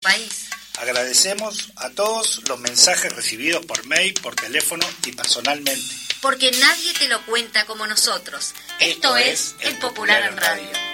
país. 0.00 0.48
Agradecemos 0.78 1.72
a 1.76 1.90
todos 1.90 2.42
los 2.48 2.58
mensajes 2.58 3.14
recibidos 3.14 3.64
por 3.66 3.84
mail, 3.86 4.14
por 4.14 4.34
teléfono 4.34 4.86
y 5.04 5.12
personalmente. 5.12 5.94
Porque 6.22 6.50
nadie 6.52 6.92
te 6.94 7.08
lo 7.08 7.24
cuenta 7.26 7.66
como 7.66 7.86
nosotros. 7.86 8.54
Esto, 8.78 9.16
es 9.16 9.56
El 9.60 9.78
Popular 9.78 10.22
en 10.22 10.36
Radio. 10.36 10.89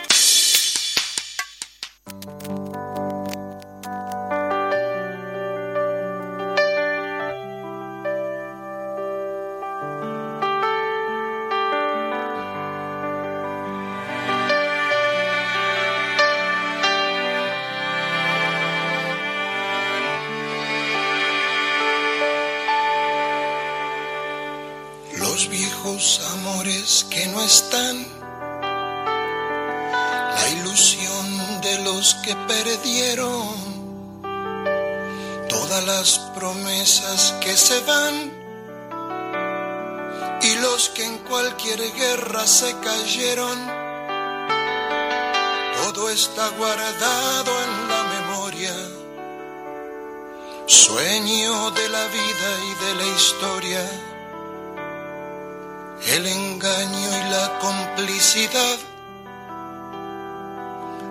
Cualquier 41.77 41.95
guerra 41.95 42.47
se 42.47 42.75
cayeron, 42.79 43.59
todo 45.83 46.09
está 46.11 46.49
guardado 46.51 47.53
en 47.65 47.89
la 47.89 48.03
memoria. 48.15 48.75
Sueño 50.67 51.71
de 51.73 51.89
la 51.89 52.07
vida 52.07 52.51
y 52.65 52.85
de 52.85 52.95
la 52.95 53.07
historia 53.17 53.91
el 56.15 56.27
engaño 56.27 57.09
y 57.09 57.31
la 57.31 57.59
complicidad 57.59 58.79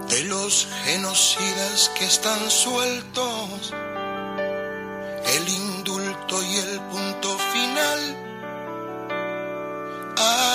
de 0.10 0.24
los 0.24 0.68
genocidas 0.84 1.92
que 1.98 2.06
están 2.06 2.50
sueltos, 2.50 3.74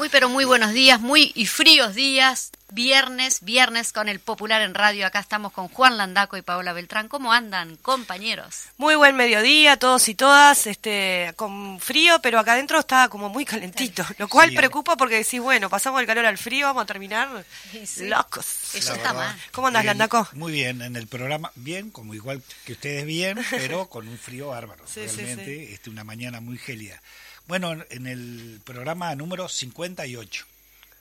Muy 0.00 0.08
pero 0.08 0.30
muy 0.30 0.46
buenos 0.46 0.72
días, 0.72 0.98
muy 0.98 1.30
y 1.34 1.44
fríos 1.44 1.94
días. 1.94 2.52
Viernes, 2.70 3.40
viernes 3.42 3.92
con 3.92 4.08
el 4.08 4.18
Popular 4.18 4.62
en 4.62 4.72
Radio. 4.72 5.06
Acá 5.06 5.18
estamos 5.18 5.52
con 5.52 5.68
Juan 5.68 5.98
Landaco 5.98 6.38
y 6.38 6.42
Paola 6.42 6.72
Beltrán. 6.72 7.06
¿Cómo 7.08 7.34
andan, 7.34 7.76
compañeros? 7.76 8.62
Muy 8.78 8.94
buen 8.94 9.14
mediodía, 9.14 9.76
todos 9.76 10.08
y 10.08 10.14
todas, 10.14 10.66
este, 10.66 11.34
con 11.36 11.78
frío, 11.80 12.18
pero 12.22 12.38
acá 12.38 12.54
adentro 12.54 12.78
está 12.78 13.10
como 13.10 13.28
muy 13.28 13.44
calentito, 13.44 14.02
lo 14.16 14.26
cual 14.28 14.48
Sí. 14.48 14.56
preocupa 14.56 14.96
porque 14.96 15.16
decís, 15.16 15.38
bueno, 15.42 15.68
pasamos 15.68 16.00
el 16.00 16.06
calor 16.06 16.24
al 16.24 16.38
frío, 16.38 16.68
vamos 16.68 16.84
a 16.84 16.86
terminar 16.86 17.44
Sí, 17.84 18.06
locos. 18.06 18.46
Eso 18.74 18.92
La 18.92 18.96
está 18.96 19.12
verdad. 19.12 19.26
mal. 19.32 19.40
¿Cómo 19.52 19.66
andas, 19.66 19.84
Landaco? 19.84 20.26
Muy 20.32 20.52
bien, 20.52 20.80
en 20.80 20.96
el 20.96 21.08
programa, 21.08 21.52
bien, 21.56 21.90
como 21.90 22.14
igual 22.14 22.42
que 22.64 22.72
ustedes 22.72 23.04
bien, 23.04 23.36
pero 23.50 23.90
con 23.90 24.08
un 24.08 24.16
frío 24.16 24.46
bárbaro. 24.48 24.82
Sí, 24.86 25.02
sí, 25.10 25.16
realmente, 25.16 25.74
Este, 25.74 25.90
una 25.90 26.04
mañana 26.04 26.40
muy 26.40 26.56
gélida. 26.56 27.02
Bueno, 27.50 27.74
en 27.90 28.06
el 28.06 28.60
programa 28.64 29.12
número 29.16 29.48
58. 29.48 30.46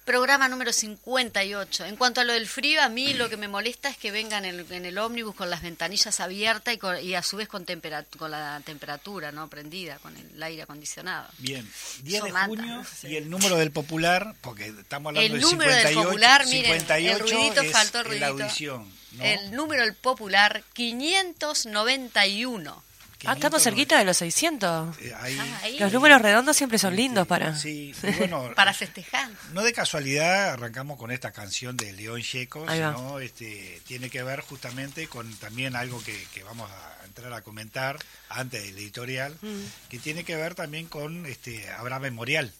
Programa 0.03 0.49
número 0.49 0.73
58. 0.73 1.85
En 1.85 1.95
cuanto 1.95 2.21
a 2.21 2.23
lo 2.23 2.33
del 2.33 2.47
frío, 2.47 2.81
a 2.81 2.89
mí 2.89 3.13
lo 3.13 3.29
que 3.29 3.37
me 3.37 3.47
molesta 3.47 3.87
es 3.89 3.97
que 3.97 4.09
vengan 4.09 4.45
en 4.45 4.59
el, 4.61 4.71
en 4.71 4.85
el 4.85 4.97
ómnibus 4.97 5.35
con 5.35 5.51
las 5.51 5.61
ventanillas 5.61 6.19
abiertas 6.19 6.73
y, 6.73 6.77
con- 6.79 6.99
y 7.03 7.13
a 7.13 7.21
su 7.21 7.37
vez 7.37 7.47
con, 7.47 7.67
temperat- 7.67 8.07
con 8.17 8.31
la 8.31 8.59
temperatura 8.65 9.31
no 9.31 9.47
prendida, 9.47 9.99
con 9.99 10.17
el 10.17 10.41
aire 10.41 10.63
acondicionado. 10.63 11.29
Bien, 11.37 11.71
10 12.01 12.15
Eso 12.15 12.25
de 12.25 12.31
mata, 12.31 12.47
junio 12.47 12.83
y 13.03 13.15
el 13.17 13.29
número 13.29 13.55
del 13.57 13.69
popular, 13.71 14.33
porque 14.41 14.73
estamos 14.79 15.11
hablando 15.11 15.27
El 15.27 15.33
del 15.33 15.41
número 15.41 15.69
del 15.71 15.81
58, 15.89 16.07
popular, 16.07 16.45
miren, 16.47 16.71
el 16.71 16.79
58 16.79 17.23
ruidito 17.25 17.63
faltó 17.65 17.99
el 17.99 18.05
la 18.19 18.29
ruidito. 18.29 18.43
audición. 18.45 18.91
¿no? 19.11 19.23
El 19.23 19.51
número 19.51 19.83
del 19.83 19.93
popular 19.93 20.63
591. 20.73 22.83
Ah, 23.25 23.33
estamos 23.33 23.61
cerquita 23.61 23.97
de 23.99 24.05
los 24.05 24.17
600. 24.17 24.97
Eh, 24.99 25.13
ahí- 25.19 25.37
Ah, 25.39 25.59
ahí. 25.63 25.79
Los 25.79 25.91
números 25.91 26.21
redondos 26.21 26.55
siempre 26.55 26.77
son 26.79 26.95
lindos 26.95 27.27
para... 27.27 27.55
Sí, 27.55 27.93
y 28.03 28.11
bueno, 28.17 28.51
Para 28.55 28.73
festejar. 28.73 29.29
No 29.53 29.61
de 29.61 29.73
casualidad 29.73 30.53
arrancamos 30.53 30.97
con 30.97 31.11
esta 31.11 31.31
canción 31.31 31.75
de 31.75 31.91
León 31.93 32.21
Checo, 32.21 32.65
sino 32.71 33.19
este, 33.19 33.81
tiene 33.85 34.09
que 34.09 34.23
ver 34.23 34.41
justamente 34.41 35.07
con 35.07 35.31
también 35.35 35.75
algo 35.75 36.01
que, 36.03 36.17
que 36.33 36.43
vamos 36.43 36.69
a 36.71 37.05
entrar 37.05 37.33
a 37.33 37.41
comentar 37.41 37.97
antes 38.29 38.63
del 38.63 38.77
editorial, 38.77 39.35
Mm. 39.41 39.63
que 39.89 39.99
tiene 39.99 40.23
que 40.23 40.35
ver 40.35 40.55
también 40.55 40.87
con 40.87 41.25
este 41.25 41.69
habrá 41.71 41.99
memorial. 41.99 42.53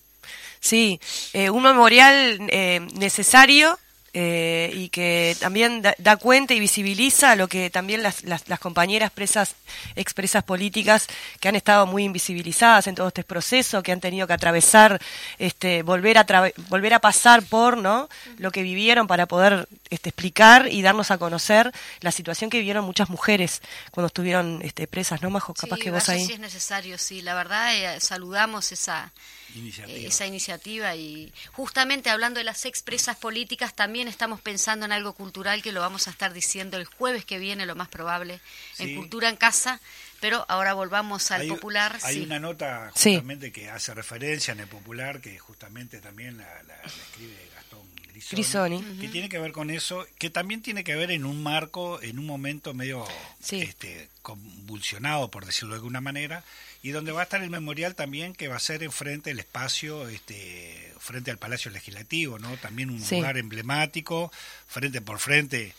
Sí, 0.60 1.00
eh, 1.34 1.50
un 1.50 1.64
memorial 1.64 2.38
eh, 2.52 2.86
necesario 2.96 3.80
eh, 4.14 4.72
y 4.74 4.90
que 4.90 5.36
también 5.40 5.82
da, 5.82 6.18
cuenta 6.18 6.54
y 6.54 6.60
visibiliza 6.60 7.36
lo 7.36 7.48
que 7.48 7.70
también 7.70 8.04
las, 8.04 8.24
las, 8.24 8.60
compañeras 8.60 9.12
presas, 9.12 9.56
expresas 9.96 10.44
políticas 10.44 11.08
que 11.40 11.48
han 11.48 11.56
estado 11.56 11.86
muy 11.86 12.04
invisibilizadas 12.04 12.88
en 12.88 12.96
todo 12.96 13.10
este 13.10 13.24
proceso, 13.24 13.84
que 13.84 13.92
han 13.92 14.00
tenido 14.00 14.28
que 14.28 14.34
atravesar, 14.34 15.00
este, 15.38 15.84
volver 15.84 16.18
a 16.18 16.52
volver 16.70 16.94
a 16.94 17.00
pasar 17.00 17.44
por, 17.44 17.78
¿no? 17.78 18.10
Lo 18.38 18.52
que 18.52 18.64
vivieron 18.64 19.08
para 19.08 19.26
poder 19.26 19.68
este, 19.90 20.10
explicar 20.10 20.68
y 20.72 20.82
darnos 20.82 21.12
a 21.12 21.18
conocer 21.18 21.72
la 22.02 22.12
situación 22.12 22.50
que 22.50 22.58
vivieron 22.60 22.86
muchas 22.86 23.10
mujeres 23.10 23.62
cuando 23.92 24.08
estuvieron 24.08 24.60
este, 24.64 24.88
presas, 24.88 25.22
¿no, 25.22 25.30
Majo? 25.30 25.54
Capaz 25.54 25.78
Sí, 25.78 25.82
que 25.84 25.92
vos 25.92 26.10
ahí. 26.10 26.26
si 26.26 26.34
es 26.34 26.40
necesario, 26.40 26.98
sí. 26.98 27.22
La 27.22 27.34
verdad, 27.34 27.76
eh, 27.76 28.00
saludamos 28.00 28.72
esa, 28.72 29.12
Iniciativa. 29.56 29.98
eh, 29.98 30.06
esa 30.08 30.26
iniciativa 30.28 30.96
y 30.96 31.34
justamente 31.54 32.10
hablando 32.10 32.38
de 32.40 32.44
las 32.44 32.66
expresas 32.66 33.18
políticas, 33.18 33.76
también 33.76 34.08
estamos 34.08 34.42
pensando 34.42 34.86
en 34.86 34.92
algo 34.92 35.14
cultural 35.14 35.62
que 35.64 35.72
lo 35.72 35.82
vamos 35.82 36.08
a 36.08 36.12
estar 36.12 36.34
diciendo 36.34 36.78
el 36.78 36.86
jueves 36.86 37.26
que 37.26 37.40
viene, 37.40 37.66
lo 37.66 37.76
más 37.76 37.88
probable, 37.88 38.40
Sí. 38.76 38.84
en 38.84 38.96
Cultura 38.96 39.30
en 39.30 39.36
Casa. 39.38 39.80
Pero 40.22 40.46
ahora 40.50 40.74
volvamos 40.74 41.32
al 41.32 41.42
hay, 41.44 41.48
popular. 41.48 41.98
hay 42.04 42.16
sí. 42.16 42.22
una 42.22 42.40
nota 42.40 42.92
Sí. 42.94 43.12
justamente 43.14 43.54
que 43.54 43.70
hace 43.70 43.94
referencia 43.94 44.52
en 44.52 44.60
el 44.60 44.68
popular, 44.68 45.22
que 45.22 45.40
justamente 45.40 46.02
también 46.02 46.38
la, 46.38 46.44
la- 46.64 46.76
la 46.76 46.84
escribe 46.84 47.50
Gastón 47.56 47.88
Grisoni, 48.32 48.78
Grisoni. 48.80 49.00
que 49.02 49.08
tiene 49.10 49.30
que 49.30 49.40
ver 49.40 49.52
con 49.52 49.70
eso, 49.70 50.06
que 50.18 50.30
también 50.30 50.62
tiene 50.62 50.84
que 50.84 50.96
ver 50.96 51.12
en 51.12 51.26
un 51.26 51.42
marco, 51.44 52.02
en 52.02 52.20
un 52.20 52.26
momento 52.26 52.74
medio 52.74 53.06
Sí. 53.42 53.62
este, 53.62 54.10
convulsionado, 54.22 55.30
por 55.32 55.46
decirlo 55.46 55.70
de 55.76 55.78
alguna 55.80 56.02
manera, 56.02 56.44
y 56.82 56.92
donde 56.92 57.12
va 57.12 57.22
a 57.22 57.24
estar 57.24 57.42
el 57.44 57.50
memorial 57.50 57.96
también, 57.96 58.34
que 58.34 58.48
va 58.48 58.56
a 58.56 58.60
ser 58.60 58.84
enfrente 58.84 59.32
el 59.32 59.40
espacio, 59.40 60.08
este, 60.10 60.94
frente 61.00 61.32
al 61.32 61.38
Palacio 61.38 61.72
Legislativo, 61.72 62.40
¿no? 62.40 62.56
También 62.58 62.90
un 62.90 63.04
Sí. 63.04 63.16
lugar 63.18 63.38
emblemático, 63.38 64.32
frente 64.68 65.02
por 65.02 65.20
frente, 65.20 65.74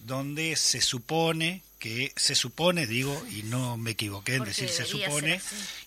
donde 0.00 0.56
se 0.56 0.80
supone 0.80 1.62
que 1.78 2.12
se 2.16 2.36
supone, 2.36 2.86
digo, 2.86 3.24
y 3.32 3.42
no 3.42 3.76
me 3.76 3.90
equivoqué 3.92 4.34
en 4.34 4.38
Porque 4.38 4.50
decir 4.50 4.68
se 4.68 4.84
supone, 4.84 5.40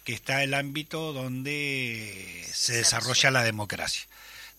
que 0.03 0.11
está 0.13 0.43
el 0.43 0.53
ámbito 0.53 1.13
donde 1.13 2.45
se 2.53 2.73
desarrolla 2.73 3.31
la 3.31 3.43
democracia. 3.43 4.03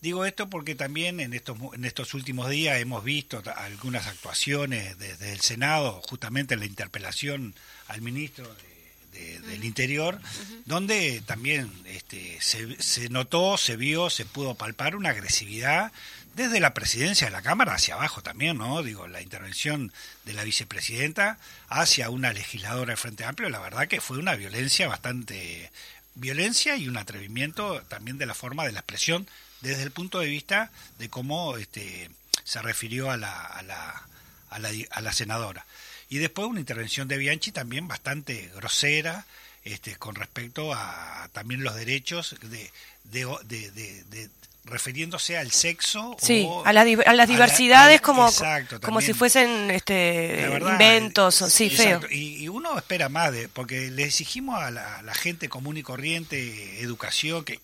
Digo 0.01 0.25
esto 0.25 0.47
porque 0.49 0.75
también 0.75 1.19
en 1.19 1.33
estos 1.33 1.57
en 1.73 1.83
estos 1.85 2.13
últimos 2.13 2.49
días 2.49 2.79
hemos 2.79 3.03
visto 3.03 3.41
algunas 3.55 4.05
actuaciones 4.07 4.97
desde 4.99 5.33
el 5.33 5.41
Senado, 5.41 6.01
justamente 6.07 6.53
en 6.53 6.59
la 6.59 6.67
interpelación 6.67 7.55
al 7.87 8.01
ministro 8.01 8.47
de- 8.53 9.17
de- 9.19 9.39
del 9.39 9.63
Interior, 9.65 10.19
donde 10.65 11.21
también 11.25 11.71
este, 11.85 12.37
se, 12.41 12.79
se 12.81 13.09
notó, 13.09 13.57
se 13.57 13.75
vio, 13.75 14.11
se 14.11 14.25
pudo 14.25 14.53
palpar 14.53 14.95
una 14.95 15.09
agresividad 15.09 15.91
desde 16.35 16.59
la 16.59 16.75
presidencia 16.75 17.25
de 17.25 17.31
la 17.31 17.41
Cámara 17.41 17.73
hacia 17.73 17.95
abajo 17.95 18.21
también, 18.21 18.59
¿no? 18.59 18.83
Digo, 18.83 19.07
la 19.07 19.23
intervención 19.23 19.91
de 20.25 20.33
la 20.33 20.43
vicepresidenta 20.43 21.39
hacia 21.67 22.11
una 22.11 22.31
legisladora 22.31 22.91
de 22.93 22.97
Frente 22.97 23.23
Amplio, 23.25 23.49
la 23.49 23.59
verdad 23.59 23.87
que 23.87 23.99
fue 24.01 24.19
una 24.19 24.35
violencia 24.35 24.87
bastante 24.87 25.71
violencia 26.13 26.75
y 26.77 26.87
un 26.87 26.97
atrevimiento 26.97 27.81
también 27.89 28.19
de 28.19 28.27
la 28.27 28.35
forma 28.35 28.65
de 28.65 28.71
la 28.71 28.79
expresión 28.81 29.27
desde 29.61 29.83
el 29.83 29.91
punto 29.91 30.19
de 30.19 30.27
vista 30.27 30.71
de 30.99 31.09
cómo 31.09 31.57
este, 31.57 32.09
se 32.43 32.61
refirió 32.61 33.11
a 33.11 33.17
la, 33.17 33.31
a 33.31 33.61
la, 33.63 34.03
a 34.49 34.59
la, 34.59 34.69
a 34.91 35.01
la 35.01 35.13
senadora. 35.13 35.65
Y 36.09 36.19
después 36.19 36.47
una 36.47 36.59
intervención 36.59 37.07
de 37.07 37.17
Bianchi 37.17 37.51
también 37.51 37.87
bastante 37.87 38.49
grosera, 38.55 39.25
este, 39.63 39.97
con 39.97 40.15
respecto 40.15 40.73
a 40.73 41.29
también 41.33 41.63
los 41.63 41.75
derechos 41.75 42.37
de, 42.41 42.71
de, 43.03 43.71
de, 43.71 44.29
refiriéndose 44.63 45.37
al 45.37 45.51
sexo 45.51 46.15
sí, 46.21 46.47
a, 46.65 46.73
la, 46.73 46.81
a, 46.81 47.13
las 47.13 47.27
diversidades 47.27 48.01
como 48.01 48.29
como 48.81 48.99
si 48.99 49.13
fuesen 49.13 49.71
este 49.71 50.59
inventos 50.59 51.35
sí 51.35 51.69
feo. 51.69 52.01
y, 52.11 52.47
uno 52.49 52.77
espera 52.77 53.07
más 53.07 53.31
de 53.31 53.47
porque 53.47 53.89
le 53.91 54.03
exigimos 54.03 54.61
a 54.61 54.71
la, 54.71 55.13
gente 55.13 55.47
común 55.49 55.77
y 55.77 55.83
corriente 55.83 56.81
educación 56.81 57.45
que, 57.45 57.59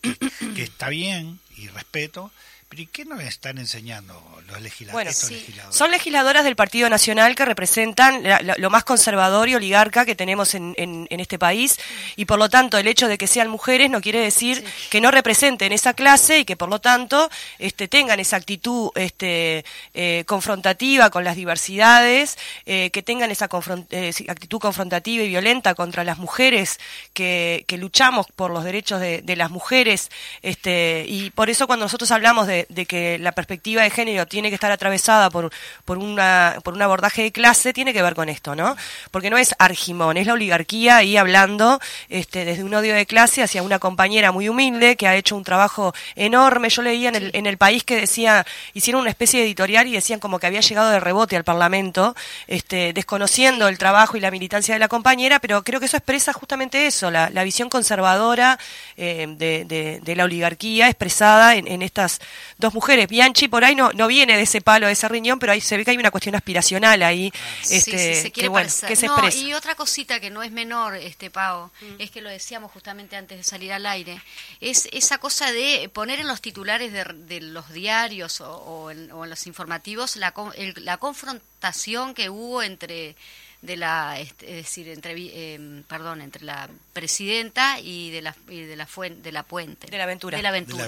que 0.55 0.63
está 0.63 0.89
bien 0.89 1.39
y 1.57 1.67
respeto 1.67 2.31
¿Y 2.75 2.87
qué 2.87 3.05
nos 3.05 3.21
están 3.21 3.57
enseñando 3.59 4.19
los 4.47 4.61
legisladores? 4.61 5.31
Son 5.69 5.91
legisladoras 5.91 6.43
del 6.43 6.55
Partido 6.55 6.89
Nacional 6.89 7.35
que 7.35 7.45
representan 7.45 8.23
lo 8.57 8.69
más 8.69 8.83
conservador 8.83 9.47
y 9.49 9.55
oligarca 9.55 10.05
que 10.05 10.15
tenemos 10.15 10.55
en, 10.55 10.75
este 11.09 11.37
país 11.37 11.77
y 12.15 12.25
por 12.25 12.39
lo 12.39 12.49
tanto 12.49 12.77
el 12.77 12.87
hecho 12.87 13.07
de 13.07 13.17
que 13.17 13.27
sean 13.27 13.47
mujeres 13.47 13.89
no 13.89 14.01
quiere 14.01 14.19
decir 14.19 14.63
que 14.89 14.99
no 14.99 15.11
representen 15.11 15.71
esa 15.71 15.93
clase 15.93 16.39
y 16.39 16.45
que 16.45 16.57
por 16.57 16.69
lo 16.69 16.79
tanto 16.79 17.29
este, 17.59 17.87
tengan 17.87 18.19
esa 18.19 18.37
actitud 18.37 18.89
este, 18.95 19.63
eh, 19.93 20.23
confrontativa 20.25 21.09
con 21.09 21.23
las 21.23 21.35
diversidades, 21.35 22.37
eh, 22.65 22.89
que 22.91 23.03
tengan 23.03 23.31
esa 23.31 23.47
eh, 23.91 24.11
actitud 24.27 24.59
confrontativa 24.59 25.23
y 25.23 25.29
violenta 25.29 25.75
contra 25.75 26.03
las 26.03 26.17
mujeres 26.17 26.79
que, 27.13 27.65
luchamos 27.73 28.27
por 28.35 28.51
los 28.51 28.63
derechos 28.63 29.01
de, 29.01 29.21
de 29.23 29.35
las 29.35 29.49
mujeres 29.49 30.11
este, 30.41 31.05
y 31.07 31.31
por 31.31 31.49
eso 31.49 31.67
cuando 31.67 31.85
nosotros 31.85 32.11
hablamos 32.11 32.47
de 32.47 32.62
de, 32.69 32.85
que 32.85 33.17
la 33.19 33.31
perspectiva 33.31 33.83
de 33.83 33.89
género 33.89 34.25
tiene 34.27 34.49
que 34.49 34.55
estar 34.55 34.71
atravesada 34.71 35.29
por, 35.29 35.51
por, 35.85 35.97
una, 35.97 36.57
por 36.63 36.73
un 36.73 36.81
abordaje 36.81 37.23
de 37.23 37.31
clase, 37.31 37.73
tiene 37.73 37.93
que 37.93 38.01
ver 38.01 38.15
con 38.15 38.29
esto, 38.29 38.55
¿no? 38.55 38.75
Porque 39.11 39.29
no 39.29 39.37
es 39.37 39.55
Argimón, 39.59 40.17
es 40.17 40.27
la 40.27 40.33
oligarquía 40.33 40.97
ahí 40.97 41.17
hablando 41.17 41.79
este, 42.09 42.45
desde 42.45 42.63
un 42.63 42.73
odio 42.73 42.93
de 42.93 43.05
clase 43.05 43.43
hacia 43.43 43.63
una 43.63 43.79
compañera 43.79 44.31
muy 44.31 44.49
humilde 44.49 44.95
que 44.95 45.07
ha 45.07 45.15
hecho 45.15 45.35
un 45.35 45.43
trabajo 45.43 45.93
enorme. 46.15 46.69
Yo 46.69 46.81
leía 46.81 47.09
en 47.09 47.15
el, 47.15 47.31
en 47.33 47.45
el 47.45 47.57
país 47.57 47.83
que 47.83 47.95
decía, 47.95 48.45
hicieron 48.73 49.01
una 49.01 49.09
especie 49.09 49.39
de 49.39 49.45
editorial 49.45 49.87
y 49.87 49.93
decían 49.93 50.19
como 50.19 50.39
que 50.39 50.47
había 50.47 50.61
llegado 50.61 50.89
de 50.89 50.99
rebote 50.99 51.35
al 51.35 51.43
Parlamento, 51.43 52.15
este, 52.47 52.93
desconociendo 52.93 53.67
el 53.67 53.77
trabajo 53.77 54.17
y 54.17 54.19
la 54.19 54.31
militancia 54.31 54.73
de 54.73 54.79
la 54.79 54.87
compañera, 54.87 55.39
pero 55.39 55.63
creo 55.63 55.79
que 55.79 55.85
eso 55.87 55.97
expresa 55.97 56.33
justamente 56.33 56.85
eso, 56.85 57.11
la, 57.11 57.29
la 57.29 57.43
visión 57.43 57.69
conservadora 57.69 58.59
eh, 58.97 59.27
de, 59.37 59.99
de, 60.03 60.15
la 60.15 60.25
oligarquía 60.25 60.89
expresada 60.89 61.55
en, 61.55 61.67
en 61.67 61.81
estas 61.81 62.19
dos 62.57 62.73
mujeres. 62.73 63.07
Bianchi 63.07 63.47
por 63.47 63.63
ahí 63.63 63.75
no, 63.75 63.91
no 63.93 64.07
viene 64.07 64.35
de 64.35 64.43
ese 64.43 64.61
palo, 64.61 64.87
de 64.87 64.93
ese 64.93 65.07
riñón, 65.07 65.39
pero 65.39 65.51
ahí 65.51 65.61
se 65.61 65.77
ve 65.77 65.85
que 65.85 65.91
hay 65.91 65.97
una 65.97 66.11
cuestión 66.11 66.35
aspiracional 66.35 67.01
ahí. 67.03 67.31
Este, 67.69 68.21
se 68.21 68.31
quiere 68.31 68.49
que, 68.51 68.95
se 68.95 69.05
expresa. 69.05 69.37
y 69.37 69.53
otra 69.53 69.75
cosita 69.75 70.19
que 70.19 70.29
no 70.29 70.43
es 70.43 70.51
menor, 70.51 70.95
este 70.95 71.29
Pau, 71.29 71.71
mm. 71.81 71.95
es 71.99 72.11
que 72.11 72.21
lo 72.21 72.29
decíamos 72.29 72.71
justamente 72.71 73.15
antes 73.15 73.37
de 73.37 73.43
salir 73.43 73.73
al 73.73 73.85
aire, 73.85 74.21
es 74.61 74.87
esa 74.91 75.17
cosa 75.17 75.51
de 75.51 75.89
poner 75.93 76.19
en 76.19 76.27
los 76.27 76.41
titulares 76.41 76.91
de, 76.93 77.41
los 77.41 77.71
diarios 77.71 78.41
o, 78.41 78.91
en, 78.91 79.09
los 79.09 79.47
informativos 79.47 80.15
la, 80.15 80.33
la 80.75 80.97
confrontación 80.97 82.13
que 82.13 82.29
hubo 82.29 82.61
entre 82.61 83.15
de 83.63 83.77
la 83.77 84.19
es 84.19 84.37
decir 84.37 84.89
entre 84.89 85.13
eh, 85.17 85.83
perdón 85.87 86.21
entre 86.21 86.43
la 86.43 86.69
presidenta 86.91 87.79
y 87.79 88.11
de 88.11 88.21
la 88.21 88.35
y 88.49 88.61
de 88.61 88.75
la 88.75 88.85
fuente 88.85 89.21
de 89.21 89.31
la 89.31 89.43
puente. 89.43 89.87
De 89.87 89.97
la 89.97 90.03
aventura. 90.03 90.35
De 90.35 90.43
la 90.43 90.49
aventura, 90.49 90.85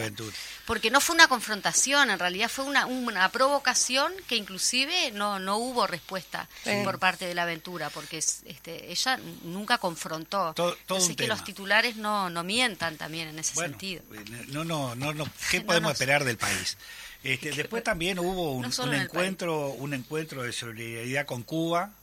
porque 0.65 0.91
no 0.91 0.99
fue 0.99 1.15
una 1.15 1.29
confrontación 1.29 2.09
en 2.09 2.19
realidad 2.19 2.49
fue 2.49 2.65
una, 2.65 2.85
una 2.85 3.29
provocación 3.29 4.13
que 4.27 4.35
inclusive 4.35 5.11
no 5.11 5.39
no 5.39 5.57
hubo 5.57 5.87
respuesta 5.87 6.49
por 6.83 6.99
parte 6.99 7.25
de 7.25 7.33
la 7.33 7.43
aventura 7.43 7.89
porque 7.89 8.17
este 8.17 8.91
ella 8.91 9.19
nunca 9.43 9.77
confrontó. 9.77 10.53
Todo, 10.53 10.75
así 10.89 11.15
que 11.15 11.27
los 11.27 11.45
titulares 11.45 11.95
no 11.95 12.29
no 12.29 12.43
mientan 12.43 12.97
también 12.97 13.29
en 13.29 13.39
ese 13.39 13.55
sentido. 13.55 14.03
no 14.47 14.65
no 14.65 14.95
no, 14.95 15.13
no 15.13 15.29
qué 15.49 15.61
podemos 15.61 15.93
esperar 15.93 16.25
del 16.25 16.37
país 16.37 16.77
este, 17.23 17.51
después 17.51 17.83
también 17.83 18.19
hubo 18.19 18.51
un, 18.57 18.65
un 18.65 18.93
encuentro 18.93 19.69
un 19.69 19.93
encuentro 19.93 20.43
de 20.43 20.51
solidaridad 20.51 21.25
con 21.25 21.43
Cuba 21.43 21.93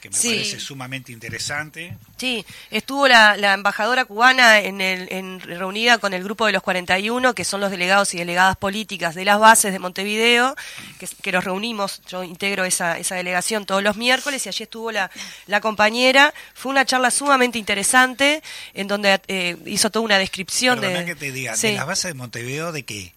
que 0.00 0.10
me 0.10 0.16
parece 0.16 0.60
sumamente 0.60 1.12
interesante. 1.12 1.96
Sí, 2.16 2.44
estuvo 2.70 3.08
la, 3.08 3.34
embajadora 3.54 4.04
cubana 4.04 4.60
en 4.60 4.80
el, 4.80 5.08
en, 5.10 5.40
reunida 5.40 5.98
con 5.98 6.14
el 6.14 6.22
grupo 6.22 6.46
de 6.46 6.52
los 6.52 6.62
41, 6.62 7.34
que 7.34 7.44
son 7.44 7.60
los 7.60 7.70
delegados 7.70 8.14
y 8.14 8.18
delegadas 8.18 8.56
políticas 8.56 9.14
de 9.14 9.24
las 9.24 9.38
bases 9.38 9.72
de 9.72 9.78
Montevideo, 9.78 10.56
que, 10.98 11.08
que 11.22 11.32
los 11.32 11.44
reunimos, 11.44 12.02
yo 12.08 12.22
integro 12.22 12.64
esa, 12.64 12.98
esa 12.98 13.14
delegación 13.14 13.66
todos 13.66 13.82
los 13.82 13.96
miércoles 13.96 14.44
y 14.46 14.48
allí 14.48 14.64
estuvo 14.64 14.92
la, 14.92 15.10
la 15.46 15.60
compañera. 15.60 16.32
Fue 16.54 16.70
una 16.70 16.84
charla 16.84 17.10
sumamente 17.10 17.58
interesante 17.58 18.42
en 18.74 18.88
donde 18.88 19.20
eh, 19.28 19.56
hizo 19.66 19.90
toda 19.90 20.04
una 20.04 20.18
descripción 20.18 20.80
de... 20.80 21.04
que 21.04 21.14
te 21.14 21.32
diga, 21.32 21.56
¿de 21.56 21.72
las 21.74 21.86
bases 21.86 22.10
de 22.10 22.14
Montevideo 22.14 22.72
de 22.72 22.84
qué? 22.84 23.14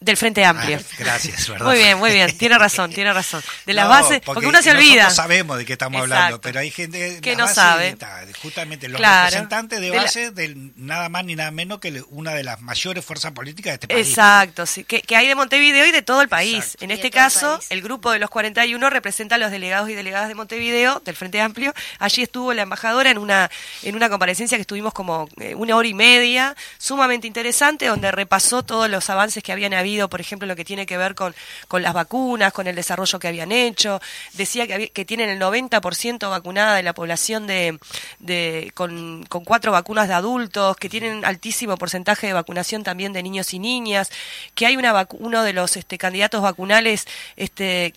Del 0.00 0.16
Frente 0.16 0.44
Amplio. 0.44 0.78
Ah, 0.80 0.94
gracias, 0.98 1.48
¿verdad? 1.48 1.66
Muy 1.66 1.76
bien, 1.76 1.98
muy 1.98 2.10
bien, 2.10 2.36
tiene 2.36 2.58
razón, 2.58 2.92
tiene 2.92 3.12
razón. 3.12 3.42
De 3.64 3.72
las 3.72 3.88
bases, 3.88 4.20
porque, 4.24 4.46
uno 4.46 4.62
se 4.62 4.70
olvida. 4.70 5.04
No 5.04 5.10
sabemos 5.10 5.58
de 5.58 5.64
qué 5.64 5.72
estamos 5.72 6.00
hablando, 6.00 6.40
pero 6.40 6.60
hay 6.60 6.70
gente 6.70 7.20
que 7.20 7.36
no 7.36 7.48
sabe. 7.48 7.96
justamente 8.42 8.88
los 8.88 9.00
representantes 9.00 9.80
de 9.80 9.90
base 9.90 10.30
de, 10.30 10.54
nada 10.76 11.08
más 11.08 11.24
ni 11.24 11.36
nada 11.36 11.50
menos 11.50 11.80
que 11.80 12.02
una 12.10 12.32
de 12.32 12.42
las 12.42 12.60
mayores 12.60 13.04
fuerzas 13.04 13.32
políticas 13.32 13.72
de 13.72 13.74
este 13.74 13.88
país. 13.88 14.08
Exacto, 14.08 14.66
sí, 14.66 14.84
que, 14.84 15.16
hay 15.16 15.28
de 15.28 15.34
Montevideo 15.34 15.86
y 15.86 15.92
de 15.92 16.02
todo 16.02 16.22
el 16.22 16.28
país. 16.28 16.76
En 16.80 16.90
este 16.90 17.10
caso, 17.10 17.60
el, 17.70 17.82
grupo 17.82 18.10
de 18.10 18.18
los 18.18 18.30
41 18.30 18.90
representa 18.90 19.36
a 19.36 19.38
los 19.38 19.50
delegados 19.50 19.88
y 19.88 19.94
delegadas 19.94 20.28
de 20.28 20.34
Montevideo, 20.34 21.00
del 21.04 21.16
Frente 21.16 21.40
Amplio. 21.40 21.72
Allí 21.98 22.22
estuvo 22.22 22.52
la 22.52 22.62
embajadora 22.62 23.10
en 23.10 23.18
una, 23.18 23.50
en 23.82 23.94
una 23.94 24.08
comparecencia 24.08 24.58
que 24.58 24.62
estuvimos 24.62 24.92
como 24.92 25.28
eh, 25.40 25.54
una 25.54 25.76
hora 25.76 25.88
y 25.88 25.94
media, 25.94 26.56
sumamente 26.78 27.26
interesante, 27.26 27.86
donde 27.86 28.10
repasó 28.10 28.62
todos 28.62 28.90
los 28.90 29.08
avances 29.10 29.42
que 29.42 29.52
habían 29.52 29.72
habido, 29.76 30.08
por 30.08 30.20
ejemplo, 30.20 30.46
lo 30.46 30.56
que 30.56 30.64
tiene 30.64 30.86
que 30.86 30.96
ver 30.96 31.14
con, 31.14 31.34
con 31.68 31.82
las 31.82 31.94
vacunas, 31.94 32.52
con 32.52 32.66
el 32.66 32.74
desarrollo 32.74 33.18
que 33.18 33.28
habían 33.28 33.52
hecho. 33.52 34.00
Decía 34.34 34.66
que, 34.66 34.90
que 34.90 35.04
tienen 35.04 35.28
el 35.28 35.40
90% 35.40 36.28
vacunada 36.30 36.76
de 36.76 36.82
la 36.82 36.92
población 36.92 37.46
de, 37.46 37.78
de 38.18 38.72
con, 38.74 39.24
con 39.28 39.44
cuatro 39.44 39.72
vacunas 39.72 40.08
de 40.08 40.14
adultos, 40.14 40.76
que 40.76 40.88
tienen 40.88 41.24
altísimo 41.24 41.76
porcentaje 41.76 42.26
de 42.26 42.32
vacunación 42.32 42.82
también 42.82 43.12
de 43.12 43.22
niños 43.22 43.52
y 43.54 43.58
niñas, 43.58 44.10
que 44.54 44.66
hay 44.66 44.76
una 44.76 45.06
uno 45.18 45.42
de 45.42 45.52
los 45.52 45.76
este, 45.76 45.98
candidatos 45.98 46.42
vacunales 46.42 47.06
este, 47.36 47.92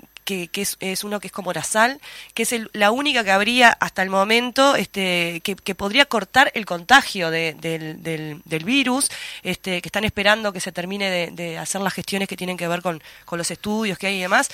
que, 0.51 0.61
es, 0.61 1.03
uno 1.03 1.19
que 1.19 1.27
es 1.27 1.33
como 1.33 1.53
sal, 1.63 1.99
que 2.33 2.43
es 2.43 2.55
la 2.73 2.91
única 2.91 3.23
que 3.23 3.31
habría 3.31 3.69
hasta 3.69 4.03
el 4.03 4.09
momento 4.09 4.75
este, 4.75 5.41
que, 5.43 5.75
podría 5.75 6.05
cortar 6.05 6.51
el 6.55 6.65
contagio 6.65 7.31
del, 7.31 7.59
del, 7.59 8.63
virus, 8.63 9.09
este, 9.43 9.81
que 9.81 9.87
están 9.87 10.03
esperando 10.03 10.53
que 10.53 10.59
se 10.59 10.71
termine 10.71 11.31
de, 11.31 11.57
hacer 11.57 11.81
las 11.81 11.93
gestiones 11.93 12.27
que 12.27 12.37
tienen 12.37 12.57
que 12.57 12.67
ver 12.67 12.81
con, 12.81 13.01
los 13.31 13.51
estudios 13.51 13.97
que 13.97 14.07
hay 14.07 14.17
y 14.17 14.21
demás. 14.21 14.49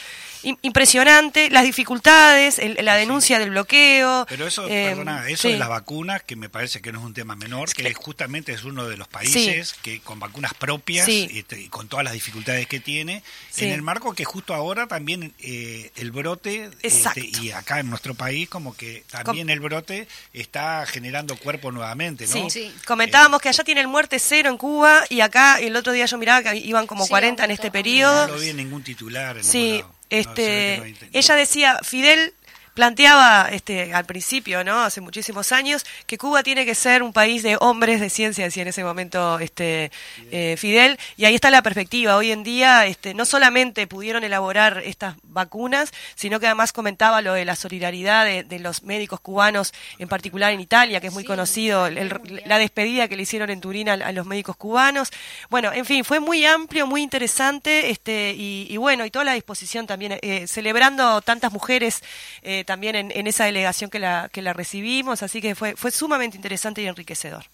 Impresionante, 0.61 1.49
las 1.49 1.63
dificultades, 1.63 2.61
la 2.81 2.95
denuncia 2.95 3.39
del 3.39 3.49
bloqueo. 3.49 4.25
Pero 4.29 4.45
eso, 4.45 4.67
eh, 4.67 4.89
perdona, 4.89 5.27
eso 5.27 5.47
de 5.47 5.57
las 5.57 5.69
vacunas, 5.69 6.21
que 6.21 6.35
me 6.35 6.49
parece 6.49 6.81
que 6.81 6.91
no 6.91 6.99
es 6.99 7.05
un 7.05 7.13
tema 7.13 7.35
menor, 7.35 7.73
que 7.73 7.93
justamente 7.95 8.53
es 8.53 8.63
uno 8.63 8.87
de 8.87 8.95
los 8.95 9.07
países 9.07 9.73
que 9.81 9.99
con 10.01 10.19
vacunas 10.19 10.53
propias 10.53 11.07
este, 11.07 11.59
y 11.59 11.67
con 11.69 11.87
todas 11.87 12.05
las 12.05 12.13
dificultades 12.13 12.67
que 12.67 12.79
tiene, 12.79 13.23
en 13.57 13.71
el 13.71 13.81
marco 13.81 14.13
que 14.13 14.23
justo 14.23 14.53
ahora 14.53 14.87
también... 14.87 15.33
Eh, 15.39 15.64
el 15.95 16.11
brote 16.11 16.69
este, 16.81 17.29
y 17.41 17.51
acá 17.51 17.79
en 17.79 17.89
nuestro 17.89 18.13
país 18.13 18.49
como 18.49 18.75
que 18.75 19.03
también 19.09 19.49
el 19.49 19.59
brote 19.59 20.07
está 20.33 20.85
generando 20.85 21.37
cuerpo 21.37 21.71
nuevamente, 21.71 22.27
¿no? 22.27 22.49
Sí, 22.49 22.73
comentábamos 22.85 23.41
que 23.41 23.49
allá 23.49 23.63
tiene 23.63 23.81
el 23.81 23.87
muerte 23.87 24.19
cero 24.19 24.49
en 24.49 24.57
Cuba 24.57 25.03
y 25.09 25.21
acá 25.21 25.59
el 25.59 25.75
otro 25.75 25.93
día 25.93 26.05
yo 26.05 26.17
miraba 26.17 26.43
que 26.43 26.57
iban 26.57 26.87
como 26.87 27.07
40 27.07 27.43
en 27.43 27.51
este 27.51 27.71
periodo. 27.71 28.27
No 28.27 28.33
lo 28.35 28.39
vi 28.39 28.49
en 28.49 28.57
ningún 28.57 28.83
titular. 28.83 29.43
sí, 29.43 29.83
este, 30.09 30.95
ella 31.13 31.35
decía, 31.35 31.79
Fidel 31.83 32.33
planteaba 32.75 33.47
este, 33.51 33.93
al 33.93 34.05
principio, 34.05 34.63
¿no? 34.63 34.81
hace 34.81 34.99
muchísimos 34.99 35.53
años, 35.53 35.85
que 36.05 36.17
Cuba 36.17 36.43
tiene 36.43 36.65
que 36.65 36.75
ser 36.75 37.03
un 37.03 37.13
país 37.13 37.41
de 37.41 37.57
hombres 37.61 38.01
de 38.01 38.09
ciencia, 38.09 38.43
decía 38.43 38.63
en 38.63 38.67
ese 38.67 38.83
momento 38.83 39.39
este, 39.39 39.91
eh, 40.29 40.55
Fidel, 40.57 40.99
y 41.15 41.23
ahí 41.23 41.33
está 41.33 41.49
la 41.49 41.61
perspectiva. 41.61 42.17
Hoy 42.17 42.31
en 42.31 42.43
día 42.43 42.85
este, 42.85 43.13
no 43.13 43.25
solamente 43.25 43.87
pudieron 43.87 44.25
elaborar 44.25 44.81
estas 44.85 45.15
vacunas, 45.23 45.91
sino 46.15 46.41
que 46.41 46.47
además 46.47 46.73
comentaba 46.73 47.21
lo 47.21 47.33
de 47.33 47.45
la 47.45 47.55
solidaridad 47.55 48.25
de, 48.25 48.59
los 48.59 48.83
médicos 48.83 49.21
cubanos, 49.21 49.73
en 49.97 50.09
particular 50.09 50.51
en 50.51 50.59
Italia, 50.59 50.99
que 50.99 51.07
es 51.07 51.13
muy 51.13 51.23
conocido, 51.23 51.89
la 51.89 52.57
despedida 52.57 53.07
que 53.07 53.15
le 53.15 53.23
hicieron 53.23 53.49
en 53.49 53.61
Turín 53.61 53.87
a, 53.87 54.11
los 54.11 54.25
médicos 54.25 54.57
cubanos. 54.57 55.11
Bueno, 55.49 55.71
en 55.71 55.85
fin, 55.85 56.03
fue 56.03 56.19
muy 56.19 56.45
amplio, 56.45 56.87
muy 56.87 57.01
interesante, 57.01 57.89
este, 57.89 58.33
y, 58.37 58.75
bueno, 58.77 59.05
y 59.05 59.11
toda 59.11 59.23
la 59.23 59.33
disposición 59.33 59.87
también, 59.87 60.19
eh, 60.21 60.45
celebrando 60.47 61.21
tantas 61.21 61.53
mujeres. 61.53 62.01
Eh, 62.41 62.64
también 62.65 62.95
en, 62.95 63.27
esa 63.27 63.45
delegación 63.45 63.89
que 63.89 63.99
la, 63.99 64.29
que 64.31 64.41
la 64.41 64.53
recibimos, 64.53 65.23
así 65.23 65.41
que 65.41 65.55
fue, 65.55 65.75
fue 65.75 65.91
sumamente 65.91 66.37
interesante 66.37 66.81
y 66.81 66.87
enriquecedor. 66.87 67.45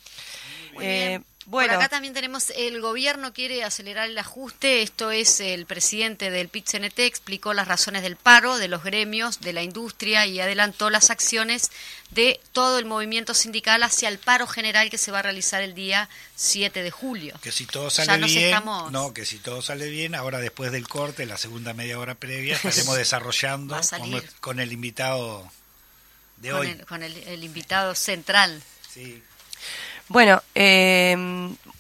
Eh, 0.82 1.20
bueno. 1.46 1.74
Por 1.74 1.78
acá 1.78 1.90
también 1.90 2.14
tenemos, 2.14 2.52
el 2.56 2.82
gobierno 2.82 3.34
quiere 3.34 3.64
acelerar 3.64 4.10
el 4.10 4.18
ajuste, 4.18 4.82
esto 4.82 5.12
es 5.12 5.40
el 5.40 5.66
presidente 5.66 6.30
del 6.30 6.50
pit 6.50 6.68
explicó 6.98 7.54
las 7.54 7.68
razones 7.68 8.02
del 8.04 8.16
paro 8.16 8.58
de 8.58 8.68
los 8.68 8.84
gremios, 8.84 9.42
de 9.42 9.54
la 9.54 9.64
industria 9.64 10.26
y 10.26 10.40
adelantó 10.40 10.90
las 10.90 11.10
acciones 11.10 11.72
de 12.12 12.40
todo 12.52 12.80
el 12.80 12.86
movimiento 12.86 13.34
sindical 13.34 13.84
hacia 13.84 14.10
el 14.10 14.18
paro 14.18 14.48
general 14.48 14.90
que 14.90 14.98
se 14.98 15.12
va 15.12 15.20
a 15.20 15.22
realizar 15.22 15.62
el 15.62 15.74
día 15.74 16.10
7 16.36 16.84
de 16.84 16.92
julio. 16.92 17.36
Que 17.42 17.52
si 17.52 17.66
todo 17.66 17.90
sale 17.90 18.26
bien, 18.26 18.62
no, 18.92 19.14
que 19.14 19.26
si 19.26 19.40
todo 19.40 19.62
sale 19.62 19.90
bien, 19.90 20.16
ahora 20.16 20.40
después 20.40 20.72
del 20.72 20.88
corte, 20.88 21.26
la 21.26 21.38
segunda 21.38 21.74
media 21.74 22.00
hora 22.00 22.16
previa, 22.16 22.56
estaremos 22.64 22.98
desarrollando 22.98 23.80
con, 24.40 24.60
el 24.60 24.72
invitado 24.72 25.50
de 26.38 26.54
hoy. 26.54 26.76
con 26.88 27.04
el, 27.04 27.44
invitado 27.44 27.96
central. 27.96 28.62
Sí. 28.94 29.24
Bueno, 30.12 30.42
eh, 30.56 31.16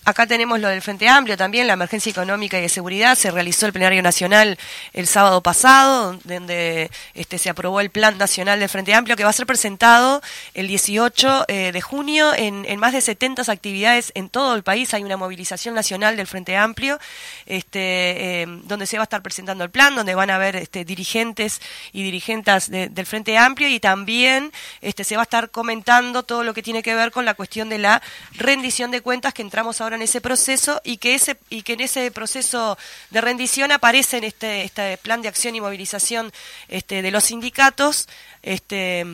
Acá 0.03 0.25
tenemos 0.25 0.59
lo 0.59 0.67
del 0.67 0.81
Frente 0.81 1.07
Amplio 1.07 1.37
también, 1.37 1.67
la 1.67 1.73
emergencia 1.73 2.09
económica 2.09 2.57
y 2.57 2.61
de 2.61 2.69
seguridad. 2.69 3.15
Se 3.15 3.29
realizó 3.29 3.67
el 3.67 3.71
plenario 3.71 4.01
nacional 4.01 4.57
el 4.93 5.05
sábado 5.05 5.43
pasado, 5.43 6.17
donde 6.23 6.89
este, 7.13 7.37
se 7.37 7.51
aprobó 7.51 7.79
el 7.81 7.91
Plan 7.91 8.17
Nacional 8.17 8.59
del 8.59 8.67
Frente 8.67 8.95
Amplio, 8.95 9.15
que 9.15 9.23
va 9.23 9.29
a 9.29 9.33
ser 9.33 9.45
presentado 9.45 10.23
el 10.55 10.67
18 10.67 11.45
eh, 11.47 11.71
de 11.71 11.81
junio 11.81 12.33
en, 12.35 12.65
más 12.79 12.93
de 12.93 13.01
70 13.01 13.43
actividades 13.51 14.11
en 14.15 14.29
todo 14.29 14.55
el 14.55 14.63
país. 14.63 14.91
Hay 14.95 15.03
una 15.03 15.17
movilización 15.17 15.75
nacional 15.75 16.17
del 16.17 16.25
Frente 16.25 16.57
Amplio, 16.57 16.97
este, 17.45 18.41
eh, 18.41 18.45
donde 18.63 18.87
se 18.87 18.97
va 18.97 19.03
a 19.03 19.05
estar 19.05 19.21
presentando 19.21 19.63
el 19.63 19.69
plan, 19.69 19.93
donde 19.93 20.15
van 20.15 20.31
a 20.31 20.35
haber 20.35 20.55
este, 20.55 20.83
dirigentes 20.83 21.61
y 21.93 22.01
dirigentes 22.01 22.71
del 22.71 23.05
Frente 23.05 23.37
Amplio 23.37 23.67
y 23.67 23.79
también 23.79 24.51
este, 24.81 25.03
se 25.03 25.15
va 25.15 25.21
a 25.21 25.29
estar 25.29 25.51
comentando 25.51 26.23
todo 26.23 26.43
lo 26.43 26.55
que 26.55 26.63
tiene 26.63 26.81
que 26.81 26.95
ver 26.95 27.11
con 27.11 27.23
la 27.23 27.35
cuestión 27.35 27.69
de 27.69 27.77
la 27.77 28.01
rendición 28.31 28.89
de 28.89 29.01
cuentas 29.01 29.35
que 29.35 29.43
entramos 29.43 29.79
ahora 29.79 29.90
en 29.95 30.01
ese 30.01 30.21
proceso 30.21 30.81
y 30.83 30.97
que 30.97 31.15
ese 31.15 31.37
y 31.49 31.63
que 31.63 31.73
en 31.73 31.81
ese 31.81 32.11
proceso 32.11 32.77
de 33.09 33.21
rendición 33.21 33.71
aparece 33.71 34.17
en 34.17 34.23
este 34.25 34.63
este 34.63 34.97
plan 34.97 35.21
de 35.21 35.27
acción 35.27 35.55
y 35.55 35.61
movilización 35.61 36.31
este, 36.67 37.01
de 37.01 37.11
los 37.11 37.25
sindicatos 37.25 38.07
este 38.41 39.05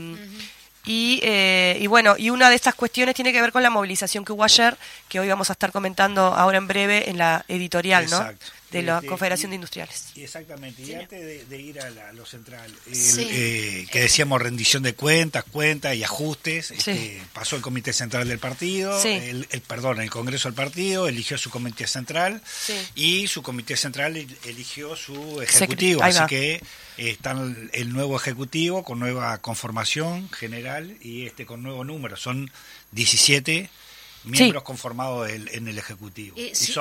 y, 0.87 1.19
eh, 1.21 1.77
y, 1.81 1.87
bueno, 1.87 2.15
y 2.17 2.29
una 2.29 2.49
de 2.49 2.55
estas 2.55 2.73
cuestiones 2.73 3.13
tiene 3.13 3.33
que 3.33 3.41
ver 3.41 3.51
con 3.51 3.61
la 3.61 3.69
movilización 3.69 4.23
que 4.23 4.31
hubo 4.31 4.45
ayer, 4.45 4.77
que 5.09 5.19
hoy 5.19 5.27
vamos 5.27 5.49
a 5.49 5.53
estar 5.53 5.73
comentando 5.73 6.21
ahora 6.21 6.57
en 6.57 6.67
breve 6.67 7.09
en 7.09 7.17
la 7.17 7.43
editorial, 7.49 8.09
¿no? 8.09 8.25
de 8.71 8.83
la 8.83 9.01
Confederación 9.01 9.51
de 9.51 9.55
Industriales. 9.55 10.07
Exactamente, 10.15 10.81
y 10.81 10.93
antes 10.93 11.49
de, 11.49 11.61
ir 11.61 11.79
a, 11.79 12.11
lo 12.13 12.25
central, 12.25 12.69
eh, 12.87 13.87
que 13.89 14.01
decíamos 14.01 14.41
rendición 14.41 14.83
de 14.83 14.93
cuentas, 14.93 15.45
cuentas 15.45 15.95
y 15.95 16.03
ajustes, 16.03 16.71
este, 16.71 17.21
pasó 17.33 17.55
el 17.55 17.61
Comité 17.61 17.93
Central 17.93 18.27
del 18.27 18.39
Partido, 18.39 19.01
el, 19.03 19.45
perdón, 19.67 20.01
el 20.01 20.09
Congreso 20.09 20.49
del 20.49 20.55
Partido 20.55 21.07
eligió 21.07 21.37
su 21.37 21.49
Comité 21.49 21.87
Central 21.87 22.41
y 22.95 23.27
su 23.27 23.41
Comité 23.41 23.77
Central 23.77 24.17
eligió 24.43 24.95
su 24.95 25.41
Ejecutivo, 25.41 26.03
así 26.03 26.25
que 26.27 26.61
está 26.97 27.35
el 27.73 27.93
nuevo 27.93 28.17
Ejecutivo 28.17 28.83
con 28.83 28.99
nueva 28.99 29.37
conformación 29.39 30.29
general 30.31 30.97
y 31.01 31.25
este 31.25 31.45
con 31.45 31.63
nuevo 31.63 31.83
número, 31.83 32.17
son 32.17 32.51
17 32.91 33.69
miembros 34.27 34.63
conformados 34.63 35.29
en 35.29 35.67
el 35.67 35.77
Ejecutivo. 35.77 36.35
Eh, 36.37 36.51
sí, 36.53 36.73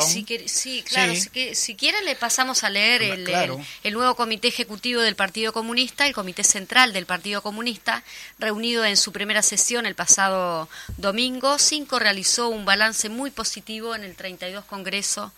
claro. 0.82 1.14
Si, 1.52 1.74
quiere 1.74 2.02
le 2.02 2.16
pasamos 2.16 2.64
a 2.64 2.70
leer 2.70 3.02
el, 3.02 3.94
nuevo 3.94 4.14
Comité 4.14 4.48
Ejecutivo 4.48 5.00
del 5.00 5.16
Partido 5.16 5.52
Comunista, 5.52 6.06
el 6.06 6.14
Comité 6.14 6.44
Central 6.44 6.92
del 6.92 7.06
Partido 7.06 7.42
Comunista, 7.42 8.02
reunido 8.38 8.84
en 8.84 8.96
su 8.96 9.12
primera 9.12 9.42
sesión 9.42 9.86
el 9.86 9.94
pasado 9.94 10.68
domingo. 10.96 11.58
Cinco 11.58 11.98
realizó 11.98 12.48
un 12.48 12.64
balance 12.64 13.08
muy 13.08 13.30
positivo 13.30 13.94
en 13.94 14.04
el 14.04 14.16
32 14.16 14.64
Congreso 14.64 15.32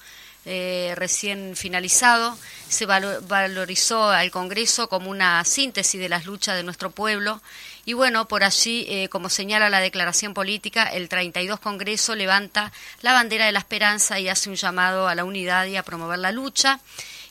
eh, 0.49 0.95
recién 0.97 1.57
finalizado. 1.57 2.37
Se 2.69 2.87
valorizó 2.87 4.09
al 4.09 4.31
Congreso 4.31 4.88
como 4.88 5.11
una 5.11 5.45
síntesis 5.45 6.00
de 6.00 6.09
las 6.09 6.25
luchas 6.25 6.57
de 6.57 6.62
nuestro 6.62 6.90
pueblo 6.90 7.43
y 7.85 7.93
bueno, 7.93 8.28
por 8.28 8.45
allí, 8.45 8.87
eh, 8.88 9.09
como 9.09 9.31
señala 9.31 9.71
la 9.71 9.81
declaración 9.81 10.35
política, 10.35 10.85
el 10.85 11.09
32 11.09 11.61
Congreso 11.61 12.14
levanta 12.14 12.73
la 13.02 13.12
bandera 13.12 13.47
de 13.47 13.52
la 13.52 13.61
esperanza 13.61 14.19
y 14.19 14.28
hace 14.28 14.50
un 14.50 14.57
llamado 14.57 15.09
a 15.09 15.14
la 15.14 15.25
unidad 15.25 15.67
y 15.67 15.76
a 15.76 15.83
promover 15.83 16.19
la 16.19 16.33
lucha 16.33 16.81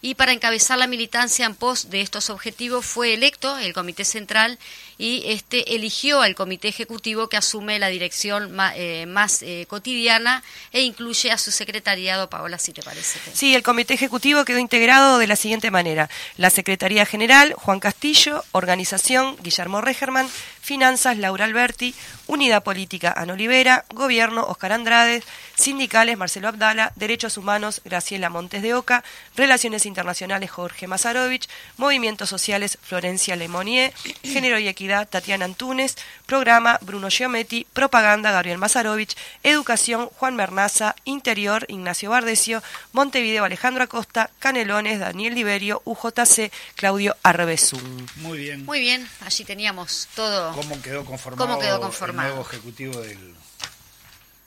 y 0.02 0.16
para 0.16 0.32
encabezar 0.32 0.78
la 0.78 0.88
militancia 0.88 1.46
en 1.46 1.56
pos 1.56 1.90
de 1.90 2.02
estos 2.02 2.30
objetivos 2.30 2.86
fue 2.86 3.14
electo 3.14 3.58
el 3.58 3.74
Comité 3.74 4.06
Central 4.06 4.60
y 4.98 5.24
este 5.28 5.76
eligió 5.76 6.22
al 6.22 6.36
Comité 6.36 6.68
Ejecutivo 6.68 7.30
que 7.30 7.38
asume 7.38 7.80
la 7.80 7.88
dirección 7.88 8.52
más, 8.54 8.74
eh, 8.76 9.06
eh, 9.42 9.66
cotidiana 9.68 10.44
e 10.72 10.82
incluye 10.82 11.32
a 11.32 11.38
su 11.38 11.52
secretariado, 11.52 12.30
Paola, 12.30 12.58
si 12.58 12.74
te 12.74 12.82
parece. 12.82 13.20
Sí, 13.34 13.56
el 13.56 13.64
Comité 13.64 13.94
Ejecutivo 13.94 14.46
quedó 14.46 14.60
integrado 14.60 15.20
de 15.20 15.28
la 15.28 15.36
siguiente 15.36 15.72
manera. 15.72 16.10
La 16.38 16.50
Secretaría 16.50 17.06
General, 17.06 17.54
Juan 17.54 17.80
Castillo, 17.80 18.44
Organización, 18.52 19.38
Guillermo 19.42 19.82
Regerman, 19.82 20.28
Finanzas, 20.68 21.18
Laura 21.18 21.46
Alberti, 21.46 21.96
Unidad 22.28 22.62
Política, 22.62 23.14
Ana 23.16 23.32
Olivera, 23.32 23.86
Gobierno, 23.94 24.44
Oscar 24.48 24.74
Andrade, 24.74 25.24
Sindicales, 25.56 26.18
Marcelo 26.18 26.50
Abdala, 26.50 26.92
Derechos 26.98 27.38
Humanos, 27.38 27.80
Graciela 27.86 28.30
Montes 28.30 28.62
de 28.62 28.74
Oca, 28.74 29.02
Relaciones 29.38 29.86
Internacionales, 29.86 30.52
Jorge 30.52 30.86
Mazarovich, 30.86 31.48
Movimientos 31.78 32.28
Sociales, 32.28 32.80
Florencia 32.82 33.38
Lemonier, 33.38 33.94
Género 34.24 34.60
y 34.60 34.68
Equidad, 34.68 35.08
Tatiana 35.08 35.46
Antunes, 35.46 35.96
Programa, 36.26 36.80
Bruno 36.82 37.08
Giometti, 37.10 37.66
Propaganda, 37.72 38.34
Gabriel 38.34 38.58
Mazarovich, 38.58 39.16
Educación, 39.44 40.10
Juan 40.18 40.36
Bernaza, 40.36 40.98
Interior, 41.06 41.66
Ignacio 41.70 42.10
Bardesio, 42.10 42.62
Montevideo, 42.92 43.46
Alejandro 43.46 43.86
Acosta, 43.86 44.32
Canelones, 44.40 45.00
Daniel 45.00 45.34
Liberio, 45.34 45.82
UJC, 45.86 46.52
Claudio 46.76 47.16
Arbezún. 47.24 48.06
Muy 48.18 48.40
bien. 48.40 48.66
Muy 48.66 48.82
bien, 48.82 49.08
allí 49.22 49.46
teníamos 49.46 50.10
todo 50.14 50.57
cómo 50.58 50.82
quedó 50.82 51.06
conformado, 51.06 52.30
el 52.30 52.36
nuevo 52.36 52.42
ejecutivo 52.42 53.00
del, 53.02 53.36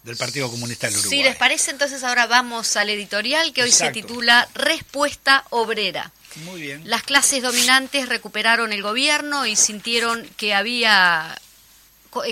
del 0.03 0.17
Partido 0.17 0.51
Comunista 0.51 0.89
del 0.89 0.97
Uruguay. 0.97 1.19
Si 1.19 1.23
les 1.23 1.37
parece, 1.37 1.71
entonces 1.71 2.03
ahora 2.03 2.27
vamos 2.27 2.77
al 2.77 2.91
editorial 2.91 3.53
que 3.53 3.63
hoy 3.63 3.73
se 3.73 3.91
titula 3.91 4.49
Respuesta 4.55 5.45
Obrera. 5.51 6.11
Muy 6.45 6.61
bien. 6.61 6.83
Las 6.85 7.03
clases 7.03 7.43
dominantes 7.43 8.09
recuperaron 8.09 8.73
el 8.73 8.83
gobierno 8.83 9.47
y 9.47 9.57
sintieron 9.57 10.29
que 10.37 10.55
había 10.55 11.37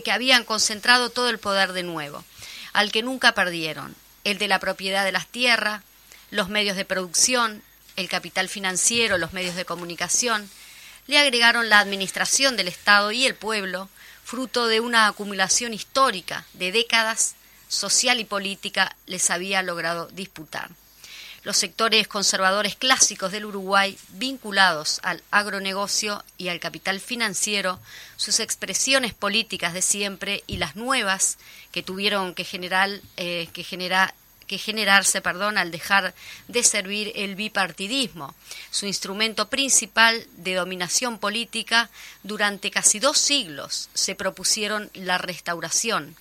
que 0.04 0.10
habían 0.10 0.44
concentrado 0.44 1.10
todo 1.10 1.30
el 1.30 1.38
poder 1.38 1.72
de 1.72 1.84
nuevo, 1.84 2.24
al 2.72 2.90
que 2.90 3.02
nunca 3.02 3.32
perdieron, 3.32 3.94
el 4.24 4.38
de 4.38 4.48
la 4.48 4.58
propiedad 4.58 5.04
de 5.04 5.12
las 5.12 5.28
tierras, 5.28 5.82
los 6.30 6.48
medios 6.48 6.76
de 6.76 6.84
producción, 6.84 7.62
el 7.94 8.08
capital 8.08 8.48
financiero, 8.48 9.18
los 9.18 9.32
medios 9.32 9.54
de 9.54 9.64
comunicación, 9.64 10.50
le 11.08 11.18
agregaron 11.18 11.68
la 11.68 11.80
administración 11.80 12.56
del 12.56 12.68
Estado 12.68 13.10
y 13.10 13.24
el 13.26 13.34
pueblo, 13.34 13.88
fruto 14.22 14.66
de 14.66 14.80
una 14.80 15.08
acumulación 15.08 15.72
histórica 15.72 16.44
de 16.52 16.70
décadas 16.70 17.34
social 17.66 18.20
y 18.20 18.24
política, 18.24 18.94
les 19.06 19.30
había 19.30 19.62
logrado 19.62 20.08
disputar. 20.08 20.70
Los 21.44 21.56
sectores 21.56 22.08
conservadores 22.08 22.76
clásicos 22.76 23.32
del 23.32 23.46
Uruguay, 23.46 23.96
vinculados 24.10 25.00
al 25.02 25.22
agronegocio 25.30 26.22
y 26.36 26.48
al 26.48 26.60
capital 26.60 27.00
financiero, 27.00 27.80
sus 28.16 28.38
expresiones 28.38 29.14
políticas 29.14 29.72
de 29.72 29.80
siempre 29.80 30.44
y 30.46 30.58
las 30.58 30.76
nuevas 30.76 31.38
que 31.72 31.82
tuvieron 31.82 32.34
que 32.34 32.44
generar, 32.44 33.00
eh, 33.16 33.48
que 34.48 34.58
generarse 34.58 35.20
perdón, 35.20 35.58
al 35.58 35.70
dejar 35.70 36.14
de 36.48 36.64
servir 36.64 37.12
el 37.14 37.36
bipartidismo, 37.36 38.34
su 38.72 38.86
instrumento 38.86 39.48
principal 39.48 40.26
de 40.38 40.54
dominación 40.54 41.18
política 41.18 41.90
durante 42.24 42.72
casi 42.72 42.98
dos 42.98 43.18
siglos 43.18 43.90
se 43.94 44.16
propusieron 44.16 44.90
la 44.94 45.18
restauración. 45.18 46.16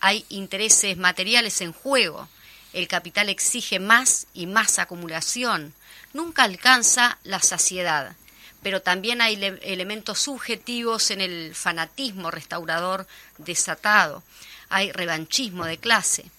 Hay 0.00 0.24
intereses 0.30 0.96
materiales 0.96 1.60
en 1.60 1.72
juego, 1.72 2.28
el 2.72 2.88
capital 2.88 3.28
exige 3.28 3.80
más 3.80 4.26
y 4.32 4.46
más 4.46 4.78
acumulación, 4.78 5.74
nunca 6.12 6.44
alcanza 6.44 7.18
la 7.24 7.40
saciedad. 7.40 8.14
Pero 8.62 8.82
también 8.82 9.20
hay 9.20 9.34
elementos 9.62 10.18
subjetivos 10.20 11.10
en 11.10 11.20
el 11.20 11.54
fanatismo 11.54 12.30
restaurador 12.30 13.06
desatado, 13.38 14.22
hay 14.68 14.92
revanchismo 14.92 15.64
de 15.64 15.78
clase. 15.78 16.30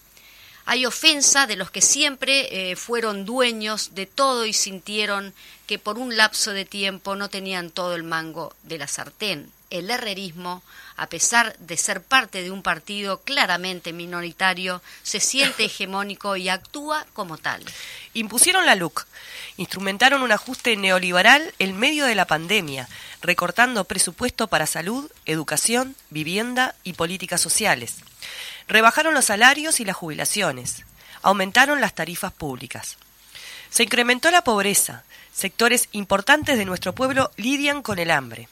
Hay 0.70 0.84
ofensa 0.84 1.46
de 1.46 1.56
los 1.56 1.70
que 1.70 1.80
siempre 1.80 2.70
eh, 2.70 2.76
fueron 2.76 3.24
dueños 3.24 3.94
de 3.94 4.04
todo 4.04 4.44
y 4.44 4.52
sintieron 4.52 5.32
que 5.66 5.78
por 5.78 5.96
un 5.96 6.14
lapso 6.14 6.50
de 6.50 6.66
tiempo 6.66 7.16
no 7.16 7.30
tenían 7.30 7.70
todo 7.70 7.94
el 7.94 8.02
mango 8.02 8.54
de 8.64 8.76
la 8.76 8.86
sartén. 8.86 9.50
El 9.70 9.88
herrerismo, 9.88 10.62
a 10.96 11.06
pesar 11.06 11.56
de 11.56 11.78
ser 11.78 12.02
parte 12.02 12.42
de 12.42 12.50
un 12.50 12.62
partido 12.62 13.22
claramente 13.22 13.94
minoritario, 13.94 14.82
se 15.02 15.20
siente 15.20 15.64
hegemónico 15.64 16.36
y 16.36 16.50
actúa 16.50 17.06
como 17.14 17.38
tal. 17.38 17.64
Impusieron 18.12 18.66
la 18.66 18.74
LUC, 18.74 19.06
instrumentaron 19.56 20.20
un 20.20 20.32
ajuste 20.32 20.76
neoliberal 20.76 21.54
en 21.58 21.78
medio 21.78 22.04
de 22.04 22.14
la 22.14 22.26
pandemia, 22.26 22.90
recortando 23.22 23.84
presupuesto 23.84 24.48
para 24.48 24.66
salud, 24.66 25.10
educación, 25.24 25.96
vivienda 26.10 26.74
y 26.84 26.92
políticas 26.92 27.40
sociales 27.40 28.02
Rebajaron 28.68 29.14
los 29.14 29.24
salarios 29.24 29.80
y 29.80 29.84
las 29.84 29.96
jubilaciones. 29.96 30.84
Aumentaron 31.22 31.80
las 31.80 31.94
tarifas 31.94 32.32
públicas. 32.32 32.98
Se 33.70 33.82
incrementó 33.82 34.30
la 34.30 34.42
pobreza. 34.42 35.04
Sectores 35.32 35.88
importantes 35.92 36.58
de 36.58 36.64
nuestro 36.64 36.94
pueblo 36.94 37.30
lidian 37.36 37.82
con 37.82 37.98
el 37.98 38.10
hambre. 38.10 38.48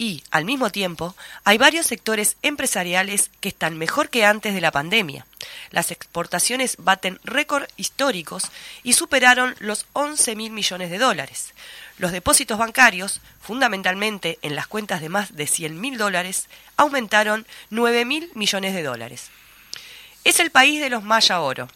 Y, 0.00 0.22
al 0.30 0.44
mismo 0.44 0.70
tiempo, 0.70 1.16
hay 1.42 1.58
varios 1.58 1.86
sectores 1.86 2.36
empresariales 2.42 3.32
que 3.40 3.48
están 3.48 3.76
mejor 3.76 4.10
que 4.10 4.24
antes 4.24 4.54
de 4.54 4.60
la 4.60 4.70
pandemia. 4.70 5.26
Las 5.72 5.90
exportaciones 5.90 6.76
baten 6.78 7.18
récord 7.24 7.68
históricos 7.76 8.44
y 8.84 8.92
superaron 8.92 9.56
los 9.58 9.86
11 9.94 10.36
mil 10.36 10.52
millones 10.52 10.90
de 10.90 10.98
dólares. 10.98 11.52
Los 11.98 12.12
depósitos 12.12 12.58
bancarios, 12.58 13.20
fundamentalmente 13.40 14.38
en 14.42 14.54
las 14.54 14.68
cuentas 14.68 15.00
de 15.00 15.08
más 15.08 15.34
de 15.34 15.48
100 15.48 15.80
mil 15.80 15.98
dólares, 15.98 16.48
aumentaron 16.76 17.44
9 17.70 18.04
mil 18.04 18.30
millones 18.34 18.74
de 18.74 18.84
dólares. 18.84 19.30
Es 20.22 20.38
el 20.38 20.52
país 20.52 20.80
de 20.80 20.90
los 20.90 21.02
Maya 21.02 21.40
Oro, 21.40 21.68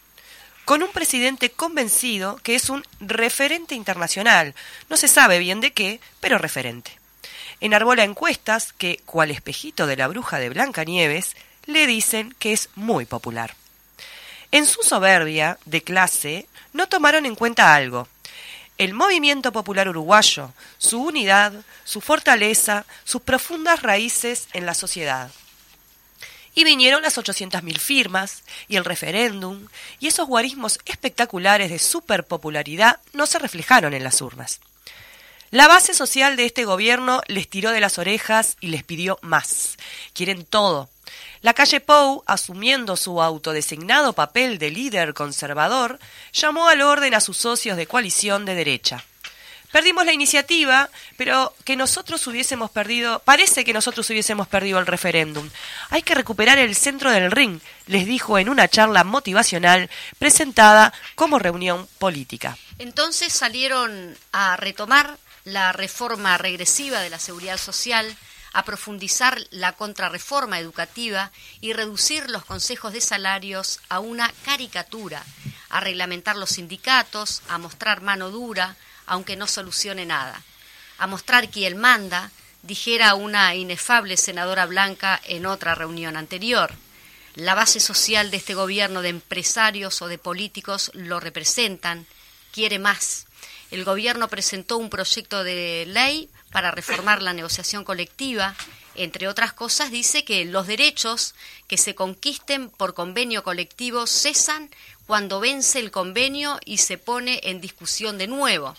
con 0.63 0.81
un 0.81 0.93
presidente 0.93 1.51
convencido 1.51 2.39
que 2.41 2.55
es 2.55 2.69
un 2.69 2.85
referente 3.01 3.75
internacional. 3.75 4.55
No 4.89 4.95
se 4.95 5.09
sabe 5.09 5.39
bien 5.39 5.59
de 5.59 5.73
qué, 5.73 5.99
pero 6.21 6.37
referente. 6.37 7.02
Enarbola 7.63 8.03
encuestas 8.03 8.73
que, 8.73 8.99
cual 9.05 9.31
espejito 9.31 9.87
de 9.87 9.95
la 9.95 10.09
bruja 10.09 10.37
de 10.37 10.49
Blancanieves, 10.49 11.37
le 11.65 11.87
dicen 11.87 12.35
que 12.37 12.51
es 12.51 12.67
muy 12.75 13.05
popular. 13.05 13.55
En 14.51 14.65
su 14.65 14.83
soberbia 14.83 15.57
de 15.63 15.81
clase, 15.81 16.45
no 16.73 16.89
tomaron 16.89 17.25
en 17.25 17.35
cuenta 17.35 17.73
algo, 17.73 18.09
el 18.77 18.93
movimiento 18.93 19.53
popular 19.53 19.87
uruguayo, 19.87 20.51
su 20.77 21.01
unidad, 21.03 21.53
su 21.85 22.01
fortaleza, 22.01 22.85
sus 23.05 23.21
profundas 23.21 23.81
raíces 23.81 24.49
en 24.51 24.65
la 24.65 24.73
sociedad. 24.73 25.31
Y 26.55 26.65
vinieron 26.65 27.01
las 27.01 27.17
800.000 27.17 27.79
firmas 27.79 28.43
y 28.67 28.75
el 28.75 28.83
referéndum, 28.83 29.69
y 30.01 30.07
esos 30.07 30.27
guarismos 30.27 30.79
espectaculares 30.83 31.71
de 31.71 31.79
superpopularidad 31.79 32.99
no 33.13 33.25
se 33.25 33.39
reflejaron 33.39 33.93
en 33.93 34.03
las 34.03 34.21
urnas. 34.21 34.59
La 35.53 35.67
base 35.67 35.93
social 35.93 36.35
de 36.35 36.45
este 36.45 36.65
gobierno 36.65 37.21
les 37.27 37.47
tiró 37.47 37.69
de 37.69 37.79
las 37.79 37.99
orejas 37.99 38.57
y 38.59 38.69
les 38.69 38.83
pidió 38.83 39.19
más. 39.21 39.77
Quieren 40.13 40.45
todo, 40.45 40.89
la 41.43 41.53
calle 41.53 41.79
Pou, 41.79 42.23
asumiendo 42.25 42.95
su 42.95 43.21
autodesignado 43.21 44.13
papel 44.13 44.57
de 44.57 44.71
líder 44.71 45.13
conservador, 45.13 45.99
llamó 46.33 46.69
al 46.69 46.81
orden 46.81 47.13
a 47.13 47.21
sus 47.21 47.37
socios 47.37 47.77
de 47.77 47.85
coalición 47.85 48.45
de 48.45 48.55
derecha. 48.55 49.05
Perdimos 49.71 50.07
la 50.07 50.13
iniciativa, 50.13 50.89
pero 51.17 51.53
que 51.63 51.75
nosotros 51.75 52.25
hubiésemos 52.25 52.71
perdido, 52.71 53.19
parece 53.19 53.63
que 53.63 53.73
nosotros 53.73 54.09
hubiésemos 54.09 54.47
perdido 54.47 54.79
el 54.79 54.87
referéndum. 54.87 55.47
Hay 55.91 56.01
que 56.01 56.15
recuperar 56.15 56.57
el 56.57 56.75
centro 56.75 57.11
del 57.11 57.29
ring, 57.29 57.59
les 57.85 58.07
dijo 58.07 58.39
en 58.39 58.49
una 58.49 58.67
charla 58.67 59.03
motivacional 59.03 59.87
presentada 60.17 60.93
como 61.13 61.37
reunión 61.37 61.87
política. 61.99 62.57
Entonces 62.79 63.31
salieron 63.33 64.17
a 64.31 64.57
retomar 64.57 65.17
la 65.43 65.71
reforma 65.71 66.37
regresiva 66.37 67.01
de 67.01 67.09
la 67.09 67.19
seguridad 67.19 67.57
social, 67.57 68.15
a 68.53 68.63
profundizar 68.65 69.41
la 69.49 69.73
contrarreforma 69.73 70.59
educativa 70.59 71.31
y 71.59 71.73
reducir 71.73 72.29
los 72.29 72.45
consejos 72.45 72.93
de 72.93 73.01
salarios 73.01 73.79
a 73.89 73.99
una 73.99 74.31
caricatura, 74.45 75.23
a 75.69 75.79
reglamentar 75.79 76.35
los 76.35 76.51
sindicatos, 76.51 77.41
a 77.49 77.57
mostrar 77.57 78.01
mano 78.01 78.29
dura, 78.29 78.77
aunque 79.07 79.35
no 79.35 79.47
solucione 79.47 80.05
nada, 80.05 80.41
a 80.99 81.07
mostrar 81.07 81.49
quién 81.49 81.77
manda, 81.77 82.31
dijera 82.61 83.15
una 83.15 83.55
inefable 83.55 84.17
senadora 84.17 84.67
blanca 84.67 85.19
en 85.25 85.45
otra 85.47 85.75
reunión 85.75 86.15
anterior. 86.15 86.73
La 87.35 87.55
base 87.55 87.79
social 87.79 88.29
de 88.29 88.37
este 88.37 88.53
gobierno 88.53 89.01
de 89.01 89.09
empresarios 89.09 90.01
o 90.03 90.07
de 90.07 90.19
políticos 90.19 90.91
lo 90.93 91.19
representan, 91.19 92.05
quiere 92.51 92.77
más. 92.77 93.25
El 93.73 93.85
gobierno 93.85 94.27
presentó 94.27 94.77
un 94.77 94.91
proyecto 94.91 95.43
de 95.43 95.85
ley 95.87 96.29
para 96.51 96.69
reformar 96.69 97.23
la 97.23 97.33
negociación 97.33 97.83
colectiva. 97.83 98.53
Entre 98.93 99.27
otras 99.27 99.51
cosas, 99.51 99.89
dice 99.89 100.23
que 100.23 100.45
los 100.45 100.67
derechos 100.67 101.33
que 101.67 101.79
se 101.79 101.95
conquisten 101.95 102.69
por 102.69 102.93
convenio 102.93 103.43
colectivo 103.43 104.05
cesan 104.05 104.69
cuando 105.07 105.39
vence 105.39 105.79
el 105.79 105.89
convenio 105.89 106.59
y 106.65 106.77
se 106.77 106.99
pone 106.99 107.39
en 107.45 107.61
discusión 107.61 108.19
de 108.19 108.27
nuevo. 108.27 108.75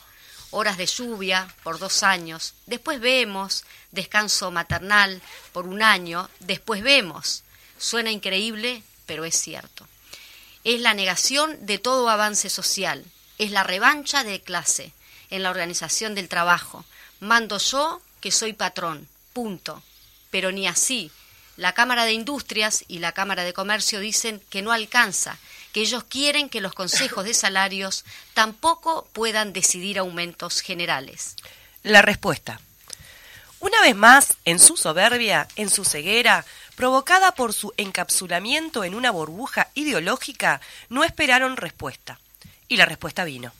Horas 0.52 0.76
de 0.76 0.86
lluvia 0.86 1.52
por 1.64 1.80
dos 1.80 2.04
años, 2.04 2.54
después 2.66 3.00
vemos, 3.00 3.64
descanso 3.90 4.52
maternal 4.52 5.20
por 5.50 5.66
un 5.66 5.82
año, 5.82 6.30
después 6.38 6.84
vemos. 6.84 7.42
Suena 7.78 8.12
increíble, 8.12 8.84
pero 9.06 9.24
es 9.24 9.34
cierto. 9.34 9.88
Es 10.62 10.80
la 10.80 10.94
negación 10.94 11.66
de 11.66 11.80
todo 11.80 12.08
avance 12.08 12.48
social, 12.48 13.04
es 13.38 13.50
la 13.50 13.62
revancha 13.62 14.24
de 14.24 14.40
clase 14.40 14.92
en 15.30 15.42
la 15.42 15.50
organización 15.50 16.14
del 16.14 16.28
trabajo, 16.28 16.84
Mando 17.20 17.56
yo 17.56 18.02
que 18.20 18.30
soy 18.30 18.52
patrón, 18.52 19.08
punto. 19.32 19.82
Pero 20.30 20.52
ni 20.52 20.66
así. 20.66 21.10
La 21.56 21.72
Cámara 21.72 22.04
de 22.04 22.12
Industrias 22.12 22.84
y 22.86 22.98
la 22.98 23.12
Cámara 23.12 23.44
de 23.44 23.54
Comercio 23.54 24.00
dicen 24.00 24.42
que 24.50 24.60
no 24.60 24.72
alcanza, 24.72 25.38
que 25.72 25.80
ellos 25.80 26.04
quieren 26.04 26.50
que 26.50 26.60
los 26.60 26.74
consejos 26.74 27.24
de 27.24 27.32
salarios 27.32 28.04
tampoco 28.34 29.08
puedan 29.14 29.54
decidir 29.54 29.98
aumentos 29.98 30.60
generales. 30.60 31.36
La 31.82 32.02
respuesta. 32.02 32.60
Una 33.60 33.80
vez 33.80 33.96
más, 33.96 34.36
en 34.44 34.58
su 34.58 34.76
soberbia, 34.76 35.48
en 35.56 35.70
su 35.70 35.86
ceguera, 35.86 36.44
provocada 36.76 37.32
por 37.32 37.54
su 37.54 37.72
encapsulamiento 37.78 38.84
en 38.84 38.94
una 38.94 39.10
burbuja 39.12 39.70
ideológica, 39.74 40.60
no 40.90 41.04
esperaron 41.04 41.56
respuesta. 41.56 42.18
Y 42.74 42.76
la 42.76 42.86
respuesta 42.86 43.24
vino 43.24 43.52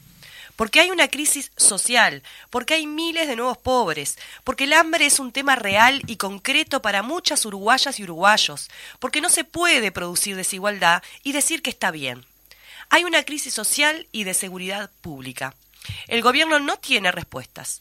porque 0.57 0.81
hay 0.81 0.91
una 0.91 1.07
crisis 1.07 1.53
social, 1.57 2.25
porque 2.51 2.75
hay 2.75 2.87
miles 2.89 3.29
de 3.29 3.37
nuevos 3.37 3.59
pobres, 3.59 4.19
porque 4.43 4.65
el 4.65 4.73
hambre 4.73 5.07
es 5.07 5.21
un 5.21 5.31
tema 5.31 5.55
real 5.55 6.03
y 6.09 6.17
concreto 6.17 6.83
para 6.83 7.03
muchas 7.03 7.45
uruguayas 7.45 8.01
y 8.01 8.03
uruguayos, 8.03 8.71
porque 8.99 9.21
no 9.21 9.29
se 9.29 9.45
puede 9.45 9.93
producir 9.93 10.35
desigualdad 10.35 11.03
y 11.23 11.31
decir 11.31 11.63
que 11.63 11.71
está 11.71 11.93
bien. 11.93 12.25
Hay 12.91 13.05
una 13.05 13.23
crisis 13.23 13.55
social 13.55 14.09
y 14.11 14.25
de 14.25 14.35
seguridad 14.35 14.91
pública. 15.01 15.55
El 16.09 16.23
gobierno 16.23 16.59
no 16.59 16.77
tiene 16.77 17.13
respuestas. 17.13 17.81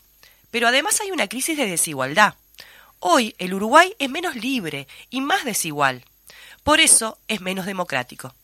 Pero 0.51 0.67
además 0.67 1.01
hay 1.01 1.09
una 1.09 1.27
crisis 1.27 1.57
de 1.57 1.65
desigualdad. 1.65 2.35
Hoy 2.99 3.33
el 3.39 3.55
Uruguay 3.55 3.95
es 3.97 4.09
menos 4.09 4.35
libre 4.35 4.87
y 5.09 5.21
más 5.21 5.45
desigual. 5.45 6.05
Por 6.63 6.79
eso 6.79 7.17
es 7.27 7.41
menos 7.41 7.65
democrático. 7.65 8.35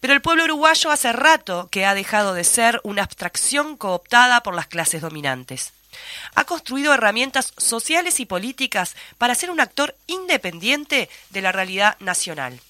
Pero 0.00 0.12
el 0.12 0.22
pueblo 0.22 0.44
uruguayo 0.44 0.90
hace 0.90 1.12
rato 1.12 1.68
que 1.70 1.84
ha 1.84 1.94
dejado 1.94 2.34
de 2.34 2.44
ser 2.44 2.80
una 2.84 3.02
abstracción 3.02 3.76
cooptada 3.76 4.42
por 4.42 4.54
las 4.54 4.66
clases 4.66 5.02
dominantes. 5.02 5.72
Ha 6.34 6.44
construido 6.44 6.94
herramientas 6.94 7.52
sociales 7.56 8.20
y 8.20 8.26
políticas 8.26 8.94
para 9.16 9.34
ser 9.34 9.50
un 9.50 9.60
actor 9.60 9.96
independiente 10.06 11.08
de 11.30 11.42
la 11.42 11.52
realidad 11.52 11.96
nacional. 11.98 12.60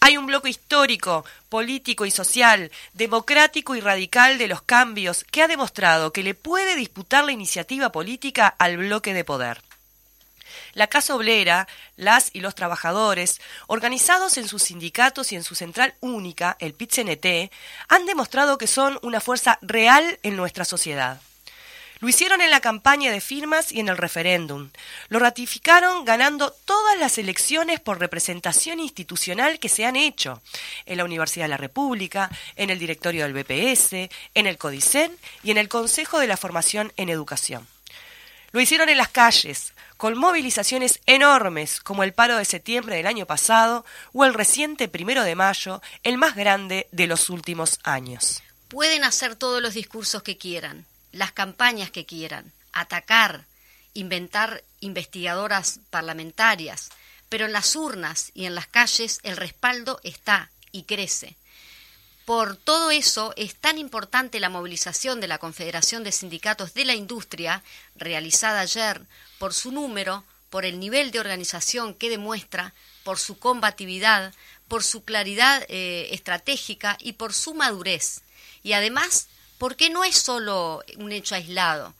Hay 0.00 0.18
un 0.18 0.26
bloque 0.26 0.50
histórico, 0.50 1.24
político 1.48 2.06
y 2.06 2.10
social, 2.10 2.70
democrático 2.92 3.74
y 3.74 3.80
radical 3.80 4.38
de 4.38 4.46
los 4.46 4.62
cambios 4.62 5.24
que 5.24 5.42
ha 5.42 5.48
demostrado 5.48 6.12
que 6.12 6.22
le 6.22 6.34
puede 6.34 6.76
disputar 6.76 7.24
la 7.24 7.32
iniciativa 7.32 7.90
política 7.90 8.54
al 8.58 8.76
bloque 8.76 9.14
de 9.14 9.24
poder. 9.24 9.62
La 10.74 10.86
Casa 10.86 11.14
Obrera, 11.14 11.68
las 11.96 12.30
y 12.32 12.40
los 12.40 12.54
trabajadores, 12.54 13.40
organizados 13.66 14.38
en 14.38 14.48
sus 14.48 14.62
sindicatos 14.62 15.32
y 15.32 15.36
en 15.36 15.44
su 15.44 15.54
central 15.54 15.94
única, 16.00 16.56
el 16.60 16.74
pit 16.74 16.92
han 17.88 18.06
demostrado 18.06 18.58
que 18.58 18.66
son 18.66 18.98
una 19.02 19.20
fuerza 19.20 19.58
real 19.62 20.18
en 20.22 20.36
nuestra 20.36 20.64
sociedad. 20.64 21.20
Lo 22.00 22.10
hicieron 22.10 22.42
en 22.42 22.50
la 22.50 22.60
campaña 22.60 23.10
de 23.10 23.22
firmas 23.22 23.72
y 23.72 23.80
en 23.80 23.88
el 23.88 23.96
referéndum. 23.96 24.68
Lo 25.08 25.18
ratificaron 25.18 26.04
ganando 26.04 26.50
todas 26.50 26.98
las 26.98 27.16
elecciones 27.16 27.80
por 27.80 27.98
representación 27.98 28.80
institucional 28.80 29.58
que 29.58 29.70
se 29.70 29.86
han 29.86 29.96
hecho 29.96 30.42
en 30.84 30.98
la 30.98 31.04
Universidad 31.04 31.46
de 31.46 31.50
la 31.50 31.56
República, 31.56 32.30
en 32.56 32.68
el 32.68 32.78
directorio 32.78 33.22
del 33.22 33.32
BPS, 33.32 34.10
en 34.34 34.46
el 34.46 34.58
CODICEN 34.58 35.16
y 35.42 35.52
en 35.52 35.58
el 35.58 35.68
Consejo 35.68 36.18
de 36.18 36.26
la 36.26 36.36
Formación 36.36 36.92
en 36.98 37.08
Educación. 37.08 37.66
Lo 38.52 38.60
hicieron 38.60 38.90
en 38.90 38.98
las 38.98 39.08
calles, 39.08 39.72
con 39.96 40.16
movilizaciones 40.18 41.00
enormes 41.06 41.80
como 41.80 42.02
el 42.02 42.12
paro 42.12 42.36
de 42.36 42.44
septiembre 42.44 42.96
del 42.96 43.06
año 43.06 43.26
pasado 43.26 43.84
o 44.12 44.24
el 44.24 44.34
reciente 44.34 44.88
primero 44.88 45.22
de 45.22 45.34
mayo, 45.34 45.80
el 46.02 46.18
más 46.18 46.36
grande 46.36 46.86
de 46.92 47.06
los 47.06 47.30
últimos 47.30 47.78
años. 47.82 48.42
Pueden 48.68 49.04
hacer 49.04 49.36
todos 49.36 49.62
los 49.62 49.74
discursos 49.74 50.22
que 50.22 50.36
quieran, 50.36 50.84
las 51.12 51.32
campañas 51.32 51.90
que 51.90 52.04
quieran, 52.04 52.52
atacar, 52.72 53.44
inventar 53.94 54.62
investigadoras 54.80 55.80
parlamentarias, 55.90 56.90
pero 57.28 57.46
en 57.46 57.52
las 57.52 57.74
urnas 57.74 58.30
y 58.34 58.44
en 58.44 58.54
las 58.54 58.66
calles 58.66 59.20
el 59.22 59.36
respaldo 59.36 60.00
está 60.04 60.50
y 60.72 60.82
crece. 60.82 61.36
Por 62.24 62.56
todo 62.56 62.90
eso 62.90 63.32
es 63.36 63.54
tan 63.54 63.78
importante 63.78 64.40
la 64.40 64.48
movilización 64.48 65.20
de 65.20 65.28
la 65.28 65.38
Confederación 65.38 66.02
de 66.02 66.10
Sindicatos 66.10 66.74
de 66.74 66.84
la 66.84 66.94
Industria, 66.94 67.62
realizada 67.94 68.60
ayer, 68.60 69.00
por 69.38 69.54
su 69.54 69.72
número, 69.72 70.24
por 70.50 70.64
el 70.64 70.78
nivel 70.80 71.10
de 71.10 71.20
organización 71.20 71.94
que 71.94 72.10
demuestra, 72.10 72.74
por 73.04 73.18
su 73.18 73.38
combatividad, 73.38 74.32
por 74.68 74.82
su 74.82 75.04
claridad 75.04 75.64
eh, 75.68 76.08
estratégica 76.12 76.96
y 77.00 77.12
por 77.12 77.32
su 77.32 77.54
madurez. 77.54 78.22
Y 78.62 78.72
además, 78.72 79.28
porque 79.58 79.90
no 79.90 80.04
es 80.04 80.16
solo 80.16 80.82
un 80.96 81.12
hecho 81.12 81.34
aislado, 81.34 81.94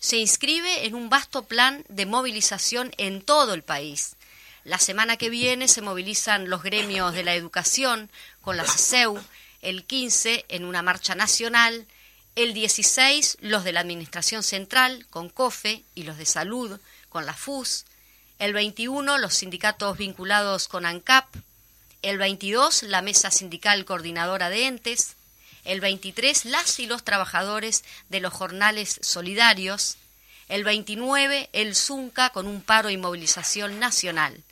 se 0.00 0.16
inscribe 0.16 0.86
en 0.86 0.94
un 0.94 1.08
vasto 1.08 1.44
plan 1.44 1.84
de 1.88 2.06
movilización 2.06 2.92
en 2.98 3.22
todo 3.22 3.54
el 3.54 3.62
país. 3.62 4.16
La 4.64 4.78
semana 4.78 5.16
que 5.16 5.30
viene 5.30 5.68
se 5.68 5.80
movilizan 5.80 6.50
los 6.50 6.62
gremios 6.62 7.14
de 7.14 7.24
la 7.24 7.34
educación 7.34 8.10
con 8.40 8.56
la 8.56 8.64
CESEU, 8.64 9.20
el 9.60 9.84
15 9.84 10.44
en 10.48 10.64
una 10.64 10.82
marcha 10.82 11.14
nacional, 11.14 11.86
el 12.34 12.54
16 12.54 13.38
los 13.40 13.62
de 13.62 13.72
la 13.72 13.80
Administración 13.80 14.42
Central 14.42 15.06
con 15.10 15.28
COFE 15.28 15.84
y 15.94 16.04
los 16.04 16.16
de 16.16 16.24
Salud 16.24 16.80
con 17.10 17.26
la 17.26 17.34
FUS, 17.34 17.84
el 18.38 18.54
21 18.54 19.18
los 19.18 19.34
sindicatos 19.34 19.98
vinculados 19.98 20.66
con 20.66 20.86
ANCAP, 20.86 21.26
el 22.00 22.16
22 22.16 22.84
la 22.84 23.02
Mesa 23.02 23.30
Sindical 23.30 23.84
Coordinadora 23.84 24.48
de 24.48 24.66
Entes, 24.66 25.14
el 25.64 25.80
23 25.80 26.46
las 26.46 26.78
y 26.78 26.86
los 26.86 27.04
trabajadores 27.04 27.84
de 28.08 28.20
los 28.20 28.32
jornales 28.32 28.98
solidarios, 29.02 29.98
el 30.48 30.64
29 30.64 31.50
el 31.52 31.76
ZUNCA 31.76 32.30
con 32.30 32.46
un 32.46 32.62
paro 32.62 32.88
y 32.88 32.96
movilización 32.96 33.78
nacional. 33.78 34.42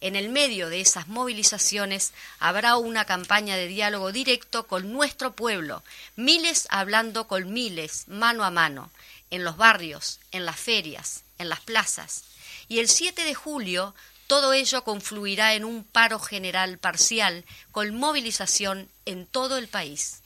En 0.00 0.16
el 0.16 0.28
medio 0.28 0.68
de 0.68 0.80
esas 0.80 1.08
movilizaciones 1.08 2.12
habrá 2.38 2.76
una 2.76 3.04
campaña 3.04 3.56
de 3.56 3.66
diálogo 3.66 4.12
directo 4.12 4.66
con 4.66 4.92
nuestro 4.92 5.34
pueblo, 5.34 5.82
miles 6.16 6.66
hablando 6.70 7.26
con 7.26 7.52
miles, 7.52 8.06
mano 8.08 8.44
a 8.44 8.50
mano, 8.50 8.90
en 9.30 9.44
los 9.44 9.56
barrios, 9.56 10.20
en 10.32 10.44
las 10.44 10.56
ferias, 10.56 11.22
en 11.38 11.48
las 11.48 11.60
plazas. 11.60 12.24
Y 12.68 12.80
el 12.80 12.88
7 12.88 13.24
de 13.24 13.34
julio 13.34 13.94
todo 14.26 14.52
ello 14.52 14.82
confluirá 14.82 15.54
en 15.54 15.64
un 15.64 15.84
paro 15.84 16.18
general 16.18 16.78
parcial 16.78 17.44
con 17.70 17.94
movilización 17.94 18.88
en 19.04 19.26
todo 19.26 19.56
el 19.56 19.68
país. 19.68 20.20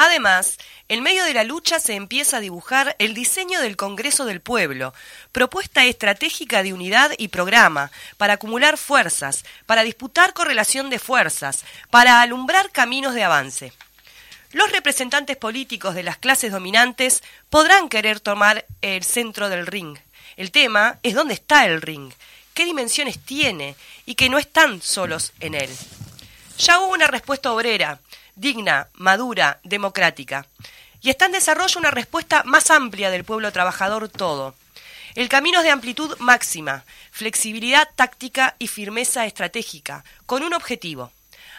Además, 0.00 0.58
en 0.88 1.02
medio 1.02 1.24
de 1.24 1.34
la 1.34 1.42
lucha 1.42 1.80
se 1.80 1.94
empieza 1.94 2.36
a 2.36 2.40
dibujar 2.40 2.94
el 3.00 3.14
diseño 3.14 3.60
del 3.60 3.76
Congreso 3.76 4.24
del 4.24 4.40
Pueblo, 4.40 4.94
propuesta 5.32 5.84
estratégica 5.84 6.62
de 6.62 6.72
unidad 6.72 7.10
y 7.18 7.28
programa, 7.28 7.90
para 8.16 8.34
acumular 8.34 8.78
fuerzas, 8.78 9.44
para 9.66 9.82
disputar 9.82 10.34
correlación 10.34 10.88
de 10.88 11.00
fuerzas, 11.00 11.64
para 11.90 12.22
alumbrar 12.22 12.70
caminos 12.70 13.12
de 13.12 13.24
avance. 13.24 13.72
Los 14.52 14.70
representantes 14.70 15.36
políticos 15.36 15.96
de 15.96 16.04
las 16.04 16.16
clases 16.16 16.52
dominantes 16.52 17.24
podrán 17.50 17.88
querer 17.88 18.20
tomar 18.20 18.66
el 18.82 19.02
centro 19.02 19.48
del 19.48 19.66
ring. 19.66 19.98
El 20.36 20.52
tema 20.52 21.00
es 21.02 21.14
dónde 21.14 21.34
está 21.34 21.66
el 21.66 21.82
ring, 21.82 22.12
qué 22.54 22.64
dimensiones 22.64 23.18
tiene 23.18 23.74
y 24.06 24.14
que 24.14 24.28
no 24.28 24.38
están 24.38 24.80
solos 24.80 25.32
en 25.40 25.56
él. 25.56 25.70
Ya 26.56 26.78
hubo 26.78 26.92
una 26.92 27.08
respuesta 27.08 27.52
obrera, 27.52 27.98
digna, 28.38 28.88
madura, 28.94 29.60
democrática. 29.64 30.46
Y 31.00 31.10
está 31.10 31.26
en 31.26 31.32
desarrollo 31.32 31.78
una 31.78 31.90
respuesta 31.90 32.42
más 32.44 32.70
amplia 32.70 33.10
del 33.10 33.24
pueblo 33.24 33.52
trabajador 33.52 34.08
todo. 34.08 34.54
El 35.14 35.28
camino 35.28 35.58
es 35.58 35.64
de 35.64 35.70
amplitud 35.70 36.16
máxima, 36.18 36.84
flexibilidad 37.10 37.88
táctica 37.96 38.54
y 38.58 38.68
firmeza 38.68 39.26
estratégica, 39.26 40.04
con 40.26 40.42
un 40.42 40.54
objetivo, 40.54 41.10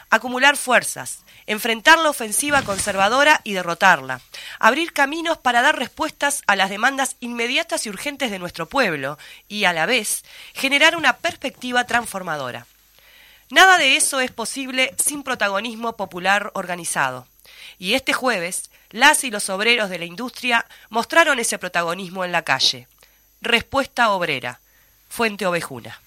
acumular 0.10 0.56
fuerzas, 0.56 1.20
enfrentar 1.46 2.00
la 2.00 2.10
ofensiva 2.10 2.62
conservadora 2.62 3.42
y 3.44 3.54
derrotarla, 3.54 4.22
abrir 4.60 4.94
caminos 4.94 5.38
para 5.38 5.62
dar 5.62 5.78
respuestas 5.78 6.44
a 6.48 6.56
las 6.56 6.70
demandas 6.70 7.16
inmediatas 7.20 7.86
y 7.86 7.90
urgentes 7.90 8.32
de 8.32 8.40
nuestro 8.40 8.68
pueblo 8.68 9.18
y, 9.48 9.66
a 9.66 9.74
la 9.74 9.86
vez, 9.86 10.24
generar 10.54 10.96
una 10.96 11.18
perspectiva 11.18 11.86
transformadora. 11.86 12.66
Nada 13.50 13.80
de 13.80 13.96
eso 13.96 14.20
es 14.20 14.32
posible 14.32 14.94
sin 15.04 15.24
protagonismo 15.24 15.98
popular 15.98 16.52
organizado. 16.54 17.28
Y 17.80 17.96
este 17.96 18.14
jueves, 18.14 18.70
las 18.92 19.24
y 19.24 19.32
los 19.32 19.50
obreros 19.50 19.90
de 19.90 19.98
la 19.98 20.06
industria 20.06 20.68
mostraron 20.90 21.40
ese 21.40 21.58
protagonismo 21.58 22.24
en 22.24 22.32
la 22.32 22.44
calle. 22.44 22.88
Respuesta 23.42 24.12
obrera. 24.12 24.60
Fuente 25.10 25.48
Ovejuna. 25.48 26.00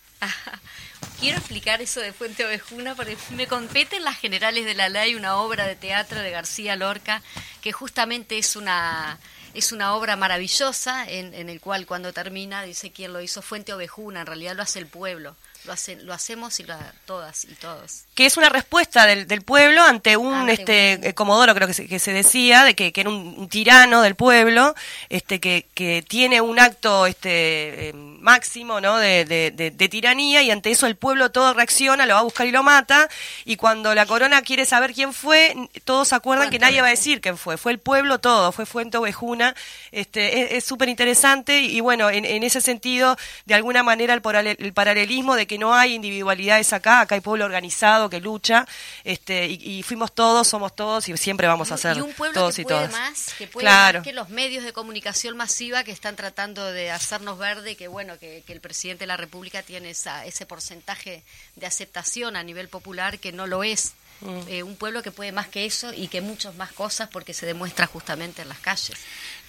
Quiero 1.19 1.39
explicar 1.39 1.83
eso 1.83 2.01
de 2.01 2.13
Fuente 2.13 2.45
Ovejuna 2.45 2.95
porque 2.95 3.17
me 3.31 3.49
compete 3.49 3.97
en 3.97 4.05
las 4.05 4.19
generales 4.19 4.65
de 4.65 4.75
la 4.75 4.89
ley 4.89 5.17
una 5.17 5.37
obra 5.37 5.67
de 5.67 5.75
teatro 5.75 6.21
de 6.21 6.31
García 6.31 6.77
Lorca 6.77 7.23
que 7.61 7.73
justamente 7.73 8.39
es 8.39 8.55
una 8.55 9.19
es 9.55 9.73
una 9.73 9.95
obra 9.95 10.17
maravillosa 10.17 11.09
en, 11.09 11.35
en 11.35 11.49
el 11.49 11.61
cual 11.61 11.87
cuando 11.87 12.13
termina 12.13 12.63
dice 12.63 12.93
quién 12.93 13.13
lo 13.13 13.21
hizo 13.21 13.43
Fuente 13.43 13.73
Ovejuna, 13.73 14.21
en 14.21 14.27
realidad 14.27 14.55
lo 14.55 14.63
hace 14.63 14.79
el 14.79 14.87
pueblo 14.87 15.37
lo, 15.65 15.75
lo 16.05 16.13
hacemos 16.13 16.59
y 16.61 16.65
lo, 16.65 16.75
todas 17.07 17.45
y 17.45 17.55
todos. 17.55 18.05
Que 18.15 18.27
es 18.27 18.37
una 18.37 18.49
respuesta 18.49 19.07
del, 19.07 19.27
del 19.27 19.43
pueblo 19.43 19.83
ante 19.83 20.17
un 20.17 20.49
este 20.49 21.09
eh, 21.09 21.15
Comodoro, 21.15 21.55
creo 21.55 21.69
que 21.69 21.75
se, 21.75 21.87
que 21.87 21.99
se 21.99 22.13
decía, 22.13 22.65
de 22.65 22.75
que, 22.75 22.93
que 22.93 23.03
era 23.03 23.11
un, 23.11 23.49
tirano 23.49 24.03
del 24.03 24.15
pueblo, 24.15 24.75
este 25.09 25.41
que, 25.41 25.67
que 25.75 26.05
tiene 26.07 26.41
un 26.41 26.59
acto 26.59 27.07
este 27.07 27.89
eh, 27.89 27.93
máximo 27.95 28.81
¿no? 28.81 28.99
De, 28.99 29.25
de, 29.25 29.89
tiranía 29.89 30.43
y 30.43 30.51
ante 30.51 30.71
eso 30.71 30.87
el 30.87 30.97
pueblo 30.97 31.31
todo 31.31 31.53
reacciona, 31.53 32.07
lo 32.07 32.15
va 32.15 32.21
a 32.21 32.25
buscar 32.25 32.47
y 32.47 32.51
lo 32.51 32.63
mata, 32.63 33.09
y 33.45 33.57
cuando 33.57 33.95
la 33.95 34.07
corona 34.07 34.43
quiere 34.43 34.65
saber 34.65 34.95
quién 34.95 35.13
fue, 35.13 35.55
todos 35.85 36.09
se 36.09 36.15
acuerdan 36.15 36.51
que 36.51 36.59
nadie 36.59 36.81
va 36.81 36.87
a 36.87 36.91
decir 36.91 37.21
quién 37.21 37.37
fue, 37.37 37.57
fue 37.59 37.73
el 37.73 37.79
pueblo 37.79 38.19
todo, 38.21 38.53
fue 38.53 38.65
Fuente 38.65 38.97
Ovejuna, 38.97 39.55
este, 39.91 40.57
es 40.57 40.65
súper 40.65 40.89
interesante 40.89 41.61
y, 41.61 41.81
bueno, 41.81 42.09
en, 42.11 42.25
en, 42.25 42.43
ese 42.43 42.61
sentido, 42.61 43.17
de 43.45 43.55
alguna 43.55 43.83
manera 43.83 44.15
el, 44.15 44.23
el 44.59 44.73
paralelismo 44.73 45.37
de 45.37 45.47
que 45.47 45.52
que 45.53 45.59
no 45.59 45.75
hay 45.75 45.93
individualidades 45.93 46.73
acá, 46.73 47.03
acá 47.03 47.15
hay 47.15 47.21
pueblo 47.21 47.45
organizado 47.45 48.09
que 48.09 48.21
lucha, 48.21 48.67
este, 49.05 49.47
y, 49.49 49.83
fuimos 49.83 50.15
todos, 50.15 50.49
somos 50.49 50.75
todos 50.75 51.07
y 51.11 51.17
siempre 51.19 51.47
vamos 51.47 51.71
a 51.73 51.77
ser 51.77 51.99
y 51.99 52.01
un 52.01 52.15
pueblo 52.15 52.41
todos 52.41 52.57
que 52.57 52.63
y 52.63 52.65
puede 52.65 52.89
Más, 52.89 53.35
que 53.37 53.47
puede 53.47 53.67
más 53.67 54.03
que 54.03 54.15
los 54.15 54.31
medios 54.31 54.65
de 54.65 54.73
comunicación 54.73 55.37
masiva 55.37 55.85
que 55.85 55.93
están 55.93 56.17
tratando 56.17 56.73
de 56.73 56.91
hacernos 56.91 57.39
ver 57.39 57.61
de 57.61 57.77
que 57.77 57.87
bueno 57.87 58.19
que, 58.19 58.43
el 58.49 58.61
presidente 58.63 59.03
de 59.03 59.09
la 59.09 59.19
República 59.19 59.63
tiene 59.63 59.91
esa, 59.91 60.25
ese 60.25 60.47
porcentaje 60.47 61.23
de 61.57 61.67
aceptación 61.67 62.37
a 62.37 62.43
nivel 62.43 62.69
popular 62.69 63.19
que 63.19 63.33
no 63.33 63.47
lo 63.47 63.63
es. 63.63 63.93
Mm. 64.23 64.49
Eh, 64.49 64.63
un 64.63 64.77
pueblo 64.77 65.03
que 65.03 65.11
puede 65.11 65.33
más 65.33 65.49
que 65.49 65.67
eso 65.67 65.93
y 65.93 66.09
que 66.09 66.21
muchas 66.21 66.55
más 66.55 66.71
cosas 66.73 67.09
porque 67.11 67.35
se 67.35 67.45
demuestra 67.45 67.87
justamente 67.87 68.41
en 68.41 68.49
las 68.49 68.59
calles. 68.61 68.97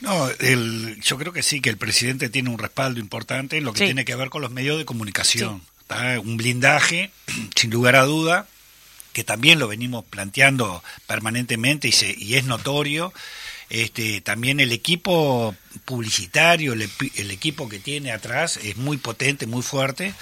No, 0.02 0.28
el, 0.40 1.00
yo 1.02 1.18
creo 1.18 1.32
que 1.32 1.44
sí, 1.44 1.62
que 1.62 1.70
el 1.70 1.78
presidente 1.78 2.28
tiene 2.30 2.50
un 2.50 2.58
respaldo 2.58 3.00
importante 3.00 3.58
en 3.58 3.66
lo 3.66 3.74
que 3.74 3.86
tiene 3.86 4.04
que 4.04 4.16
ver 4.16 4.30
con 4.30 4.42
los 4.42 4.52
medios 4.52 4.78
de 4.78 4.86
comunicación 4.86 5.62
un 6.24 6.38
blindaje, 6.38 7.12
sin 7.56 7.72
lugar 7.72 7.96
a 7.96 8.04
duda, 8.04 8.48
que 9.14 9.24
también 9.24 9.60
lo 9.60 9.68
venimos 9.68 10.04
planteando 10.06 10.84
permanentemente 11.08 11.88
y, 11.88 11.92
se, 11.92 12.14
y 12.18 12.36
es 12.36 12.46
notorio. 12.46 13.14
Este, 13.70 14.22
también 14.22 14.60
el 14.60 14.72
equipo 14.72 15.56
publicitario, 15.86 16.74
el, 16.74 16.88
el, 17.16 17.32
equipo 17.32 17.70
que 17.70 17.80
tiene 17.80 18.12
atrás 18.12 18.58
es 18.58 18.78
muy 18.78 18.98
potente, 18.98 19.48
muy 19.48 19.64
fuerte, 19.64 20.14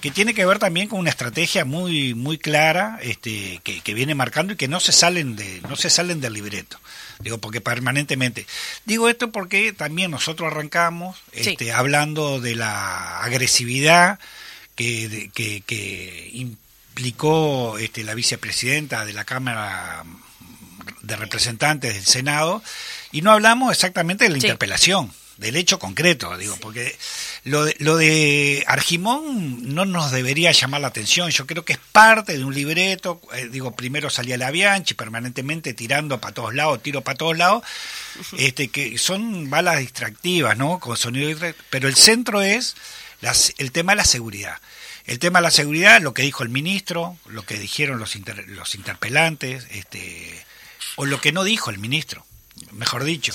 que 0.00 0.10
tiene 0.10 0.32
que 0.32 0.46
ver 0.46 0.58
también 0.58 0.88
con 0.88 1.00
una 1.00 1.10
estrategia 1.10 1.66
muy 1.66 2.14
muy 2.14 2.38
clara, 2.38 2.98
este, 3.02 3.60
que, 3.62 3.80
que 3.80 3.94
viene 3.94 4.14
marcando 4.14 4.54
y 4.54 4.56
que 4.56 4.68
no 4.68 4.80
se 4.80 4.92
salen 4.92 5.36
de 5.36 5.60
no 5.68 5.76
se 5.76 5.90
salen 5.90 6.22
del 6.22 6.32
libreto. 6.32 6.80
Digo, 7.18 7.38
porque 7.38 7.60
permanentemente. 7.60 8.46
Digo 8.86 9.08
esto 9.08 9.30
porque 9.30 9.72
también 9.72 10.10
nosotros 10.10 10.50
arrancamos 10.50 11.18
este, 11.32 11.72
hablando 11.72 12.40
de 12.40 12.54
la 12.54 13.20
agresividad 13.20 14.18
que, 14.74 15.30
que, 15.32 16.30
implicó 16.32 17.78
este, 17.78 18.04
la 18.04 18.14
vicepresidenta 18.14 19.04
de 19.04 19.12
la 19.12 19.24
Cámara 19.24 20.04
de 21.02 21.16
Representantes 21.16 21.94
del 21.94 22.04
Senado, 22.04 22.62
y 23.12 23.22
no 23.22 23.32
hablamos 23.32 23.72
exactamente 23.72 24.24
de 24.24 24.30
la 24.30 24.38
interpelación, 24.38 25.12
del 25.36 25.56
hecho 25.56 25.78
concreto, 25.78 26.36
digo, 26.36 26.56
porque 26.60 26.96
lo 27.44 27.64
de, 27.64 27.74
lo 27.80 27.96
de 27.96 28.62
Argimón 28.68 29.74
no 29.74 29.84
nos 29.84 30.12
debería 30.12 30.52
llamar 30.52 30.80
la 30.80 30.88
atención, 30.88 31.30
yo 31.30 31.46
creo 31.46 31.64
que 31.64 31.72
es 31.72 31.78
parte 31.92 32.38
de 32.38 32.44
un 32.44 32.54
libreto, 32.54 33.20
eh, 33.34 33.48
digo, 33.50 33.72
primero 33.72 34.10
salía 34.10 34.38
la 34.38 34.52
Bianchi 34.52 34.94
permanentemente 34.94 35.74
tirando 35.74 36.20
para 36.20 36.34
todos 36.34 36.54
lados, 36.54 36.82
tiro 36.82 37.00
para 37.00 37.18
todos 37.18 37.36
lados, 37.36 37.64
este 38.38 38.68
que 38.68 38.96
son 38.96 39.50
balas 39.50 39.78
distractivas, 39.78 40.56
¿no? 40.56 40.78
Con 40.78 40.96
sonido, 40.96 41.36
pero 41.68 41.88
el 41.88 41.96
centro 41.96 42.40
es 42.40 42.76
el 43.58 43.72
tema 43.72 43.92
de 43.92 43.96
la 43.96 44.04
seguridad. 44.04 44.60
El 45.06 45.18
tema 45.18 45.38
de 45.38 45.44
la 45.44 45.50
seguridad, 45.50 46.00
lo 46.00 46.14
que 46.14 46.22
dijo 46.22 46.42
el 46.42 46.48
ministro, 46.48 47.16
lo 47.26 47.44
que 47.44 47.58
dijeron 47.58 47.98
los, 47.98 48.16
los 48.46 48.74
interpelantes, 48.74 49.66
este, 49.70 50.44
o 50.96 51.04
lo 51.04 51.20
que 51.20 51.32
no 51.32 51.44
dijo 51.44 51.70
el 51.70 51.78
ministro, 51.78 52.24
mejor 52.72 53.04
dicho. 53.04 53.34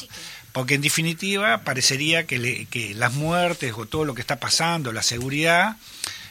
Porque 0.51 0.75
en 0.75 0.81
definitiva 0.81 1.63
parecería 1.63 2.25
que, 2.25 2.67
que 2.69 2.95
las 2.95 3.13
muertes 3.13 3.73
o 3.77 3.85
todo 3.85 4.03
lo 4.03 4.15
que 4.15 4.21
está 4.21 4.39
pasando, 4.39 4.91
la 4.91 5.03
seguridad, 5.03 5.77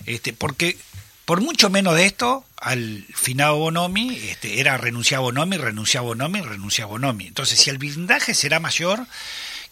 este, 0.07 0.33
porque 0.33 0.77
por 1.25 1.41
mucho 1.41 1.71
menos 1.71 1.95
de 1.95 2.07
esto, 2.07 2.45
al 2.57 3.05
finado 3.15 3.59
Bonomi, 3.59 4.17
este, 4.17 4.61
era 4.61 4.77
renunciar 4.77 5.19
a 5.19 5.23
Bonomi, 5.23 5.57
renunciar 5.57 6.03
a 6.03 6.07
Bonomi, 6.07 6.41
renunciar 6.41 6.87
a 6.87 6.91
Bonomi. 6.91 7.27
Entonces, 7.27 7.61
si 7.61 7.71
el 7.71 7.79
blindaje 7.79 8.35
será 8.35 8.59
mayor, 8.61 9.07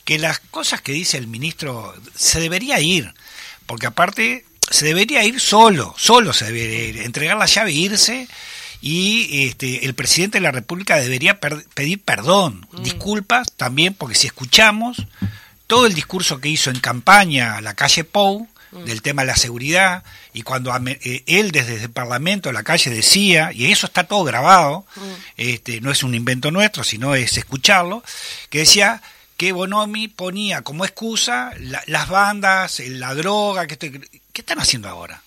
que 0.05 0.19
las 0.19 0.39
cosas 0.39 0.81
que 0.83 0.93
dice 0.93 1.19
el 1.19 1.27
ministro 1.27 1.95
se 2.15 2.39
debería 2.41 2.79
ir 2.81 3.13
porque 3.67 3.87
aparte 3.87 4.45
se 4.71 4.87
debería 4.87 5.25
ir 5.25 5.41
solo, 5.41 5.95
solo 5.97 6.33
se 6.33 6.47
debería 6.47 6.85
ir, 6.85 6.99
entregar 6.99 7.37
la 7.37 7.47
llave 7.47 7.71
e 7.71 7.75
irse 7.75 8.29
y 8.81 9.47
este, 9.47 9.85
el 9.85 9.95
presidente 9.95 10.39
de 10.39 10.43
la 10.43 10.53
República 10.53 10.97
debería 10.97 11.41
pedir 11.41 12.03
perdón, 12.03 12.67
mm. 12.73 12.83
disculpas 12.83 13.53
también, 13.57 13.95
porque 13.95 14.15
si 14.15 14.27
escuchamos 14.27 15.07
todo 15.67 15.87
el 15.87 15.95
discurso 15.95 16.41
que 16.41 16.49
hizo 16.49 16.71
en 16.71 16.81
campaña 16.81 17.57
a 17.57 17.61
la 17.61 17.75
calle 17.75 18.05
Pou, 18.05 18.49
mm. 18.73 18.85
del 18.85 19.03
tema 19.03 19.23
de 19.23 19.29
la 19.29 19.37
seguridad, 19.37 20.05
y 20.33 20.43
cuando 20.43 20.73
eh, 20.87 21.23
él 21.27 21.51
desde 21.51 21.83
el 21.83 21.91
Parlamento, 21.91 22.53
la 22.53 22.63
calle 22.63 22.91
decía, 22.91 23.51
y 23.53 23.73
eso 23.73 23.87
está 23.87 24.05
todo 24.05 24.25
grabado, 24.25 24.85
mm. 24.97 25.01
este, 25.37 25.81
no 25.81 25.91
es 25.91 26.03
un 26.03 26.15
invento 26.15 26.51
nuestro, 26.51 26.85
sino 26.85 27.15
es 27.15 27.37
escucharlo, 27.39 28.05
que 28.51 28.59
decía 28.59 29.03
que 29.37 29.53
Bonomi 29.53 30.09
ponía 30.09 30.63
como 30.63 30.85
excusa 30.85 31.53
las 31.59 32.09
bandas, 32.09 32.81
la 32.81 33.15
droga, 33.15 33.67
que 33.67 33.77
¿qué 33.77 34.41
están 34.41 34.59
haciendo 34.59 34.89
ahora? 34.89 35.23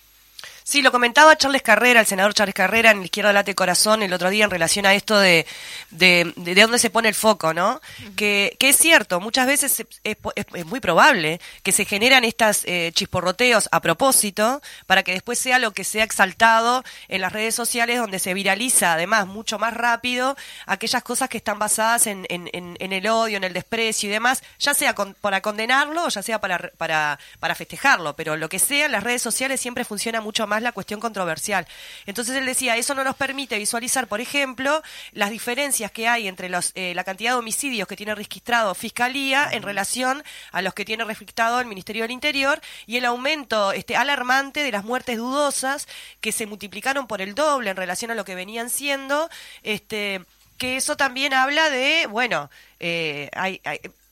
Sí, 0.69 0.83
lo 0.83 0.91
comentaba 0.91 1.35
Charles 1.35 1.63
Carrera, 1.63 1.99
el 1.99 2.05
senador 2.05 2.35
Charles 2.35 2.53
Carrera, 2.53 2.91
en 2.91 2.99
la 2.99 3.05
izquierda 3.05 3.33
late 3.33 3.55
corazón 3.55 4.03
el 4.03 4.13
otro 4.13 4.29
día 4.29 4.45
en 4.45 4.51
relación 4.51 4.85
a 4.85 4.93
esto 4.93 5.17
de, 5.19 5.47
de, 5.89 6.31
de, 6.35 6.53
dónde 6.53 6.77
se 6.77 6.91
pone 6.91 7.09
el 7.09 7.15
foco, 7.15 7.55
¿no? 7.55 7.81
que, 8.15 8.55
que, 8.59 8.69
es 8.69 8.77
cierto, 8.77 9.19
muchas 9.19 9.47
veces 9.47 9.83
es, 10.03 10.17
es, 10.35 10.65
muy 10.67 10.79
probable 10.79 11.41
que 11.63 11.71
se 11.71 11.85
generan 11.85 12.23
estas 12.23 12.65
eh, 12.65 12.91
chisporroteos 12.93 13.67
a 13.71 13.81
propósito 13.81 14.61
para 14.85 15.01
que 15.01 15.13
después 15.13 15.39
sea 15.39 15.57
lo 15.57 15.71
que 15.71 15.83
sea 15.83 16.03
exaltado 16.03 16.83
en 17.07 17.21
las 17.21 17.33
redes 17.33 17.55
sociales 17.55 17.97
donde 17.97 18.19
se 18.19 18.35
viraliza 18.35 18.93
además 18.93 19.25
mucho 19.25 19.57
más 19.57 19.73
rápido 19.73 20.37
aquellas 20.67 21.01
cosas 21.01 21.29
que 21.29 21.37
están 21.37 21.57
basadas 21.57 22.05
en, 22.05 22.27
en, 22.29 22.47
en, 22.53 22.93
el 22.93 23.07
odio, 23.07 23.37
en 23.37 23.43
el 23.43 23.53
desprecio 23.53 24.07
y 24.07 24.11
demás, 24.11 24.43
ya 24.59 24.75
sea 24.75 24.93
para 24.93 25.41
condenarlo 25.41 26.05
o 26.05 26.09
ya 26.09 26.21
sea 26.21 26.39
para, 26.39 26.59
para, 26.77 27.17
para 27.39 27.55
festejarlo, 27.55 28.15
pero 28.15 28.35
lo 28.35 28.49
que 28.49 28.59
sea, 28.59 28.85
en 28.85 28.91
las 28.91 29.03
redes 29.03 29.23
sociales 29.23 29.59
siempre 29.59 29.83
funciona 29.83 30.21
mucho 30.21 30.45
más 30.45 30.58
la 30.61 30.71
cuestión 30.71 30.99
controversial. 30.99 31.67
Entonces 32.05 32.35
él 32.35 32.45
decía, 32.45 32.77
eso 32.77 32.93
no 32.95 33.03
nos 33.03 33.15
permite 33.15 33.57
visualizar, 33.57 34.07
por 34.07 34.21
ejemplo, 34.21 34.81
las 35.11 35.29
diferencias 35.29 35.91
que 35.91 36.07
hay 36.07 36.27
entre 36.27 36.49
los, 36.49 36.71
eh, 36.75 36.93
la 36.95 37.03
cantidad 37.03 37.31
de 37.31 37.39
homicidios 37.39 37.87
que 37.87 37.95
tiene 37.95 38.15
registrado 38.15 38.75
Fiscalía 38.75 39.49
en 39.51 39.63
relación 39.63 40.23
a 40.51 40.61
los 40.61 40.73
que 40.73 40.85
tiene 40.85 41.03
registrado 41.03 41.59
el 41.59 41.67
Ministerio 41.67 42.03
del 42.03 42.11
Interior 42.11 42.61
y 42.85 42.97
el 42.97 43.05
aumento 43.05 43.71
este, 43.71 43.95
alarmante 43.95 44.63
de 44.63 44.71
las 44.71 44.83
muertes 44.83 45.17
dudosas 45.17 45.87
que 46.21 46.31
se 46.31 46.45
multiplicaron 46.45 47.07
por 47.07 47.21
el 47.21 47.35
doble 47.35 47.69
en 47.69 47.77
relación 47.77 48.11
a 48.11 48.15
lo 48.15 48.25
que 48.25 48.35
venían 48.35 48.69
siendo. 48.69 49.29
Este, 49.63 50.21
que 50.57 50.75
eso 50.75 50.97
también 50.97 51.33
habla 51.33 51.69
de, 51.69 52.05
bueno, 52.07 52.51
eh, 52.79 53.29
hay, 53.33 53.61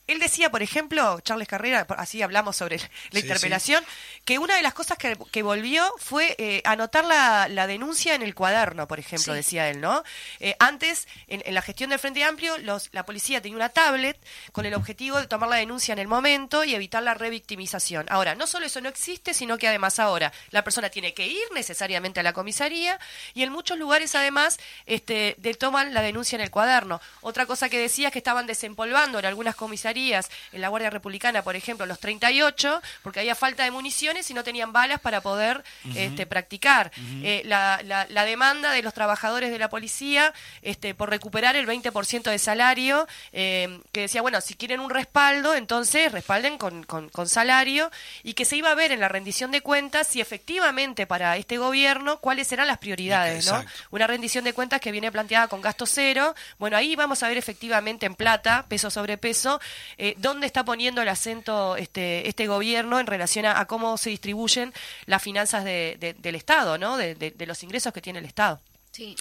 él 0.07 0.19
decía, 0.19 0.49
por 0.49 0.63
ejemplo, 0.63 1.19
Charles 1.21 1.47
Carrera, 1.47 1.85
así 1.97 2.21
hablamos 2.21 2.55
sobre 2.55 2.79
la 3.11 3.19
interpelación, 3.19 3.83
que 4.23 4.39
una 4.39 4.55
de 4.55 4.61
las 4.61 4.73
cosas 4.73 4.97
que, 4.97 5.17
que 5.31 5.43
volvió 5.43 5.85
fue 5.97 6.33
eh, 6.37 6.61
anotar 6.63 7.03
la, 7.03 7.49
la, 7.49 7.67
denuncia 7.67 8.15
en 8.15 8.21
el 8.21 8.33
cuaderno, 8.33 8.87
por 8.87 8.99
ejemplo, 8.99 9.33
decía 9.33 9.69
él, 9.69 9.81
¿no? 9.81 10.03
Eh, 10.39 10.55
antes, 10.59 11.09
en, 11.27 11.53
la 11.53 11.61
gestión 11.61 11.89
del 11.89 11.99
Frente 11.99 12.23
Amplio, 12.23 12.57
los, 12.59 12.89
la 12.93 13.05
policía 13.05 13.41
tenía 13.41 13.57
una 13.57 13.69
tablet 13.69 14.17
con 14.53 14.65
el 14.65 14.73
objetivo 14.73 15.19
de 15.19 15.27
tomar 15.27 15.49
la 15.49 15.57
denuncia 15.57 15.91
en 15.91 15.99
el 15.99 16.07
momento 16.07 16.63
y 16.63 16.73
evitar 16.73 17.03
la 17.03 17.13
revictimización. 17.13 18.05
Ahora, 18.09 18.33
no 18.35 18.47
solo 18.47 18.65
eso 18.65 18.79
no 18.79 18.87
existe, 18.87 19.33
sino 19.33 19.57
que 19.57 19.67
además 19.67 19.99
ahora 19.99 20.31
la 20.51 20.63
persona 20.63 20.89
tiene 20.89 21.13
que 21.13 21.27
ir 21.27 21.43
necesariamente 21.53 22.21
a 22.21 22.23
la 22.23 22.31
comisaría 22.31 22.97
y 23.33 23.43
en 23.43 23.51
muchos 23.51 23.77
lugares 23.77 24.15
además 24.15 24.57
este, 24.85 25.35
de, 25.37 25.53
toman 25.53 25.93
la 25.93 26.01
denuncia 26.01 26.37
en 26.37 26.41
el 26.41 26.51
cuaderno. 26.51 27.01
Otra 27.19 27.45
cosa 27.45 27.67
que 27.67 27.77
decía 27.77 28.07
es 28.07 28.13
que 28.13 28.19
estaban 28.19 28.47
desempolvando 28.47 29.19
en 29.19 29.25
algunas 29.25 29.55
comisarías 29.55 29.96
en 29.97 30.61
la 30.61 30.69
Guardia 30.69 30.89
Republicana, 30.89 31.43
por 31.43 31.55
ejemplo, 31.55 31.85
los 31.85 31.99
38, 31.99 32.81
porque 33.01 33.19
había 33.19 33.35
falta 33.35 33.63
de 33.63 33.71
municiones 33.71 34.29
y 34.29 34.33
no 34.33 34.43
tenían 34.43 34.71
balas 34.71 34.99
para 34.99 35.21
poder 35.21 35.63
este, 35.95 36.25
practicar. 36.25 36.91
Eh, 37.23 37.41
la, 37.45 37.81
la, 37.83 38.25
demanda 38.25 38.71
de 38.71 38.81
los 38.81 38.93
trabajadores 38.93 39.51
de 39.51 39.57
la 39.57 39.69
policía 39.69 40.33
este, 40.61 40.93
por 40.93 41.09
recuperar 41.09 41.55
el 41.55 41.65
20% 41.65 42.29
de 42.29 42.39
salario, 42.39 43.07
eh, 43.31 43.79
que 43.91 44.01
decía, 44.01 44.21
bueno, 44.21 44.41
si 44.41 44.55
quieren 44.55 44.79
un 44.79 44.89
respaldo, 44.89 45.55
entonces 45.55 46.11
respalden 46.11 46.57
con, 46.57 46.83
con, 46.83 47.27
salario, 47.27 47.89
y 48.23 48.33
que 48.33 48.45
se 48.45 48.57
iba 48.57 48.71
a 48.71 48.75
ver 48.75 48.91
en 48.91 48.99
la 48.99 49.07
rendición 49.07 49.51
de 49.51 49.61
cuentas 49.61 50.07
si 50.07 50.21
efectivamente 50.21 51.07
para 51.07 51.37
este 51.37 51.57
gobierno 51.57 52.19
cuáles 52.19 52.51
eran 52.51 52.67
las 52.67 52.77
prioridades, 52.77 53.47
¿no? 53.47 53.63
Una 53.91 54.07
rendición 54.07 54.43
de 54.43 54.53
cuentas 54.53 54.81
que 54.81 54.91
viene 54.91 55.11
planteada 55.11 55.47
con 55.47 55.61
gasto 55.61 55.85
cero, 55.85 56.35
bueno, 56.59 56.77
ahí 56.77 56.95
vamos 56.95 57.23
a 57.23 57.27
ver 57.27 57.37
efectivamente 57.37 58.05
en 58.05 58.15
plata, 58.15 58.65
peso 58.67 58.89
sobre 58.89 59.17
peso, 59.17 59.59
eh, 59.97 60.15
dónde 60.17 60.47
está 60.47 60.63
poniendo 60.65 61.01
el 61.01 61.09
acento 61.09 61.75
este, 61.75 62.27
este 62.27 62.47
gobierno 62.47 62.99
en 62.99 63.07
relación 63.07 63.45
a, 63.45 63.65
cómo 63.65 63.97
se 63.97 64.09
distribuyen 64.09 64.73
las 65.05 65.21
finanzas 65.21 65.63
del 65.63 66.35
Estado, 66.35 66.77
¿no? 66.77 66.97
De, 66.97 67.33
los 67.47 67.63
ingresos 67.63 67.93
que 67.93 68.01
tiene 68.01 68.19
el 68.19 68.25
Estado. 68.25 68.59
Sí. 68.91 69.15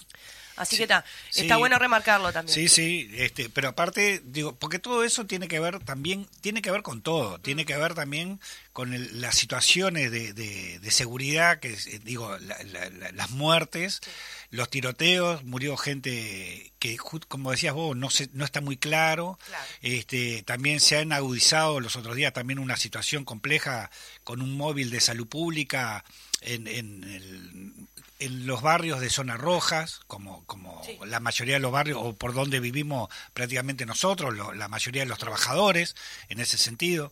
Así 0.57 0.75
que 0.75 0.83
está, 0.83 1.05
está 1.33 1.57
bueno 1.57 1.79
remarcarlo 1.79 2.33
también. 2.33 2.53
Sí, 2.53 2.67
sí, 2.67 3.09
este, 3.13 3.49
pero 3.49 3.69
aparte, 3.69 4.21
digo, 4.25 4.55
porque 4.55 4.79
todo 4.79 5.03
eso 5.03 5.25
tiene 5.25 5.47
que 5.47 5.59
ver 5.59 5.79
también, 5.79 6.27
tiene 6.41 6.61
que 6.61 6.71
ver 6.71 6.81
con 6.81 7.01
todo, 7.01 7.39
tiene 7.39 7.65
que 7.65 7.77
ver 7.77 7.93
también 7.93 8.39
con 8.73 9.21
las 9.21 9.35
situaciones 9.35 10.11
de, 10.11 10.33
de, 10.33 10.91
seguridad, 10.91 11.59
que 11.59 11.75
digo, 12.03 12.37
las 12.37 13.29
muertes, 13.31 14.01
los 14.49 14.69
tiroteos, 14.69 15.43
murió 15.43 15.77
gente 15.77 16.71
que, 16.79 16.97
como 17.27 17.51
decías 17.51 17.73
vos, 17.73 17.95
no, 17.95 18.09
se, 18.09 18.29
no 18.33 18.45
está 18.45 18.61
muy 18.61 18.77
claro. 18.77 19.39
Este, 19.81 20.43
también 20.43 20.79
se 20.79 20.97
han 20.97 21.11
agudizado 21.11 21.79
los 21.79 21.95
otros 21.95 22.15
días 22.15 22.33
también 22.33 22.59
una 22.59 22.77
situación 22.77 23.25
compleja 23.25 23.89
con 24.23 24.41
un 24.41 24.55
móvil 24.55 24.89
de 24.89 25.01
salud 25.01 25.27
pública 25.27 26.03
en, 26.41 26.67
en, 26.67 27.03
el, 27.03 27.73
en 28.19 28.47
los 28.47 28.61
barrios 28.61 28.99
de 28.99 29.09
zonas 29.09 29.39
rojas, 29.39 30.01
como, 30.07 30.43
como 30.45 30.81
la 31.05 31.19
mayoría 31.19 31.55
de 31.55 31.59
los 31.59 31.71
barrios, 31.71 31.99
o 32.01 32.13
por 32.13 32.33
donde 32.33 32.59
vivimos 32.59 33.09
prácticamente 33.33 33.85
nosotros, 33.85 34.35
la 34.55 34.67
mayoría 34.67 35.03
de 35.03 35.09
los 35.09 35.19
trabajadores, 35.19 35.95
en 36.29 36.39
ese 36.39 36.57
sentido. 36.57 37.11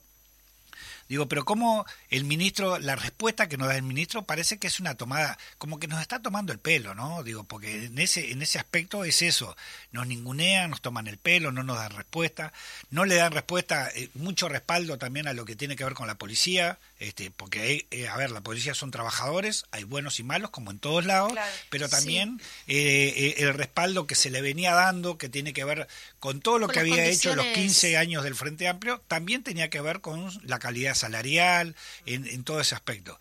Digo, 1.08 1.28
pero 1.28 1.46
¿cómo 1.46 1.86
el 2.10 2.24
ministro, 2.24 2.80
la 2.80 2.96
respuesta 2.96 3.48
que 3.48 3.58
nos 3.58 3.68
da 3.68 3.76
el 3.76 3.84
ministro 3.84 4.24
parece 4.24 4.58
que 4.58 4.68
es 4.68 4.80
una 4.80 4.96
tomada, 4.96 5.38
como 5.60 5.80
que 5.80 5.88
nos 5.88 6.02
está 6.02 6.20
tomando 6.20 6.52
el 6.52 6.58
pelo, 6.58 6.96
¿no? 6.96 7.22
Digo, 7.22 7.44
porque 7.44 7.86
en 7.86 8.00
ese, 8.00 8.32
en 8.32 8.42
ese 8.42 8.58
aspecto 8.58 9.04
es 9.04 9.22
eso, 9.22 9.56
nos 9.92 10.08
ningunean, 10.08 10.72
nos 10.72 10.82
toman 10.82 11.08
el 11.08 11.18
pelo, 11.18 11.52
no 11.52 11.62
nos 11.62 11.78
dan 11.78 11.92
respuesta, 11.92 12.54
no 12.90 13.06
le 13.06 13.16
dan 13.16 13.34
respuesta, 13.34 13.90
eh, 13.94 14.10
mucho 14.16 14.50
respaldo 14.50 14.98
también 14.98 15.28
a 15.28 15.34
lo 15.34 15.46
que 15.46 15.56
tiene 15.56 15.76
que 15.76 15.84
ver 15.84 15.94
con 15.94 16.08
la 16.08 16.16
policía, 16.16 16.80
este, 17.00 17.30
porque, 17.30 17.86
eh, 17.92 18.08
a 18.08 18.18
ver, 18.18 18.32
la 18.32 18.42
policía 18.42 18.74
son 18.74 18.90
trabajadores, 18.90 19.66
hay 19.70 19.84
buenos 19.84 20.20
y 20.20 20.24
malos, 20.24 20.50
como 20.50 20.72
en 20.72 20.80
todos 20.80 21.06
lados, 21.06 21.34
pero 21.70 21.88
también 21.88 22.42
eh, 22.66 23.36
el 23.38 23.54
respaldo 23.54 24.08
que 24.08 24.16
se 24.16 24.32
le 24.32 24.42
venía 24.42 24.74
dando, 24.74 25.20
que 25.20 25.30
tiene 25.30 25.54
que 25.54 25.66
ver 25.66 25.88
con 26.20 26.42
todo 26.42 26.58
lo 26.58 26.68
que 26.68 26.80
había 26.80 27.06
hecho 27.06 27.36
los 27.36 27.46
15 27.46 27.98
años 27.98 28.24
del 28.24 28.34
Frente 28.34 28.68
Amplio, 28.68 29.04
también 29.08 29.44
tenía 29.44 29.70
que 29.70 29.82
ver 29.82 30.02
con 30.02 30.32
la 30.44 30.58
calidad 30.58 30.95
salarial, 30.96 31.76
en, 32.06 32.26
en 32.28 32.44
todo 32.44 32.60
ese 32.60 32.76
aspecto 32.76 33.20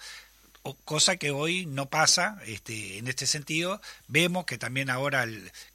cosa 0.84 1.16
que 1.16 1.30
hoy 1.30 1.66
no 1.66 1.90
pasa 1.90 2.38
este, 2.46 2.96
en 2.96 3.06
este 3.06 3.26
sentido. 3.26 3.82
Vemos 4.08 4.46
que 4.46 4.56
también 4.56 4.88
ahora, 4.88 5.26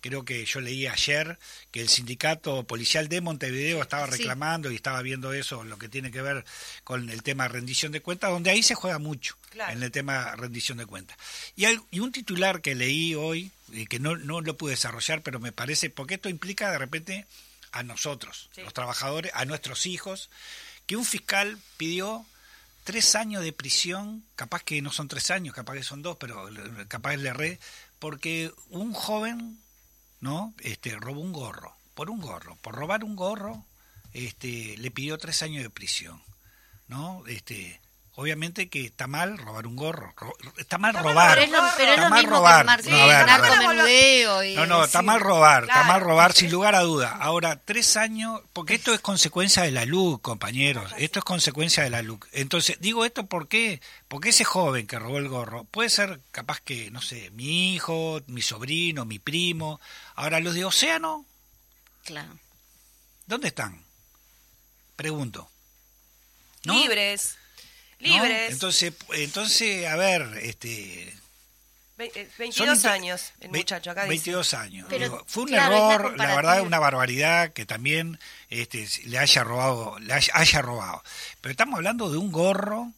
creo 0.02 0.26
que 0.26 0.44
yo 0.46 0.62
leí 0.62 0.88
ayer, 0.88 1.38
que 1.72 1.82
el 1.82 1.90
sindicato 1.90 2.64
policial 2.64 3.08
de 3.08 3.22
Montevideo 3.22 3.82
estaba 3.82 4.08
reclamando 4.08 4.72
y 4.72 4.76
estaba 4.76 5.02
viendo 5.04 5.32
eso, 5.32 5.64
lo 5.64 5.78
que 5.78 5.90
tiene 5.90 6.10
que 6.10 6.24
ver 6.24 6.44
con 6.84 7.10
el 7.10 7.22
tema 7.22 7.48
rendición 7.48 7.92
de 7.92 8.02
cuentas, 8.02 8.32
donde 8.32 8.50
ahí 8.50 8.64
se 8.64 8.74
juega 8.74 8.98
mucho 8.98 9.38
en 9.70 9.84
el 9.84 9.92
tema 9.92 10.36
rendición 10.36 10.80
de 10.80 10.88
cuentas. 10.88 11.18
Y, 11.56 11.66
y 11.92 12.00
un 12.00 12.12
titular 12.12 12.62
que 12.62 12.74
leí 12.74 13.14
hoy, 13.14 13.52
y 13.72 13.86
que 13.86 14.00
no, 14.00 14.18
no 14.18 14.42
lo 14.42 14.58
pude 14.58 14.72
desarrollar, 14.72 15.22
pero 15.22 15.40
me 15.40 15.52
parece, 15.52 15.92
porque 15.92 16.16
esto 16.16 16.30
implica 16.30 16.72
de 16.72 16.80
repente 16.80 17.26
a 17.72 17.84
nosotros, 17.84 18.50
los 18.58 18.74
trabajadores, 18.74 19.32
a 19.36 19.46
nuestros 19.46 19.86
hijos, 19.86 20.32
que 20.90 20.98
un 20.98 21.06
fiscal 21.06 21.60
pidió 21.78 22.26
tres 22.84 23.14
años 23.14 23.44
de 23.44 23.54
prisión, 23.54 24.26
capaz 24.36 24.64
que 24.64 24.82
no 24.82 24.92
son 24.92 25.08
tres 25.08 25.30
años, 25.30 25.54
capaz 25.54 25.76
que 25.76 25.84
son 25.84 26.02
dos, 26.02 26.18
pero 26.20 26.50
capaz 26.88 27.16
le 27.16 27.32
re, 27.32 27.60
porque 28.00 28.52
un 28.70 28.92
joven, 28.94 29.60
¿no? 30.20 30.56
Este, 30.62 30.96
robó 30.96 31.22
un 31.22 31.32
gorro, 31.32 31.76
por 31.94 32.10
un 32.10 32.20
gorro, 32.20 32.56
por 32.64 32.74
robar 32.74 33.04
un 33.04 33.16
gorro, 33.16 33.64
este, 34.14 34.78
le 34.78 34.90
pidió 34.90 35.20
tres 35.20 35.44
años 35.44 35.62
de 35.62 35.70
prisión, 35.70 36.24
¿no? 36.88 37.24
Este, 37.28 37.80
obviamente 38.20 38.68
que 38.68 38.86
está 38.86 39.08
mal 39.08 39.38
robar 39.38 39.66
un 39.66 39.78
gorro. 39.78 40.14
está 40.58 40.78
mal 40.78 40.94
robar. 40.94 41.40
Pero 41.78 41.94
está 41.94 42.10
mal 42.10 42.26
robar. 42.26 42.66
no, 42.66 44.66
no, 44.66 44.84
está 44.84 45.02
mal 45.02 45.22
robar. 45.22 45.64
está 45.64 45.84
mal 45.84 46.02
robar 46.02 46.34
sin 46.34 46.52
lugar 46.52 46.76
a 46.76 46.82
duda. 46.82 47.12
Ahora, 47.12 47.62
tres 47.64 47.96
años, 47.96 48.42
porque 48.52 48.76
esto 48.76 48.94
es 48.94 49.00
consecuencia 49.00 49.64
de 49.64 49.72
la 49.72 49.86
luz, 49.86 50.20
compañeros. 50.20 50.92
Esto 50.98 51.20
es 51.20 51.26
consecuencia 51.26 51.84
de 51.84 51.90
la 51.90 52.02
luz. 52.02 52.20
Entonces, 52.34 52.78
digo 52.82 53.06
esto 53.06 53.26
porque, 53.26 53.82
porque 54.10 54.30
ese 54.30 54.44
joven 54.44 54.86
que 54.86 55.00
robó 55.00 55.18
el 55.18 55.30
gorro 55.30 55.64
puede 55.64 55.90
ser 55.90 56.20
capaz 56.32 56.60
que, 56.60 56.92
no 56.92 57.02
sé, 57.02 57.30
mi 57.32 57.74
hijo, 57.74 58.22
mi 58.28 58.42
sobrino, 58.42 59.06
mi 59.06 59.20
primo. 59.20 59.80
Ahora, 60.16 60.42
los 60.42 60.56
de 60.56 60.66
Océano. 60.66 61.26
Claro. 62.04 62.38
¿Dónde 63.28 63.48
están? 63.48 63.82
Pregunto. 64.98 65.50
Libres. 66.64 67.39
Libres. 68.00 68.52
Entonces, 68.54 68.94
entonces, 69.14 69.86
a 69.88 69.96
ver, 69.96 70.40
este... 70.42 71.14
Ve- 71.98 72.12
eh, 72.16 72.30
22 72.38 72.80
son- 72.80 72.92
años 72.92 73.34
el 73.42 73.50
muchacho, 73.50 73.92
acá 73.92 74.04
dice. 74.04 74.10
22 74.10 74.54
años. 74.54 74.88
Pero, 74.90 75.04
Digo, 75.04 75.24
fue 75.28 75.44
un 75.44 75.50
claro, 75.50 75.76
es 75.76 75.82
la 75.82 75.94
error, 75.96 76.18
la, 76.18 76.36
verdad, 76.36 76.62
una 76.62 76.80
barbaridad 76.80 77.52
que 77.52 77.66
también 77.66 78.18
este, 78.50 78.88
le 79.06 79.18
haya 79.20 79.44
robado, 79.44 80.00
le 80.00 80.14
haya, 80.14 80.32
haya 80.34 80.62
robado. 80.62 81.04
Pero 81.42 81.52
estamos 81.52 81.76
hablando 81.76 82.10
de 82.10 82.18
un 82.18 82.32
gorro, 82.32 82.94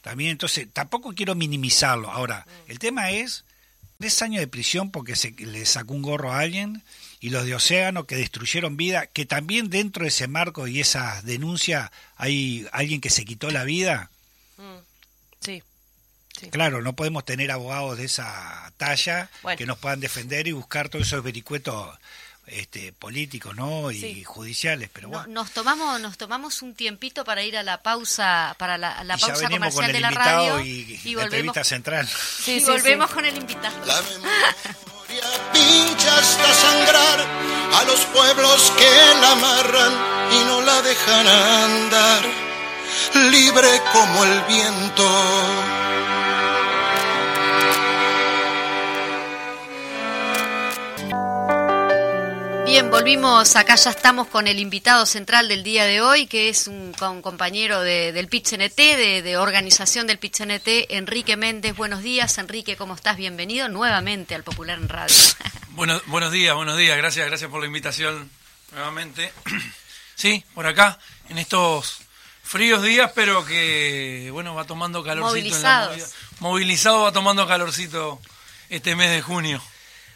también, 0.00 0.30
entonces 0.30 0.68
tampoco 0.72 1.12
quiero 1.14 1.34
minimizarlo. 1.34 2.10
Ahora, 2.10 2.46
el 2.68 2.78
tema 2.78 3.10
es 3.10 3.44
tres 3.98 4.22
años 4.22 4.40
de 4.40 4.46
prisión 4.46 4.90
porque 4.90 5.16
se 5.16 5.32
le 5.32 5.66
sacó 5.66 5.92
un 5.92 6.02
gorro 6.02 6.32
a 6.32 6.38
alguien 6.38 6.82
y 7.20 7.30
los 7.30 7.44
de 7.44 7.54
Océano 7.56 8.06
que 8.06 8.16
destruyeron 8.16 8.76
vida, 8.78 9.06
que 9.06 9.26
también 9.26 9.68
dentro 9.68 10.04
de 10.04 10.08
ese 10.08 10.28
marco 10.28 10.66
y 10.66 10.80
esa 10.80 11.20
denuncia 11.22 11.90
hay 12.16 12.66
alguien 12.72 13.00
que 13.02 13.10
se 13.10 13.24
quitó 13.26 13.50
la 13.50 13.64
vida. 13.64 14.10
Mm, 14.56 14.78
Sí. 15.40 15.62
Sí. 16.38 16.50
Claro, 16.50 16.82
no 16.82 16.92
podemos 16.94 17.24
tener 17.24 17.50
abogados 17.50 17.96
de 17.96 18.04
esa 18.04 18.70
talla 18.76 19.30
Bueno. 19.42 19.56
que 19.56 19.64
nos 19.64 19.78
puedan 19.78 20.00
defender 20.00 20.46
y 20.46 20.52
buscar 20.52 20.88
todos 20.90 21.06
esos 21.06 21.22
vericuetos 21.22 21.96
este, 22.46 22.92
políticos 22.92 23.56
¿no? 23.56 23.90
y 23.90 24.00
Sí. 24.00 24.22
judiciales, 24.24 24.88
pero 24.92 25.08
No- 25.08 25.18
bueno. 25.18 25.32
nos 25.32 25.50
tomamos 25.52 26.00
nos 26.00 26.16
tomamos 26.18 26.62
un 26.62 26.74
tiempito 26.74 27.24
para 27.24 27.42
ir 27.42 27.56
a 27.56 27.62
la 27.64 27.82
pausa 27.82 28.54
para 28.58 28.76
la, 28.78 29.02
la 29.02 29.16
y 29.16 29.18
ya 29.18 29.26
pausa 29.28 29.48
comercial 29.48 29.86
el 29.86 29.92
de 29.94 30.00
la 30.00 30.08
invitado 30.08 30.46
radio 30.56 30.60
y, 30.64 30.70
y 30.70 30.96
la 30.96 31.00
volvemos 31.02 31.24
entrevista 31.24 31.64
central. 31.64 32.06
Sí, 32.08 32.52
y 32.56 32.60
sí, 32.60 32.66
volvemos 32.70 33.08
sí. 33.08 33.14
con 33.14 33.24
el 33.24 33.36
invitado. 33.36 33.84
La 33.86 34.00
memoria 34.02 35.52
pincha 35.52 36.18
hasta 36.18 36.54
sangrar 36.54 37.20
a 37.74 37.84
los 37.84 38.00
pueblos 38.06 38.72
que 38.78 39.20
la 39.20 39.32
amarran 39.32 39.92
y 40.32 40.44
no 40.44 40.60
la 40.62 40.82
dejan 40.82 41.26
andar, 41.26 42.22
libre 43.30 43.68
como 43.92 44.24
el 44.24 44.40
viento. 44.42 45.04
Bien, 52.66 52.90
volvimos 52.90 53.54
acá, 53.54 53.76
ya 53.76 53.90
estamos 53.90 54.26
con 54.26 54.48
el 54.48 54.58
invitado 54.58 55.06
central 55.06 55.46
del 55.48 55.62
día 55.62 55.84
de 55.84 56.00
hoy, 56.00 56.26
que 56.26 56.48
es 56.48 56.66
un, 56.66 56.92
compañero 57.22 57.80
de- 57.80 58.10
del 58.12 58.26
PITCNT, 58.26 58.76
de, 58.76 59.22
de 59.22 59.36
organización 59.36 60.08
del 60.08 60.18
PITCNT, 60.18 60.66
Enrique 60.90 61.36
Méndez. 61.36 61.76
Buenos 61.76 62.02
días, 62.02 62.36
Enrique, 62.38 62.76
¿cómo 62.76 62.94
estás? 62.96 63.16
Bienvenido 63.16 63.68
nuevamente 63.68 64.34
al 64.34 64.42
Popular 64.42 64.78
en 64.78 64.88
Radio. 64.88 65.14
Bueno, 65.76 66.00
buenos 66.06 66.32
días, 66.32 66.54
buenos 66.54 66.78
días, 66.78 66.96
gracias, 66.96 67.26
gracias 67.26 67.50
por 67.50 67.60
la 67.60 67.66
invitación 67.66 68.30
nuevamente. 68.72 69.32
Sí, 70.18 70.42
por 70.54 70.66
acá, 70.66 70.98
en 71.28 71.36
estos 71.36 71.98
fríos 72.46 72.82
días, 72.82 73.10
pero 73.14 73.44
que, 73.44 74.30
bueno, 74.32 74.54
va 74.54 74.64
tomando 74.64 75.02
calorcito. 75.02 75.36
en 75.36 75.62
la 75.62 75.78
Movilizados. 75.88 76.14
Movilizado 76.40 77.02
va 77.02 77.12
tomando 77.12 77.46
calorcito 77.46 78.20
este 78.68 78.94
mes 78.96 79.10
de 79.10 79.22
junio. 79.22 79.60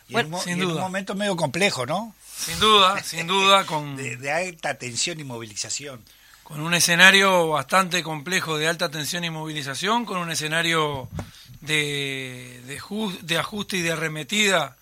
Y 0.08 0.16
en 0.16 0.26
un 0.26 0.30
mo- 0.32 0.42
sin 0.42 0.58
y 0.58 0.60
en 0.60 0.66
un 0.66 0.72
duda. 0.72 0.82
momento 0.82 1.14
medio 1.14 1.36
complejo, 1.36 1.86
¿no? 1.86 2.14
Sin 2.36 2.58
duda, 2.58 3.02
sin 3.02 3.26
duda, 3.26 3.64
con, 3.66 3.96
De, 3.96 4.16
de 4.16 4.30
alta 4.32 4.74
tensión 4.78 5.20
y 5.20 5.24
movilización. 5.24 6.02
con 6.42 6.60
un 6.60 6.74
escenario 6.74 7.48
bastante 7.48 8.02
complejo 8.02 8.58
de 8.58 8.66
alta 8.68 8.88
tensión 8.90 9.24
y 9.24 9.30
movilización, 9.30 10.04
con 10.04 10.18
un 10.18 10.30
escenario 10.30 11.08
de, 11.60 12.60
de, 12.66 12.80
de 13.22 13.38
ajuste 13.38 13.76
y 13.76 13.82
de 13.82 13.92
arremetida 13.92 14.76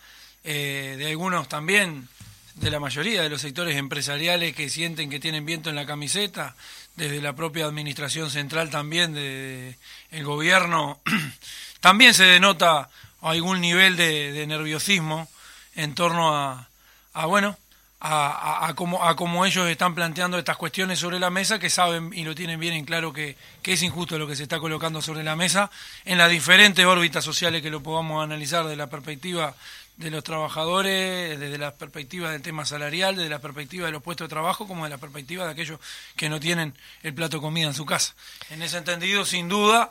eh, 0.44 0.94
de 0.98 1.08
algunos 1.10 1.48
también, 1.48 2.08
de 2.54 2.70
la 2.70 2.80
mayoría 2.80 3.22
de 3.22 3.28
los 3.28 3.40
sectores 3.42 3.76
empresariales 3.76 4.54
que 4.54 4.70
sienten 4.70 5.10
que 5.10 5.20
tienen 5.20 5.44
viento 5.44 5.68
en 5.68 5.76
la 5.76 5.84
camiseta, 5.86 6.56
desde 6.98 7.22
la 7.22 7.32
propia 7.32 7.64
administración 7.66 8.28
central 8.28 8.70
también, 8.70 9.14
de, 9.14 9.78
el 10.10 10.24
gobierno, 10.24 11.00
también 11.80 12.12
se 12.12 12.24
denota 12.24 12.90
algún 13.22 13.60
nivel 13.60 13.96
de, 13.96 14.32
de 14.32 14.46
nerviosismo 14.46 15.28
en 15.76 15.94
torno 15.94 16.36
a, 16.36 16.68
a 17.14 17.26
bueno, 17.26 17.56
a, 18.00 18.30
a, 18.30 18.68
a 18.68 18.74
cómo, 18.74 19.04
a 19.04 19.14
cómo 19.14 19.46
ellos 19.46 19.68
están 19.68 19.94
planteando 19.94 20.38
estas 20.38 20.56
cuestiones 20.56 20.98
sobre 20.98 21.20
la 21.20 21.30
mesa, 21.30 21.60
que 21.60 21.70
saben 21.70 22.10
y 22.12 22.24
lo 22.24 22.34
tienen 22.34 22.58
bien 22.58 22.74
en 22.74 22.84
claro 22.84 23.12
que, 23.12 23.36
que 23.62 23.74
es 23.74 23.82
injusto 23.82 24.18
lo 24.18 24.26
que 24.26 24.34
se 24.34 24.42
está 24.42 24.58
colocando 24.58 25.00
sobre 25.00 25.22
la 25.22 25.36
mesa, 25.36 25.70
en 26.04 26.18
las 26.18 26.30
diferentes 26.30 26.84
órbitas 26.84 27.24
sociales 27.24 27.62
que 27.62 27.70
lo 27.70 27.80
podamos 27.80 28.24
analizar 28.24 28.64
desde 28.64 28.76
la 28.76 28.88
perspectiva 28.88 29.54
de 29.98 30.10
los 30.10 30.22
trabajadores, 30.24 31.38
desde 31.38 31.58
la 31.58 31.74
perspectiva 31.74 32.30
del 32.30 32.40
tema 32.40 32.64
salarial, 32.64 33.16
desde 33.16 33.28
la 33.28 33.40
perspectiva 33.40 33.86
de 33.86 33.92
los 33.92 34.02
puestos 34.02 34.26
de 34.26 34.30
trabajo, 34.30 34.66
como 34.66 34.84
de 34.84 34.90
la 34.90 34.98
perspectiva 34.98 35.44
de 35.44 35.50
aquellos 35.52 35.80
que 36.16 36.28
no 36.28 36.38
tienen 36.40 36.74
el 37.02 37.12
plato 37.14 37.36
de 37.38 37.40
comida 37.42 37.66
en 37.66 37.74
su 37.74 37.84
casa. 37.84 38.14
En 38.50 38.62
ese 38.62 38.78
entendido, 38.78 39.24
sin 39.24 39.48
duda, 39.48 39.90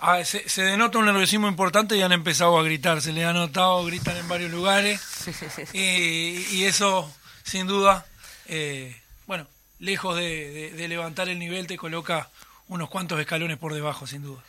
ah, 0.00 0.24
se, 0.24 0.48
se 0.48 0.62
denota 0.64 0.98
un 0.98 1.06
nerviosismo 1.06 1.46
importante 1.48 1.96
y 1.96 2.02
han 2.02 2.12
empezado 2.12 2.58
a 2.58 2.62
gritar, 2.64 3.00
se 3.00 3.12
les 3.12 3.24
ha 3.26 3.32
notado, 3.32 3.84
gritan 3.84 4.16
en 4.16 4.28
varios 4.28 4.50
lugares, 4.50 5.00
y, 5.72 5.78
y 6.56 6.64
eso, 6.64 7.10
sin 7.44 7.66
duda, 7.68 8.06
eh, 8.46 9.00
bueno, 9.26 9.46
lejos 9.78 10.16
de, 10.16 10.50
de- 10.50 10.70
de 10.72 10.88
levantar 10.88 11.28
el 11.28 11.38
nivel, 11.38 11.66
te 11.68 11.76
coloca 11.76 12.28
unos 12.66 12.88
cuantos 12.90 13.20
escalones 13.20 13.56
por 13.58 13.72
debajo, 13.72 14.06
sin 14.06 14.22
duda. 14.22 14.42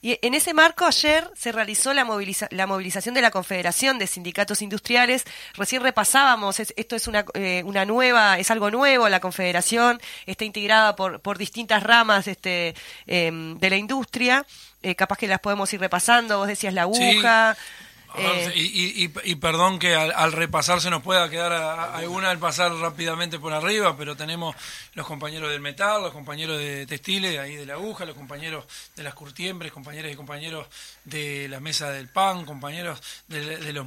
Y 0.00 0.16
en 0.22 0.34
ese 0.34 0.54
marco 0.54 0.86
ayer 0.86 1.28
se 1.34 1.50
realizó 1.50 1.92
la, 1.92 2.04
moviliza- 2.04 2.46
la 2.52 2.68
movilización 2.68 3.14
de 3.16 3.20
la 3.20 3.32
Confederación 3.32 3.98
de 3.98 4.06
Sindicatos 4.06 4.62
Industriales. 4.62 5.24
Recién 5.54 5.82
repasábamos, 5.82 6.60
es- 6.60 6.72
esto 6.76 6.94
es 6.94 7.08
una, 7.08 7.24
eh, 7.34 7.62
una 7.64 7.84
nueva, 7.84 8.38
es 8.38 8.50
algo 8.52 8.70
nuevo, 8.70 9.08
la 9.08 9.18
Confederación 9.20 10.00
está 10.26 10.44
integrada 10.44 10.94
por, 10.94 11.20
por 11.20 11.36
distintas 11.36 11.82
ramas 11.82 12.28
este, 12.28 12.74
em, 13.08 13.58
de 13.58 13.70
la 13.70 13.76
industria. 13.76 14.46
Eh, 14.82 14.94
capaz 14.94 15.18
que 15.18 15.26
las 15.26 15.40
podemos 15.40 15.72
ir 15.72 15.80
repasando, 15.80 16.38
vos 16.38 16.46
decías 16.46 16.72
la 16.72 16.82
aguja. 16.82 17.56
Ver, 17.56 17.87
eh, 18.16 18.52
y, 18.54 19.04
y- 19.04 19.12
y- 19.24 19.34
perdón 19.36 19.78
que 19.78 19.94
al, 19.94 20.12
al 20.12 20.32
repasar 20.32 20.80
se 20.80 20.90
nos 20.90 21.02
pueda 21.02 21.28
quedar 21.28 21.52
a- 21.52 21.74
a- 21.74 21.98
alguna 21.98 22.30
al 22.30 22.38
pasar 22.38 22.72
rápidamente 22.74 23.38
por 23.38 23.52
arriba, 23.52 23.96
pero 23.96 24.16
tenemos 24.16 24.56
los 24.94 25.06
compañeros 25.06 25.50
del 25.50 25.60
metal, 25.60 26.02
los 26.02 26.12
compañeros 26.12 26.58
de 26.58 26.86
textiles, 26.86 27.38
ahí 27.38 27.56
de 27.56 27.66
la 27.66 27.74
aguja, 27.74 28.04
los 28.04 28.16
compañeros 28.16 28.64
de 28.96 29.02
las 29.02 29.14
curtiembres, 29.14 29.72
compañeros 29.72 30.10
y 30.12 30.16
compañeros 30.16 30.66
de 31.08 31.48
la 31.48 31.60
mesa 31.60 31.90
del 31.90 32.08
pan, 32.08 32.44
compañeros 32.44 33.02
de, 33.28 33.56
de 33.58 33.72
los 33.72 33.86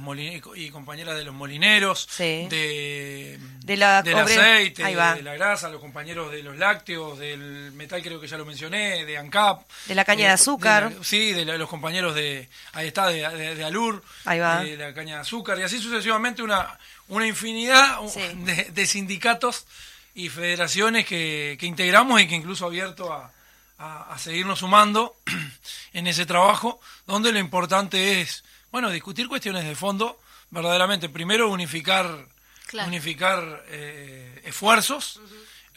y 0.56 0.70
compañeras 0.70 1.16
de 1.16 1.24
los 1.24 1.34
molineros, 1.34 2.06
Sí. 2.10 2.46
de, 2.50 3.38
De 3.64 3.76
la 3.76 4.02
del 4.02 4.14
obre- 4.16 4.38
aceite, 4.38 4.82
de 4.84 5.22
la 5.22 5.34
grasa, 5.34 5.68
los 5.68 5.80
compañeros 5.80 6.30
de 6.32 6.42
los 6.42 6.56
lácteos, 6.56 7.18
del 7.18 7.72
metal 7.72 8.02
creo 8.02 8.20
que 8.20 8.26
ya 8.28 8.36
lo 8.36 8.44
mencioné, 8.44 9.04
de 9.04 9.18
ANCAP. 9.18 9.62
De 9.86 9.94
la 9.94 10.04
caña 10.04 10.26
de 10.28 10.32
azúcar. 10.32 10.92
la- 10.96 11.04
sí, 11.04 11.32
de 11.32 11.44
la- 11.44 11.56
los 11.56 11.68
compañeros 11.68 12.14
de, 12.14 12.48
ahí 12.72 12.88
está, 12.88 13.08
de, 13.08 13.64
Alur, 13.64 14.02
Ahí 14.24 14.38
va. 14.38 14.62
de 14.62 14.76
la 14.76 14.92
caña 14.94 15.14
de 15.16 15.20
azúcar, 15.22 15.58
y 15.58 15.62
así 15.62 15.78
sucesivamente 15.80 16.42
una, 16.42 16.78
una 17.08 17.26
infinidad 17.26 17.98
Sí. 18.08 18.20
de, 18.36 18.64
de 18.72 18.86
sindicatos 18.86 19.66
y 20.14 20.28
federaciones 20.28 21.06
que, 21.06 21.56
que 21.58 21.66
integramos 21.66 22.20
y 22.20 22.26
que 22.28 22.34
incluso 22.34 22.66
abierto 22.66 23.12
a, 23.12 23.32
a, 23.78 24.12
a 24.14 24.18
seguirnos 24.18 24.58
sumando 24.58 25.16
en 25.92 26.06
ese 26.06 26.26
trabajo, 26.26 26.80
donde 27.06 27.32
lo 27.32 27.38
importante 27.38 28.20
es, 28.20 28.44
bueno, 28.70 28.90
discutir 28.90 29.28
cuestiones 29.28 29.64
de 29.64 29.74
fondo, 29.74 30.18
verdaderamente, 30.50 31.08
primero 31.08 31.50
unificar, 31.50 32.26
Claro. 32.66 32.88
unificar 32.88 33.64
eh, 33.68 34.40
esfuerzos 34.44 35.20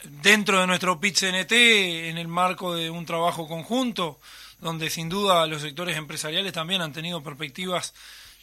dentro 0.03 0.61
de 0.61 0.67
nuestro 0.67 0.99
PIT-CNT 0.99 1.51
en 2.09 2.17
el 2.17 2.27
marco 2.27 2.73
de 2.75 2.89
un 2.89 3.05
trabajo 3.05 3.47
conjunto, 3.47 4.19
donde 4.59 4.89
sin 4.89 5.09
duda 5.09 5.45
los 5.47 5.61
sectores 5.61 5.97
empresariales 5.97 6.53
también 6.53 6.81
han 6.81 6.93
tenido 6.93 7.21
perspectivas 7.21 7.93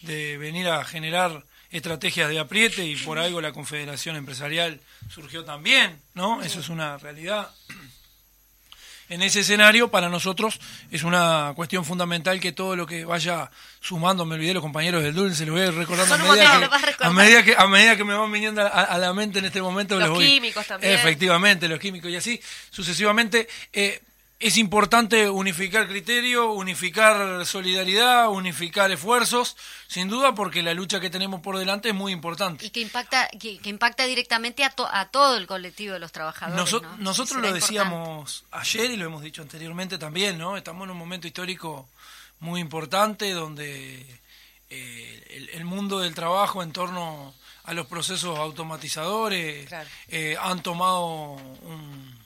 de 0.02 0.36
venir 0.36 0.68
a 0.68 0.84
generar 0.84 1.44
estrategias 1.70 2.28
de 2.28 2.38
apriete 2.38 2.84
y 2.84 2.96
por 2.96 3.18
algo 3.18 3.40
la 3.40 3.52
Confederación 3.52 4.16
Empresarial 4.16 4.80
surgió 5.08 5.44
también, 5.44 5.98
¿no? 6.14 6.42
Eso 6.42 6.60
es 6.60 6.68
una 6.68 6.98
realidad. 6.98 7.50
En 9.12 9.22
ese 9.22 9.40
escenario, 9.40 9.90
para 9.90 10.08
nosotros 10.08 10.58
es 10.90 11.02
una 11.02 11.52
cuestión 11.54 11.84
fundamental 11.84 12.40
que 12.40 12.52
todo 12.52 12.76
lo 12.76 12.86
que 12.86 13.04
vaya 13.04 13.50
sumando, 13.80 14.24
me 14.24 14.36
olvidé 14.36 14.54
los 14.54 14.62
compañeros 14.62 15.02
del 15.02 15.14
DUL, 15.14 15.34
se 15.34 15.44
los 15.44 15.54
voy 15.54 15.66
recordando 15.68 16.14
a 16.14 16.18
medida, 16.18 16.52
que, 16.52 16.58
lo 16.60 16.70
vas 16.70 16.82
a, 16.82 16.86
recordando. 16.86 17.20
medida 17.22 17.42
que, 17.42 17.54
a 17.56 17.66
medida 17.66 17.96
que 17.96 18.04
me 18.04 18.14
van 18.14 18.32
viniendo 18.32 18.62
a, 18.62 18.68
a 18.68 18.96
la 18.98 19.12
mente 19.12 19.40
en 19.40 19.44
este 19.44 19.60
momento. 19.60 19.98
Los 19.98 20.08
voy- 20.10 20.26
químicos 20.26 20.66
también. 20.66 20.94
Efectivamente, 20.94 21.68
los 21.68 21.78
químicos 21.78 22.10
y 22.10 22.16
así 22.16 22.40
sucesivamente. 22.70 23.48
Eh, 23.72 24.00
es 24.42 24.56
importante 24.58 25.30
unificar 25.30 25.86
criterio, 25.88 26.52
unificar 26.52 27.46
solidaridad, 27.46 28.28
unificar 28.28 28.90
esfuerzos, 28.90 29.56
sin 29.86 30.08
duda 30.08 30.34
porque 30.34 30.62
la 30.62 30.74
lucha 30.74 31.00
que 31.00 31.10
tenemos 31.10 31.40
por 31.40 31.56
delante 31.58 31.90
es 31.90 31.94
muy 31.94 32.12
importante. 32.12 32.66
Y 32.66 32.70
que 32.70 32.80
impacta 32.80 33.28
que, 33.28 33.58
que 33.58 33.70
impacta 33.70 34.04
directamente 34.04 34.64
a, 34.64 34.70
to- 34.70 34.88
a 34.92 35.06
todo 35.10 35.36
el 35.36 35.46
colectivo 35.46 35.94
de 35.94 36.00
los 36.00 36.12
trabajadores. 36.12 36.58
Noso- 36.60 36.82
¿no? 36.82 36.96
Nosotros 36.98 37.40
lo 37.40 37.46
importante. 37.48 37.60
decíamos 37.60 38.44
ayer 38.50 38.90
y 38.90 38.96
lo 38.96 39.06
hemos 39.06 39.22
dicho 39.22 39.42
anteriormente 39.42 39.96
también, 39.98 40.36
¿no? 40.38 40.56
Estamos 40.56 40.84
en 40.86 40.90
un 40.90 40.98
momento 40.98 41.26
histórico 41.26 41.88
muy 42.40 42.60
importante 42.60 43.30
donde 43.32 44.04
eh, 44.70 45.26
el, 45.30 45.48
el 45.50 45.64
mundo 45.64 46.00
del 46.00 46.14
trabajo 46.14 46.62
en 46.62 46.72
torno 46.72 47.32
a 47.64 47.74
los 47.74 47.86
procesos 47.86 48.36
automatizadores 48.38 49.68
Claro. 49.68 49.88
eh, 50.08 50.36
han 50.40 50.62
tomado 50.62 51.04
un, 51.06 52.21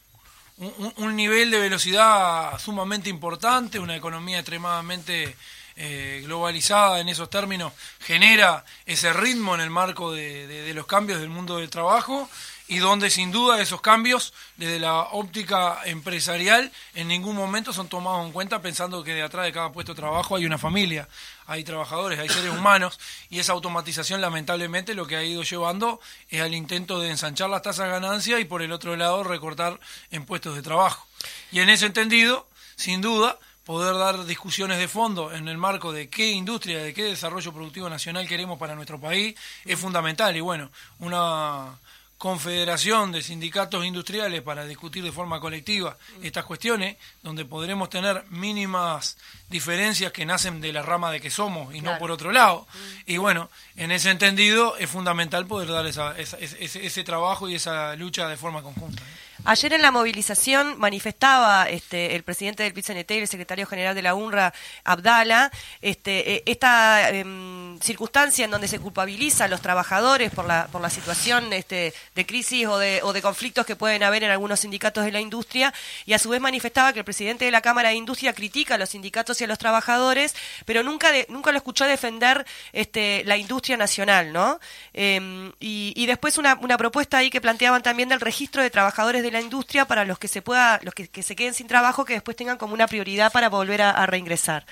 un, 0.59 1.17
nivel 1.17 1.51
de 1.51 1.61
velocidad 1.61 2.59
sumamente 2.59 3.11
importante, 3.11 3.79
una 3.79 3.97
economía 3.97 4.39
extremadamente 4.39 5.37
eh, 5.77 6.23
globalizada 6.25 7.01
en 7.01 7.09
esos 7.09 7.29
términos, 7.29 7.73
genera 8.01 8.65
ese 8.87 9.13
ritmo 9.13 9.55
en 9.55 9.61
el 9.61 9.71
marco 9.71 10.13
de, 10.13 10.47
de, 10.47 10.63
de 10.63 10.75
los 10.75 10.87
cambios 10.87 11.21
del 11.21 11.29
mundo 11.29 11.59
del 11.59 11.69
trabajo 11.69 12.29
y 12.69 12.79
donde 12.79 13.11
sin 13.11 13.31
duda 13.31 13.61
esos 13.61 13.81
cambios 13.81 14.33
desde 14.57 14.81
la 14.81 15.01
óptica 15.03 15.81
empresarial 15.85 16.73
en 16.95 17.09
ningún 17.09 17.37
momento 17.37 17.73
son 17.73 17.89
tomados 17.89 18.27
en 18.27 18.33
cuenta 18.33 18.61
pensando 18.61 19.05
que 19.05 19.15
detrás 19.15 19.45
de 19.45 19.53
cada 19.53 19.73
puesto 19.73 19.93
de 19.93 20.01
trabajo 20.01 20.37
hay 20.37 20.47
una 20.47 20.59
familia, 20.59 21.09
hay 21.47 21.65
trabajadores, 21.65 22.19
hay 22.19 22.29
seres 22.29 22.51
humanos 22.51 22.99
y 23.31 23.39
esa 23.39 23.53
automatización 23.53 24.21
lamentablemente 24.21 24.95
lo 24.95 25.07
que 25.07 25.17
ha 25.17 25.25
ido 25.25 25.43
llevando 25.43 26.01
es 26.29 26.41
al 26.41 26.55
intento 26.55 27.01
de 27.01 27.11
ensanchar 27.11 27.51
las 27.51 27.63
tasas 27.63 27.87
de 27.87 27.93
ganancia 27.93 28.41
y 28.41 28.45
por 28.45 28.63
el 28.63 28.73
otro 28.73 28.97
lado 28.97 29.25
recortar 29.25 29.79
en 30.11 30.25
puestos 30.25 30.55
de 30.57 30.63
trabajo. 30.63 31.07
Y 31.53 31.61
en 31.61 31.69
ese 31.69 31.87
entendido, 31.87 32.49
sin 32.77 33.01
duda, 33.01 33.39
poder 33.65 33.97
dar 33.97 34.25
discusiones 34.27 34.79
de 34.79 34.87
fondo 34.87 35.33
en 35.33 35.49
el 35.49 35.59
marco 35.59 35.93
de 35.93 36.09
qué 36.09 36.31
industria, 36.31 36.83
de 36.83 36.95
qué 36.95 37.03
desarrollo 37.03 37.53
productivo 37.53 37.91
nacional 37.91 38.29
queremos 38.29 38.59
para 38.59 38.77
nuestro 38.77 39.01
país 39.01 39.35
es 39.65 39.79
fundamental 39.79 40.37
y 40.37 40.41
bueno, 40.41 40.71
una 41.01 41.77
confederación 42.19 43.13
de 43.13 43.23
sindicatos 43.23 43.85
industriales 43.85 44.43
para 44.43 44.65
discutir 44.67 45.05
de 45.05 45.13
forma 45.13 45.39
colectiva 45.41 45.97
estas 46.23 46.45
cuestiones, 46.45 46.97
donde 47.23 47.45
podremos 47.45 47.91
tener 47.91 48.25
mínimas 48.31 49.17
diferencias 49.51 50.13
que 50.13 50.25
nacen 50.27 50.61
de 50.61 50.73
la 50.73 50.83
rama 50.83 51.11
de 51.11 51.21
que 51.21 51.31
somos 51.31 51.75
y 51.75 51.81
no 51.81 51.91
por 51.99 52.11
otro 52.11 52.33
lado. 52.33 52.67
Y 53.07 53.19
bueno, 53.19 53.51
en 53.77 53.91
ese 53.93 54.11
entendido 54.11 54.77
es 54.79 54.89
fundamental 54.91 55.47
poder 55.47 55.69
dar 55.69 55.87
esa, 55.87 56.19
esa- 56.19 56.39
ese, 56.39 56.87
ese 56.87 57.05
trabajo 57.05 57.49
y 57.49 57.55
esa 57.55 57.95
lucha 57.97 58.29
de 58.29 58.37
forma 58.37 58.63
conjunta. 58.63 59.03
Ayer 59.49 59.75
en 59.75 59.83
la 59.83 59.93
movilización 59.93 60.77
manifestaba 60.77 61.69
este, 61.69 62.17
el 62.17 62.25
presidente 62.25 62.65
del 62.65 62.75
PIT-CNT 62.75 63.13
y 63.13 63.19
el 63.19 63.29
secretario 63.29 63.65
general 63.65 63.95
de 63.95 64.03
la 64.03 64.17
UNRWA, 64.17 64.53
Abdala, 64.83 65.53
este, 65.81 66.35
eh, 66.35 66.43
esta 66.47 67.11
em, 67.11 67.79
circunstancia 67.79 68.45
en 68.45 68.51
donde 68.51 68.67
se 68.67 68.81
culpabiliza 68.81 69.45
a 69.45 69.49
los 69.49 69.61
trabajadores 69.61 70.33
por 70.33 70.47
la, 70.47 70.91
situación 70.91 71.53
este, 71.53 71.95
de 72.17 72.27
crisis 72.27 72.67
o 72.67 72.79
de, 72.79 73.01
conflictos 73.23 73.65
que 73.65 73.77
pueden 73.77 74.03
haber 74.03 74.25
en 74.25 74.33
algunos 74.33 74.59
sindicatos 74.59 75.05
de 75.05 75.13
la 75.13 75.21
industria, 75.21 75.73
y 76.07 76.15
a 76.15 76.19
su 76.19 76.29
vez 76.29 76.41
manifestaba 76.41 76.93
que 76.93 76.99
el 76.99 77.05
presidente 77.05 77.45
de 77.45 77.53
la 77.53 77.61
Cámara 77.61 77.91
de 77.91 77.95
Industria 77.95 78.33
critica 78.33 78.75
a 78.75 78.79
los 78.79 78.91
sindicatos 78.91 79.41
y 79.41 79.45
a 79.45 79.47
los 79.47 79.59
trabajadores, 79.59 80.35
pero 80.65 80.83
nunca, 80.83 81.13
nunca 81.29 81.53
lo 81.53 81.59
escuchó 81.59 81.85
defender 81.87 82.45
la 82.73 83.37
industria 83.37 83.77
nacional, 83.77 84.33
¿no? 84.33 84.59
Em, 84.93 85.53
y, 85.61 86.05
después 86.07 86.37
una, 86.37 86.55
una 86.61 86.77
propuesta 86.77 87.19
ahí 87.19 87.31
que 87.31 87.41
planteaban 87.41 87.85
también 87.85 88.09
del 88.09 88.21
registro 88.21 88.61
de 88.61 88.71
trabajadores 88.71 89.23
de 89.23 89.36
la 89.36 89.36
industria 89.41 89.85
para 89.87 90.05
los 90.05 90.19
que 90.19 90.29
se 90.29 90.43
pueda, 90.43 90.81
los 90.83 90.95
que, 90.95 91.09
que 91.09 91.23
se 91.23 91.35
queden 91.37 91.55
sin 91.55 91.67
trabajo, 91.67 92.05
que 92.05 92.15
después 92.15 92.37
tengan 92.37 92.59
como 92.59 92.75
una 92.75 92.87
prioridad 92.87 93.31
para 93.33 93.49
volver 93.49 93.83
a, 93.83 93.91
a 93.91 94.07
reingresar. 94.07 94.67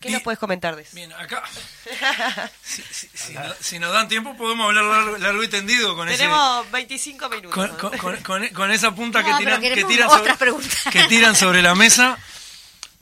¿Qué 0.00 0.08
nos 0.10 0.22
puedes 0.22 0.38
comentar 0.38 0.76
de 0.76 0.82
eso? 0.82 0.96
Bien, 0.96 1.12
acá, 1.12 1.42
si, 2.64 2.82
si- 2.90 3.08
si 3.12 3.34
no- 3.34 3.54
si 3.60 3.78
nos 3.78 3.92
dan 3.92 4.08
tiempo, 4.08 4.34
podemos 4.34 4.66
hablar 4.66 4.84
largo, 4.84 5.18
largo 5.18 5.42
y 5.42 5.48
tendido 5.48 5.94
con 5.94 6.08
ese... 6.08 6.16
Tenemos 6.18 6.70
25 6.70 7.28
minutos. 7.28 7.68
con, 7.76 7.98
con- 8.22 8.48
con- 8.48 8.70
esa 8.72 8.94
punta 8.94 9.20
No, 9.20 9.28
que 9.36 9.44
tiran, 9.44 9.60
que 9.60 9.84
tiran 9.84 10.08
otras 10.08 10.38
sobre, 10.38 10.54
que 10.90 11.04
tiran 11.04 11.36
sobre 11.36 11.60
la 11.60 11.74
mesa. 11.74 12.16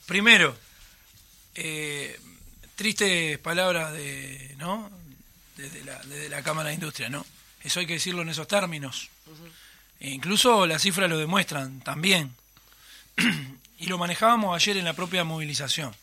Primero, 0.07 0.59
eh, 1.55 2.19
tristes 2.75 3.39
palabras 3.39 3.93
de, 3.93 4.55
¿no? 4.59 4.91
Desde 5.57 5.85
la, 5.85 5.99
desde 6.05 6.29
la 6.29 6.43
Cámara 6.43 6.69
de 6.71 6.75
Industria, 6.75 7.09
¿no? 7.09 7.25
Eso 7.63 7.79
hay 7.81 7.87
que 7.87 7.95
decirlo 7.95 8.23
en 8.23 8.31
esos 8.31 8.49
términos. 8.49 9.09
E 10.01 10.11
incluso 10.11 10.67
las 10.67 10.83
cifras 10.83 11.09
lo 11.11 11.19
demuestran 11.19 11.81
también. 11.81 12.35
y 13.79 13.87
lo 13.87 13.99
manejábamos 13.99 14.55
ayer 14.55 14.77
en 14.77 14.85
la 14.85 14.93
propia 14.95 15.25
movilización. 15.25 15.95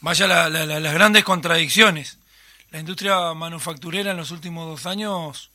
Vaya 0.00 0.26
la- 0.26 0.48
la- 0.48 0.66
la- 0.66 0.80
las 0.80 0.94
grandes 0.94 1.24
contradicciones. 1.24 2.18
La 2.70 2.80
industria 2.80 3.32
manufacturera 3.34 4.10
en 4.10 4.16
los 4.16 4.30
últimos 4.32 4.66
dos 4.66 4.86
años 4.86 5.50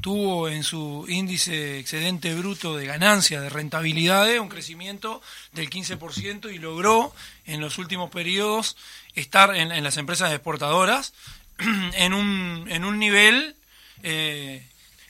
tuvo 0.00 0.48
en 0.48 0.64
su 0.64 1.04
índice 1.08 1.78
excedente 1.78 2.34
bruto 2.34 2.76
de 2.76 2.86
ganancia, 2.86 3.40
de 3.42 3.50
rentabilidades, 3.50 4.40
un 4.40 4.48
crecimiento 4.48 5.20
del 5.52 5.68
15% 5.68 6.52
y 6.52 6.58
logró 6.58 7.14
en 7.46 7.60
los 7.60 7.76
últimos 7.78 8.10
periodos 8.10 8.76
estar 9.14 9.54
en, 9.54 9.70
en 9.70 9.84
las 9.84 9.98
empresas 9.98 10.32
exportadoras 10.32 11.12
en 11.58 12.14
un, 12.14 12.66
en 12.70 12.84
un 12.84 12.98
nivel 12.98 13.54
eh, 14.02 14.66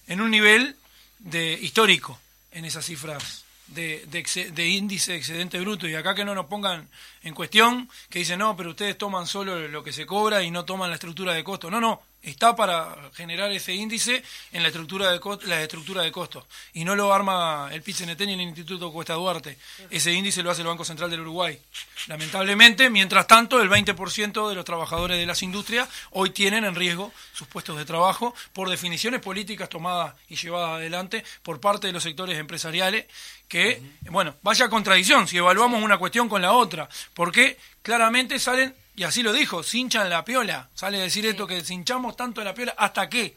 en 0.09 0.21
un 0.21 0.31
nivel 0.33 0.77
de 1.23 1.53
histórico 1.55 2.19
en 2.51 2.65
esas 2.65 2.85
cifras 2.85 3.45
de, 3.69 4.05
de, 4.07 4.51
de 4.51 4.69
índice 4.69 5.13
de 5.13 5.19
excedente 5.19 5.61
bruto. 5.61 5.89
Y 5.89 5.95
acá 5.95 6.15
que 6.15 6.25
no 6.25 6.35
nos 6.35 6.47
pongan 6.47 6.89
en 7.23 7.35
cuestión 7.35 7.89
que 8.11 8.21
dicen 8.21 8.39
no 8.39 8.57
pero 8.57 8.71
ustedes 8.71 8.99
toman 8.99 9.27
solo 9.27 9.69
lo 9.69 9.83
que 9.83 9.93
se 9.93 10.07
cobra 10.07 10.43
y 10.43 10.51
no 10.51 10.65
toman 10.65 10.91
la 10.91 10.97
estructura 10.97 11.33
de 11.33 11.45
costo. 11.45 11.71
No 11.71 11.81
no 11.81 12.03
está 12.23 12.55
para 12.57 12.97
generar 13.15 13.51
ese 13.53 13.75
índice 13.75 14.23
en 14.53 14.63
la 14.63 14.69
estructura 14.69 15.11
de 15.11 15.19
co- 15.21 15.39
la 15.45 15.61
estructura 15.63 16.03
de 16.03 16.13
costos. 16.13 16.45
Y 16.73 16.85
no 16.85 16.95
lo 16.95 17.13
arma 17.13 17.69
el 17.73 17.83
PIT-CNT 17.83 18.21
ni 18.27 18.35
el 18.35 18.41
Instituto 18.43 18.93
Cuesta 18.93 19.15
Duarte. 19.15 19.59
Ese 19.91 20.13
índice 20.13 20.43
lo 20.43 20.51
hace 20.51 20.61
el 20.63 20.69
Banco 20.69 20.85
Central 20.85 21.11
del 21.11 21.21
Uruguay. 21.21 21.59
Lamentablemente 22.07 22.91
mientras 22.91 23.27
tanto 23.27 23.61
el 23.61 23.69
20% 23.71 24.49
de 24.49 24.55
los 24.55 24.65
trabajadores 24.65 25.17
de 25.19 25.27
las 25.27 25.43
industrias 25.43 25.89
hoy 26.11 26.31
tienen 26.31 26.65
en 26.65 26.75
riesgo 26.75 27.13
sus 27.33 27.49
puestos 27.49 27.77
de 27.79 27.85
trabajo 27.85 28.35
por 28.53 28.69
definiciones 28.69 29.21
políticas 29.21 29.69
tomadas 29.69 30.15
y 30.29 30.37
llevadas 30.37 30.77
adelante 30.77 31.25
por 31.43 31.61
parte 31.61 31.87
de 31.87 31.93
los 31.93 32.03
sectores 32.03 32.39
empresariales 32.39 33.07
que, 33.49 33.83
bueno, 34.11 34.35
vaya 34.43 34.69
contradicción 34.69 35.29
si 35.29 35.37
evaluamos 35.37 35.83
una 35.83 35.99
cuestión 35.99 36.29
con 36.29 36.41
la 36.41 36.53
otra, 36.53 36.89
porque 37.15 37.59
claramente 37.83 38.39
salen, 38.39 38.75
y 38.95 39.05
así 39.05 39.23
lo 39.23 39.33
dijo, 39.33 39.63
se 39.63 39.79
hinchan 39.79 40.11
la 40.11 40.25
piola, 40.25 40.69
sale 40.75 40.99
a 40.99 41.03
decir 41.03 41.25
esto 41.27 41.47
que 41.47 41.65
se 41.65 41.75
hinchamos 41.75 42.17
tanto 42.17 42.45
la 42.45 42.55
piola, 42.55 42.75
¿hasta 42.77 43.09
qué? 43.09 43.37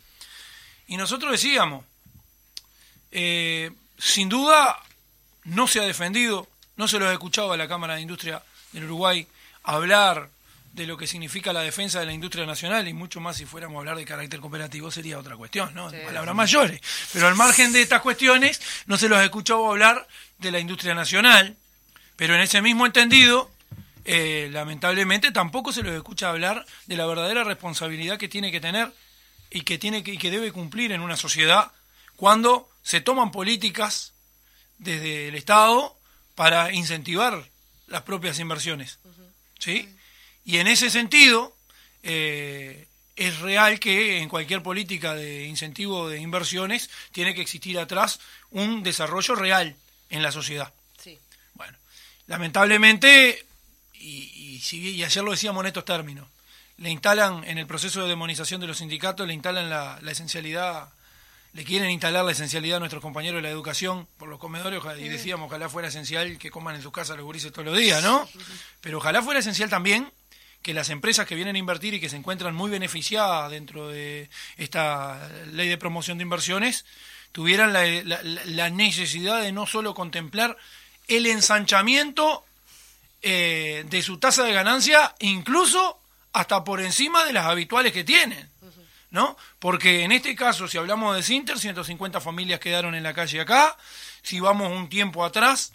Y 0.88 0.98
nosotros 0.98 1.32
decíamos, 1.32 1.86
eh, 3.12 3.72
sin 3.98 4.30
duda 4.30 4.78
no 5.46 5.68
se 5.68 5.80
ha 5.80 5.84
defendido, 5.84 6.48
no 6.76 6.88
se 6.88 7.00
lo 7.00 7.08
ha 7.08 7.14
escuchado 7.14 7.54
a 7.54 7.58
la 7.58 7.68
Cámara 7.68 7.96
de 7.96 8.02
Industria 8.02 8.44
del 8.74 8.86
Uruguay 8.86 9.26
hablar 9.64 10.30
de 10.74 10.86
lo 10.86 10.98
que 10.98 11.08
significa 11.08 11.54
la 11.54 11.62
defensa 11.62 12.02
de 12.02 12.06
la 12.06 12.12
industria 12.12 12.46
nacional 12.46 12.86
y 12.88 12.94
mucho 12.94 13.22
más 13.22 13.38
si 13.38 13.46
fuéramos 13.46 13.78
a 13.78 13.80
hablar 13.80 13.96
de 13.96 14.04
carácter 14.04 14.42
cooperativo 14.42 14.92
sería 14.92 15.18
otra 15.18 15.38
cuestión, 15.38 15.74
¿no? 15.74 15.90
Palabras 15.90 16.36
mayores. 16.36 16.82
Pero 17.14 17.28
al 17.28 17.36
margen 17.36 17.72
de 17.72 17.82
estas 17.82 18.02
cuestiones 18.02 18.62
no 18.86 18.98
se 18.98 19.08
los 19.08 19.18
ha 19.18 19.24
escuchado 19.24 19.70
hablar 19.70 20.06
de 20.40 20.52
la 20.52 20.60
industria 20.60 20.94
nacional, 20.94 21.56
pero 22.18 22.36
en 22.36 22.42
ese 22.42 22.62
mismo 22.62 22.86
entendido, 22.86 23.50
eh, 24.06 24.50
lamentablemente 24.52 25.32
tampoco 25.32 25.74
se 25.74 25.82
los 25.82 25.96
escucha 25.96 26.30
hablar 26.30 26.66
de 26.86 26.96
la 26.96 27.08
verdadera 27.08 27.44
responsabilidad 27.44 28.18
que 28.18 28.28
tiene 28.28 28.52
que 28.52 28.62
tener 28.62 28.92
y 29.50 29.62
que 29.62 29.78
tiene 29.78 30.04
que, 30.04 30.14
y 30.14 30.18
que 30.18 30.32
debe 30.32 30.52
cumplir 30.52 30.92
en 30.92 31.02
una 31.02 31.18
sociedad 31.18 31.72
cuando 32.16 32.70
se 32.84 33.02
toman 33.02 33.32
políticas 33.32 34.14
desde 34.78 35.30
el 35.30 35.36
Estado 35.36 35.98
para 36.36 36.72
incentivar 36.72 37.50
las 37.88 38.04
propias 38.04 38.40
inversiones. 38.40 39.00
¿Sí? 39.58 39.90
Y 40.44 40.58
en 40.58 40.68
ese 40.68 40.90
sentido, 40.92 41.56
eh, 42.04 42.88
es 43.16 43.40
real 43.40 43.80
que 43.80 44.20
en 44.20 44.30
cualquier 44.30 44.62
política 44.62 45.16
de 45.16 45.46
incentivo 45.46 46.10
de 46.10 46.20
inversiones 46.20 46.90
tiene 47.12 47.34
que 47.34 47.42
existir 47.42 47.80
atrás 47.80 48.20
un 48.52 48.84
desarrollo 48.84 49.36
real 49.36 49.76
en 50.10 50.22
la 50.22 50.32
sociedad. 50.32 50.72
Sí. 51.02 51.18
Bueno, 51.54 51.78
lamentablemente, 52.28 53.46
y, 54.06 54.32
y, 54.56 54.60
si- 54.60 54.92
y 54.96 55.04
ayer 55.04 55.24
lo 55.24 55.32
decíamos 55.32 55.62
en 55.64 55.68
estos 55.68 55.86
términos, 55.86 56.28
le 56.78 56.90
instalan 56.90 57.44
en 57.46 57.58
el 57.58 57.68
proceso 57.68 58.02
de 58.04 58.10
demonización 58.10 58.62
de 58.62 58.68
los 58.68 58.78
sindicatos, 58.80 59.26
le 59.28 59.34
instalan 59.34 59.70
la, 59.70 59.98
la 60.02 60.12
esencialidad, 60.12 60.90
le 61.54 61.64
quieren 61.64 61.90
instalar 61.90 62.26
la 62.26 62.32
esencialidad 62.34 62.78
a 62.78 62.80
nuestros 62.80 63.02
compañeros 63.02 63.38
de 63.38 63.44
la 63.44 63.50
educación 63.50 64.08
por 64.18 64.28
los 64.28 64.40
comedores, 64.40 64.82
y 65.00 65.08
decíamos, 65.08 65.48
ojalá 65.48 65.70
fuera 65.70 65.88
esencial 65.88 66.38
que 66.38 66.52
coman 66.52 66.76
en 66.76 66.82
sus 66.82 66.92
casas 66.92 67.16
los 67.16 67.26
gurises 67.26 67.52
todos 67.54 67.66
los 67.66 67.78
días, 67.78 68.04
¿no? 68.04 68.28
Pero 68.82 68.98
ojalá 68.98 69.22
fuera 69.22 69.40
esencial 69.40 69.70
también 69.70 70.12
que 70.62 70.74
las 70.74 70.90
empresas 70.90 71.26
que 71.28 71.36
vienen 71.36 71.56
a 71.56 71.60
invertir 71.60 71.94
y 71.94 72.00
que 72.00 72.10
se 72.10 72.16
encuentran 72.18 72.56
muy 72.56 72.70
beneficiadas 72.72 73.52
dentro 73.52 73.88
de 73.88 74.30
esta 74.58 75.30
ley 75.54 75.70
de 75.70 75.78
promoción 75.78 76.18
de 76.18 76.24
inversiones 76.24 76.86
tuvieran 77.32 77.72
la, 77.72 77.86
la- 78.04 78.22
la 78.24 78.70
necesidad 78.70 79.42
de 79.42 79.52
no 79.52 79.68
solo 79.68 79.94
contemplar 79.94 80.58
el 81.08 81.26
ensanchamiento 81.28 82.45
eh, 83.22 83.86
de 83.90 84.02
su 84.02 84.18
tasa 84.18 84.44
de 84.44 84.54
ganancia, 84.54 85.16
incluso 85.20 86.00
hasta 86.34 86.64
por 86.64 86.82
encima 86.82 87.26
de 87.26 87.34
las 87.34 87.46
habituales 87.46 87.94
que 87.94 88.04
tienen. 88.04 88.50
¿No? 89.12 89.38
Porque 89.60 90.04
en 90.04 90.12
este 90.12 90.36
caso, 90.36 90.68
si 90.68 90.78
hablamos 90.78 91.16
de 91.16 91.24
Sinter, 91.24 91.58
150 91.58 92.20
familias 92.20 92.60
quedaron 92.60 92.96
en 92.96 93.04
la 93.04 93.14
calle 93.14 93.40
acá. 93.40 93.78
Si 94.22 94.42
vamos 94.42 94.70
un 94.74 94.90
tiempo 94.90 95.24
atrás, 95.24 95.72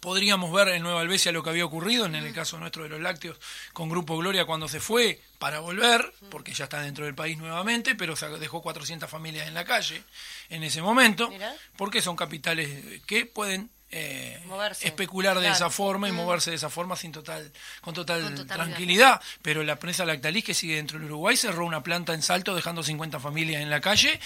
Podríamos 0.00 0.52
ver 0.52 0.68
en 0.68 0.82
Nueva 0.82 1.00
Albesia 1.00 1.32
lo 1.32 1.42
que 1.42 1.50
había 1.50 1.64
ocurrido, 1.64 2.06
en 2.06 2.14
el 2.14 2.32
caso 2.32 2.58
nuestro 2.58 2.84
de 2.84 2.88
los 2.88 3.00
lácteos, 3.00 3.38
con 3.72 3.88
Grupo 3.88 4.16
Gloria 4.16 4.44
cuando 4.44 4.68
se 4.68 4.80
fue 4.80 5.20
para 5.38 5.60
volver, 5.60 6.12
porque 6.30 6.52
ya 6.52 6.64
está 6.64 6.80
dentro 6.80 7.04
del 7.04 7.14
país 7.14 7.36
nuevamente, 7.38 7.94
pero 7.94 8.14
se 8.14 8.28
dejó 8.38 8.62
400 8.62 9.10
familias 9.10 9.48
en 9.48 9.54
la 9.54 9.64
calle 9.64 10.04
en 10.50 10.62
ese 10.62 10.82
momento, 10.82 11.30
porque 11.76 12.00
son 12.00 12.16
capitales 12.16 13.02
que 13.06 13.26
pueden 13.26 13.70
eh, 13.90 14.38
especular 14.80 15.40
de 15.40 15.48
esa 15.48 15.70
forma 15.70 16.08
y 16.08 16.12
mm. 16.12 16.16
moverse 16.16 16.50
de 16.50 16.56
esa 16.56 16.68
forma 16.68 16.94
sin 16.94 17.12
total 17.12 17.50
con 17.80 17.94
total, 17.94 18.46
tranquilidad. 18.46 19.20
Pero 19.42 19.62
la 19.62 19.76
prensa 19.76 20.04
Lactalis, 20.04 20.44
que 20.44 20.54
sigue 20.54 20.76
dentro 20.76 20.98
del 20.98 21.06
Uruguay, 21.06 21.36
cerró 21.36 21.64
una 21.64 21.82
planta 21.82 22.14
en 22.14 22.22
Salto 22.22 22.54
dejando 22.54 22.82
50 22.82 23.18
familias 23.20 23.62
en 23.62 23.70
la 23.70 23.80
calle 23.80 24.20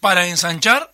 para 0.00 0.26
ensanchar 0.26 0.92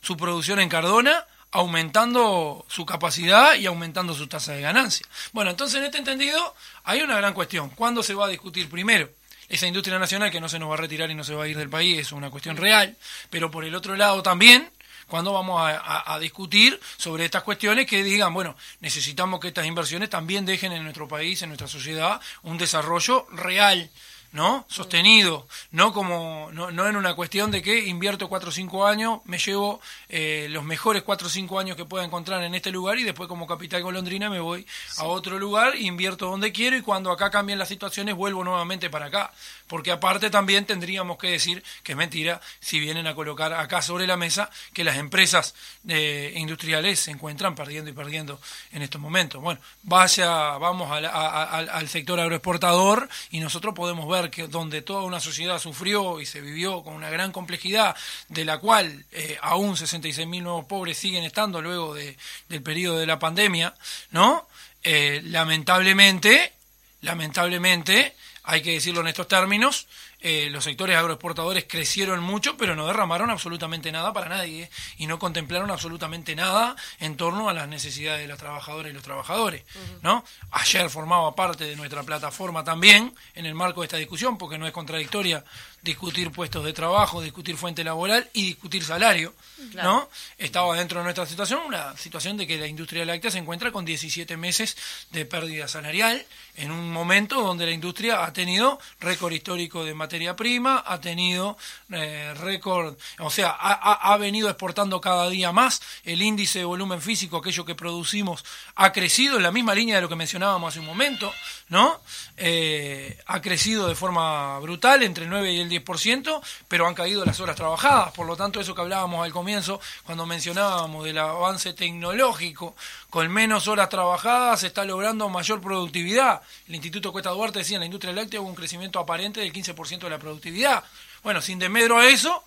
su 0.00 0.16
producción 0.16 0.60
en 0.60 0.68
Cardona 0.68 1.26
aumentando 1.50 2.66
su 2.68 2.84
capacidad 2.84 3.54
y 3.54 3.66
aumentando 3.66 4.12
su 4.12 4.26
tasa 4.26 4.52
de 4.52 4.60
ganancia. 4.60 5.06
Bueno, 5.32 5.52
entonces 5.52 5.78
en 5.78 5.84
este 5.84 5.98
entendido 5.98 6.54
hay 6.82 7.00
una 7.02 7.16
gran 7.16 7.32
cuestión. 7.32 7.70
¿Cuándo 7.70 8.02
se 8.02 8.14
va 8.14 8.26
a 8.26 8.28
discutir 8.28 8.68
primero? 8.68 9.08
Esa 9.48 9.68
industria 9.68 10.00
nacional 10.00 10.32
que 10.32 10.40
no 10.40 10.48
se 10.48 10.58
nos 10.58 10.68
va 10.68 10.74
a 10.74 10.78
retirar 10.78 11.10
y 11.12 11.14
no 11.14 11.22
se 11.22 11.32
va 11.32 11.44
a 11.44 11.48
ir 11.48 11.56
del 11.56 11.68
país 11.68 11.98
es 11.98 12.12
una 12.12 12.28
cuestión 12.28 12.56
real, 12.56 12.96
pero 13.30 13.52
por 13.52 13.64
el 13.64 13.74
otro 13.76 13.94
lado 13.94 14.20
también 14.20 14.68
cuando 15.08 15.32
vamos 15.32 15.60
a, 15.60 16.18
discutir 16.20 16.80
sobre 16.96 17.24
estas 17.24 17.42
cuestiones 17.42 17.86
que 17.86 18.02
digan, 18.02 18.32
bueno, 18.32 18.56
necesitamos 18.80 19.40
que 19.40 19.48
estas 19.48 19.66
inversiones 19.66 20.10
también 20.10 20.46
dejen 20.46 20.72
en 20.72 20.82
nuestro 20.84 21.08
país, 21.08 21.42
en 21.42 21.50
nuestra 21.50 21.68
sociedad, 21.68 22.20
un 22.42 22.56
desarrollo 22.58 23.26
real 23.30 23.90
¿no? 24.34 24.66
Sostenido, 24.68 25.46
no 25.70 25.92
como 25.92 26.50
no, 26.52 26.72
no, 26.72 26.88
en 26.88 26.96
una 26.96 27.14
cuestión 27.14 27.52
de 27.52 27.62
que 27.62 27.86
invierto 27.86 28.28
cuatro 28.28 28.48
o 28.48 28.52
cinco 28.52 28.84
años, 28.84 29.20
me 29.26 29.38
llevo 29.38 29.80
eh, 30.08 30.48
los 30.50 30.64
mejores 30.64 31.04
cuatro 31.04 31.28
o 31.28 31.30
cinco 31.30 31.60
años 31.60 31.76
que 31.76 31.84
pueda 31.84 32.04
encontrar 32.04 32.42
en 32.42 32.52
este 32.52 32.72
lugar 32.72 32.98
y 32.98 33.04
después 33.04 33.28
como 33.28 33.46
capital 33.46 33.84
golondrina 33.84 34.28
me 34.28 34.40
voy 34.40 34.66
a 34.98 35.04
otro 35.04 35.38
lugar, 35.38 35.76
invierto 35.76 36.26
donde 36.26 36.50
quiero 36.50 36.76
y 36.76 36.82
cuando 36.82 37.12
acá 37.12 37.30
cambien 37.30 37.60
las 37.60 37.68
situaciones 37.68 38.16
vuelvo 38.16 38.42
nuevamente 38.42 38.90
para 38.90 39.06
acá. 39.06 39.32
Porque 39.68 39.92
aparte 39.92 40.30
también 40.30 40.66
tendríamos 40.66 41.16
que 41.16 41.28
decir 41.28 41.62
que 41.84 41.92
es 41.92 41.98
mentira 41.98 42.40
si 42.58 42.80
vienen 42.80 43.06
a 43.06 43.14
colocar 43.14 43.52
acá 43.52 43.82
sobre 43.82 44.06
la 44.06 44.16
mesa 44.16 44.50
que 44.72 44.82
las 44.82 44.96
empresas 44.96 45.54
eh, 45.86 46.32
industriales 46.36 46.98
se 46.98 47.12
encuentran 47.12 47.54
perdiendo 47.54 47.88
y 47.88 47.92
perdiendo 47.92 48.40
en 48.72 48.82
estos 48.82 49.00
momentos. 49.00 49.40
Bueno, 49.40 49.60
vaya, 49.84 50.58
vamos 50.58 50.90
al 50.90 51.88
sector 51.88 52.18
agroexportador 52.18 53.08
y 53.30 53.38
nosotros 53.38 53.74
podemos 53.74 54.08
ver 54.08 54.23
donde 54.48 54.82
toda 54.82 55.02
una 55.02 55.20
sociedad 55.20 55.58
sufrió 55.58 56.20
y 56.20 56.26
se 56.26 56.40
vivió 56.40 56.82
con 56.82 56.94
una 56.94 57.10
gran 57.10 57.32
complejidad, 57.32 57.96
de 58.28 58.44
la 58.44 58.58
cual 58.58 59.04
eh, 59.12 59.38
aún 59.40 59.76
66.000 59.76 60.42
nuevos 60.42 60.64
pobres 60.66 60.98
siguen 60.98 61.24
estando 61.24 61.60
luego 61.62 61.94
de, 61.94 62.16
del 62.48 62.62
periodo 62.62 62.98
de 62.98 63.06
la 63.06 63.18
pandemia, 63.18 63.74
¿no? 64.10 64.48
Eh, 64.82 65.22
lamentablemente, 65.24 66.52
lamentablemente, 67.00 68.14
hay 68.44 68.62
que 68.62 68.72
decirlo 68.72 69.00
en 69.00 69.08
estos 69.08 69.28
términos, 69.28 69.86
eh, 70.26 70.48
los 70.48 70.64
sectores 70.64 70.96
agroexportadores 70.96 71.66
crecieron 71.68 72.20
mucho, 72.20 72.56
pero 72.56 72.74
no 72.74 72.86
derramaron 72.86 73.28
absolutamente 73.28 73.92
nada 73.92 74.14
para 74.14 74.30
nadie 74.30 74.70
y 74.96 75.06
no 75.06 75.18
contemplaron 75.18 75.70
absolutamente 75.70 76.34
nada 76.34 76.76
en 76.98 77.18
torno 77.18 77.50
a 77.50 77.52
las 77.52 77.68
necesidades 77.68 78.22
de 78.22 78.28
las 78.28 78.38
trabajadoras 78.38 78.90
y 78.90 78.94
los 78.94 79.02
trabajadores. 79.02 79.64
¿no? 80.00 80.24
Ayer 80.50 80.88
formaba 80.88 81.34
parte 81.34 81.64
de 81.64 81.76
nuestra 81.76 82.04
plataforma 82.04 82.64
también 82.64 83.14
en 83.34 83.44
el 83.44 83.54
marco 83.54 83.82
de 83.82 83.88
esta 83.88 83.98
discusión, 83.98 84.38
porque 84.38 84.56
no 84.56 84.66
es 84.66 84.72
contradictoria 84.72 85.44
discutir 85.82 86.30
puestos 86.30 86.64
de 86.64 86.72
trabajo, 86.72 87.20
discutir 87.20 87.58
fuente 87.58 87.84
laboral 87.84 88.26
y 88.32 88.46
discutir 88.46 88.82
salario. 88.82 89.34
¿no? 89.74 90.08
Estaba 90.38 90.74
dentro 90.74 91.00
de 91.00 91.04
nuestra 91.04 91.26
situación 91.26 91.60
una 91.66 91.94
situación 91.98 92.38
de 92.38 92.46
que 92.46 92.56
la 92.56 92.66
industria 92.66 93.04
láctea 93.04 93.30
se 93.30 93.38
encuentra 93.38 93.72
con 93.72 93.84
17 93.84 94.38
meses 94.38 94.78
de 95.10 95.26
pérdida 95.26 95.68
salarial 95.68 96.24
en 96.56 96.70
un 96.70 96.92
momento 96.92 97.40
donde 97.40 97.66
la 97.66 97.72
industria 97.72 98.24
ha 98.24 98.32
tenido 98.32 98.78
récord 99.00 99.32
histórico 99.32 99.84
de 99.84 99.94
materia 99.94 100.36
prima, 100.36 100.82
ha 100.86 101.00
tenido 101.00 101.56
eh, 101.90 102.32
récord, 102.34 102.96
o 103.18 103.30
sea, 103.30 103.50
ha, 103.50 104.12
ha, 104.12 104.16
venido 104.16 104.48
exportando 104.48 105.00
cada 105.00 105.28
día 105.28 105.52
más, 105.52 105.82
el 106.04 106.22
índice 106.22 106.60
de 106.60 106.64
volumen 106.64 107.00
físico, 107.00 107.38
aquello 107.38 107.64
que 107.64 107.74
producimos, 107.74 108.44
ha 108.76 108.92
crecido 108.92 109.36
en 109.36 109.42
la 109.42 109.50
misma 109.50 109.74
línea 109.74 109.96
de 109.96 110.02
lo 110.02 110.08
que 110.08 110.16
mencionábamos 110.16 110.68
hace 110.68 110.80
un 110.80 110.86
momento, 110.86 111.32
¿no? 111.68 112.00
Eh, 112.36 113.18
ha 113.26 113.40
crecido 113.40 113.88
de 113.88 113.94
forma 113.94 114.58
brutal, 114.60 115.02
entre 115.02 115.24
el 115.24 115.30
9 115.30 115.52
y 115.52 115.60
el 115.60 115.70
10%, 115.70 116.40
pero 116.68 116.86
han 116.86 116.94
caído 116.94 117.24
las 117.24 117.40
horas 117.40 117.56
trabajadas, 117.56 118.12
por 118.12 118.26
lo 118.26 118.36
tanto 118.36 118.60
eso 118.60 118.74
que 118.74 118.80
hablábamos 118.80 119.24
al 119.24 119.32
comienzo, 119.32 119.80
cuando 120.04 120.26
mencionábamos 120.26 121.04
del 121.04 121.18
avance 121.18 121.72
tecnológico, 121.72 122.76
con 123.14 123.30
menos 123.30 123.68
horas 123.68 123.90
trabajadas 123.90 124.58
se 124.58 124.66
está 124.66 124.84
logrando 124.84 125.28
mayor 125.28 125.60
productividad. 125.60 126.42
El 126.66 126.74
Instituto 126.74 127.12
Cuesta 127.12 127.30
Duarte 127.30 127.60
decía 127.60 127.76
en 127.76 127.82
la 127.82 127.86
industria 127.86 128.12
láctea 128.12 128.40
hubo 128.40 128.48
un 128.48 128.56
crecimiento 128.56 128.98
aparente 128.98 129.38
del 129.38 129.52
15% 129.52 130.00
de 130.00 130.10
la 130.10 130.18
productividad. 130.18 130.82
Bueno, 131.22 131.40
sin 131.40 131.60
desmedro 131.60 131.96
a 131.96 132.08
eso, 132.08 132.42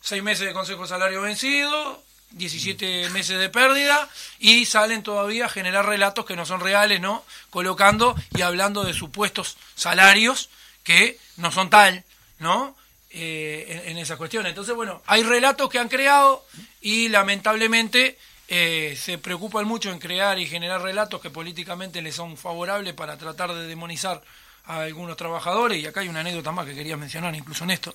seis 0.00 0.20
meses 0.20 0.48
de 0.48 0.52
consejo 0.52 0.88
salario 0.88 1.22
vencido, 1.22 2.02
17 2.32 3.10
meses 3.10 3.38
de 3.38 3.48
pérdida 3.48 4.08
y 4.40 4.66
salen 4.66 5.04
todavía 5.04 5.44
a 5.44 5.48
generar 5.48 5.86
relatos 5.86 6.24
que 6.24 6.34
no 6.34 6.44
son 6.44 6.58
reales, 6.58 7.00
¿no? 7.00 7.24
Colocando 7.50 8.16
y 8.36 8.42
hablando 8.42 8.82
de 8.82 8.94
supuestos 8.94 9.56
salarios 9.76 10.50
que 10.82 11.16
no 11.36 11.52
son 11.52 11.70
tal, 11.70 12.02
¿no? 12.40 12.74
Eh, 13.10 13.84
en, 13.86 13.98
esa 13.98 14.16
cuestión. 14.16 14.46
Entonces, 14.46 14.74
bueno, 14.74 15.00
hay 15.06 15.22
relatos 15.22 15.70
que 15.70 15.78
han 15.78 15.88
creado 15.88 16.44
y 16.80 17.08
lamentablemente 17.08 18.18
eh, 18.50 18.98
se 18.98 19.18
preocupan 19.18 19.66
mucho 19.66 19.92
en 19.92 19.98
crear 19.98 20.38
y 20.38 20.46
generar 20.46 20.80
relatos 20.80 21.20
que 21.20 21.28
políticamente 21.28 22.00
les 22.00 22.14
son 22.14 22.38
favorables 22.38 22.94
para 22.94 23.18
tratar 23.18 23.52
de 23.52 23.66
demonizar 23.66 24.22
a 24.64 24.80
algunos 24.80 25.16
trabajadores. 25.18 25.78
Y 25.78 25.86
acá 25.86 26.00
hay 26.00 26.08
una 26.08 26.20
anécdota 26.20 26.50
más 26.50 26.66
que 26.66 26.74
quería 26.74 26.96
mencionar 26.96 27.34
incluso 27.34 27.64
en 27.64 27.72
esto. 27.72 27.94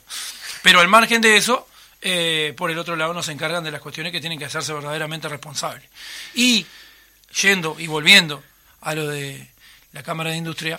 Pero 0.62 0.80
al 0.80 0.88
margen 0.88 1.22
de 1.22 1.38
eso, 1.38 1.68
eh, 2.02 2.54
por 2.56 2.70
el 2.70 2.78
otro 2.78 2.96
lado 2.96 3.14
nos 3.14 3.30
encargan 3.30 3.64
de 3.64 3.72
las 3.72 3.82
cuestiones 3.82 4.12
que 4.12 4.22
tienen 4.22 4.38
que 4.38 4.46
hacerse 4.46 4.74
verdaderamente 4.74 5.28
responsables. 5.28 5.90
Y 6.36 6.66
yendo 7.42 7.76
y 7.80 7.88
volviendo 7.88 8.44
a 8.82 8.94
lo 8.94 9.08
de 9.08 9.48
la 9.92 10.04
Cámara 10.04 10.30
de 10.30 10.38
Industria, 10.38 10.78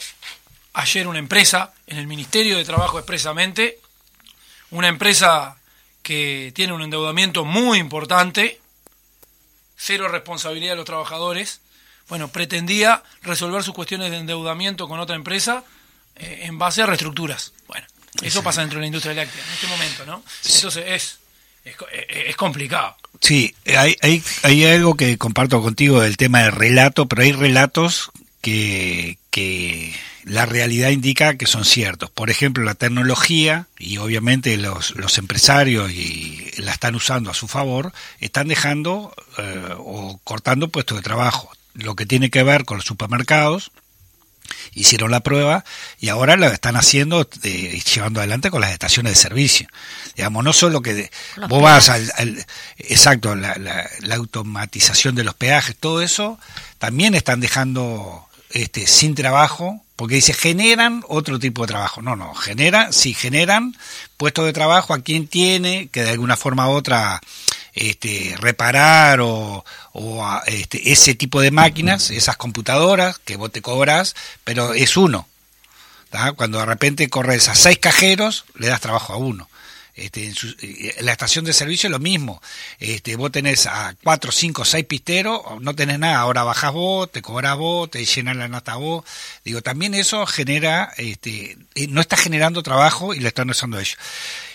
ayer 0.74 1.08
una 1.08 1.18
empresa, 1.18 1.72
en 1.88 1.98
el 1.98 2.06
Ministerio 2.06 2.56
de 2.58 2.64
Trabajo 2.64 2.98
expresamente, 2.98 3.80
una 4.70 4.88
empresa 4.88 5.56
que 6.02 6.52
tiene 6.54 6.72
un 6.72 6.82
endeudamiento 6.82 7.44
muy 7.44 7.78
importante, 7.78 8.60
cero 9.84 10.08
responsabilidad 10.08 10.72
de 10.72 10.76
los 10.76 10.86
trabajadores, 10.86 11.60
bueno, 12.08 12.28
pretendía 12.28 13.02
resolver 13.22 13.62
sus 13.62 13.74
cuestiones 13.74 14.10
de 14.10 14.18
endeudamiento 14.18 14.88
con 14.88 14.98
otra 14.98 15.16
empresa 15.16 15.64
eh, 16.16 16.40
en 16.44 16.58
base 16.58 16.82
a 16.82 16.86
reestructuras. 16.86 17.52
Bueno, 17.68 17.86
eso 18.22 18.42
pasa 18.42 18.62
dentro 18.62 18.78
de 18.78 18.82
la 18.82 18.86
industria 18.86 19.14
láctea 19.14 19.44
en 19.44 19.52
este 19.52 19.66
momento, 19.66 20.06
¿no? 20.06 20.22
Entonces 20.44 20.84
es, 20.86 21.18
es, 21.92 22.36
complicado. 22.36 22.96
Sí, 23.20 23.54
hay, 23.76 23.96
hay, 24.00 24.22
hay 24.42 24.64
algo 24.66 24.96
que 24.96 25.18
comparto 25.18 25.60
contigo 25.60 26.00
del 26.00 26.16
tema 26.16 26.42
del 26.42 26.52
relato, 26.52 27.06
pero 27.06 27.22
hay 27.22 27.32
relatos 27.32 28.10
que, 28.44 29.16
que 29.30 29.94
la 30.24 30.44
realidad 30.44 30.90
indica 30.90 31.38
que 31.38 31.46
son 31.46 31.64
ciertos. 31.64 32.10
Por 32.10 32.28
ejemplo, 32.28 32.62
la 32.62 32.74
tecnología, 32.74 33.68
y 33.78 33.96
obviamente 33.96 34.58
los, 34.58 34.94
los 34.96 35.16
empresarios 35.16 35.90
y 35.90 36.50
la 36.58 36.72
están 36.72 36.94
usando 36.94 37.30
a 37.30 37.34
su 37.34 37.48
favor, 37.48 37.94
están 38.20 38.48
dejando 38.48 39.14
eh, 39.38 39.74
o 39.78 40.20
cortando 40.24 40.68
puestos 40.68 40.98
de 40.98 41.02
trabajo. 41.02 41.50
Lo 41.72 41.96
que 41.96 42.04
tiene 42.04 42.28
que 42.28 42.42
ver 42.42 42.66
con 42.66 42.76
los 42.76 42.84
supermercados, 42.84 43.72
hicieron 44.74 45.10
la 45.10 45.20
prueba 45.20 45.64
y 45.98 46.10
ahora 46.10 46.36
lo 46.36 46.46
están 46.46 46.76
haciendo, 46.76 47.26
eh, 47.44 47.80
llevando 47.94 48.20
adelante 48.20 48.50
con 48.50 48.60
las 48.60 48.72
estaciones 48.72 49.12
de 49.12 49.22
servicio. 49.22 49.68
Digamos, 50.16 50.44
no 50.44 50.52
solo 50.52 50.82
que 50.82 51.10
vos 51.48 51.62
vas 51.62 51.88
al, 51.88 52.44
exacto, 52.76 53.34
la, 53.36 53.56
la, 53.56 54.14
automatización 54.14 55.14
de 55.14 55.24
los 55.24 55.34
peajes, 55.34 55.76
todo 55.76 56.02
eso, 56.02 56.38
también 56.76 57.14
están 57.14 57.40
dejando 57.40 58.28
este, 58.54 58.86
sin 58.86 59.14
trabajo 59.14 59.84
porque 59.96 60.16
dice, 60.16 60.32
generan 60.34 61.04
otro 61.08 61.38
tipo 61.38 61.62
de 61.62 61.68
trabajo. 61.68 62.02
No, 62.02 62.16
no, 62.16 62.34
genera, 62.34 62.92
si 62.92 63.14
generan 63.14 63.76
puestos 64.16 64.44
de 64.44 64.52
trabajo 64.52 64.92
a 64.92 65.02
quien 65.02 65.28
tiene 65.28 65.88
que 65.88 66.02
de 66.02 66.10
alguna 66.10 66.36
forma 66.36 66.68
u 66.68 66.72
otra 66.72 67.20
este, 67.74 68.34
reparar 68.38 69.20
o, 69.20 69.64
o 69.92 70.40
este, 70.46 70.92
ese 70.92 71.14
tipo 71.14 71.40
de 71.40 71.52
máquinas, 71.52 72.10
esas 72.10 72.36
computadoras 72.36 73.20
que 73.20 73.36
vos 73.36 73.52
te 73.52 73.62
cobras, 73.62 74.16
pero 74.42 74.74
es 74.74 74.96
uno. 74.96 75.28
Cuando 76.36 76.58
de 76.58 76.66
repente 76.66 77.08
corres 77.08 77.48
a 77.48 77.56
seis 77.56 77.78
cajeros, 77.78 78.44
le 78.54 78.68
das 78.68 78.80
trabajo 78.80 79.12
a 79.12 79.16
uno. 79.16 79.48
Este, 79.94 80.26
en, 80.26 80.34
eh, 80.60 80.96
la 81.00 81.12
estación 81.12 81.44
de 81.44 81.52
servicio 81.52 81.86
es 81.86 81.92
lo 81.92 81.98
mismo. 81.98 82.42
Este, 82.78 83.16
vos 83.16 83.30
tenés 83.30 83.66
a 83.66 83.94
cuatro, 84.02 84.32
cinco, 84.32 84.64
seis 84.64 84.84
pisteros, 84.86 85.40
no 85.60 85.74
tenés 85.74 85.98
nada, 85.98 86.18
ahora 86.18 86.42
bajás 86.42 86.72
vos, 86.72 87.10
te 87.10 87.22
cobras 87.22 87.56
vos, 87.56 87.90
te 87.90 88.04
llenan 88.04 88.38
la 88.38 88.48
nata 88.48 88.76
vos. 88.76 89.04
Digo, 89.44 89.62
también 89.62 89.94
eso 89.94 90.26
genera, 90.26 90.92
este, 90.96 91.56
eh, 91.74 91.86
no 91.88 92.00
está 92.00 92.16
generando 92.16 92.62
trabajo 92.62 93.14
y 93.14 93.20
lo 93.20 93.28
están 93.28 93.50
usando 93.50 93.78
ellos. 93.78 93.98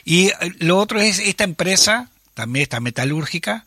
Y 0.03 0.27
eh, 0.27 0.35
lo 0.59 0.77
otro 0.77 0.99
es 0.99 1.19
esta 1.19 1.45
empresa, 1.45 2.09
también 2.33 2.63
esta 2.63 2.79
metalúrgica, 2.79 3.65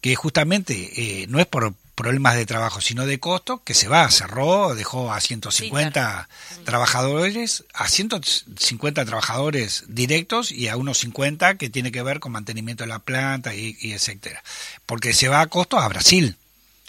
que 0.00 0.14
justamente 0.14 1.26
no 1.28 1.40
es 1.40 1.46
por 1.46 1.74
problemas 2.00 2.34
de 2.34 2.46
trabajo, 2.46 2.80
sino 2.80 3.04
de 3.04 3.20
costo, 3.20 3.62
que 3.62 3.74
se 3.74 3.86
va, 3.86 4.10
cerró, 4.10 4.74
dejó 4.74 5.12
a 5.12 5.20
150 5.20 6.28
trabajadores, 6.64 7.64
a 7.74 7.88
150 7.88 9.04
trabajadores 9.04 9.84
directos 9.88 10.50
y 10.50 10.68
a 10.68 10.78
unos 10.78 10.96
50 10.98 11.56
que 11.58 11.68
tiene 11.68 11.92
que 11.92 12.02
ver 12.02 12.18
con 12.18 12.32
mantenimiento 12.32 12.84
de 12.84 12.88
la 12.88 13.00
planta 13.00 13.54
y, 13.54 13.76
y 13.80 13.92
etcétera. 13.92 14.42
Porque 14.86 15.12
se 15.12 15.28
va 15.28 15.42
a 15.42 15.46
costo 15.48 15.78
a 15.78 15.88
Brasil 15.88 16.36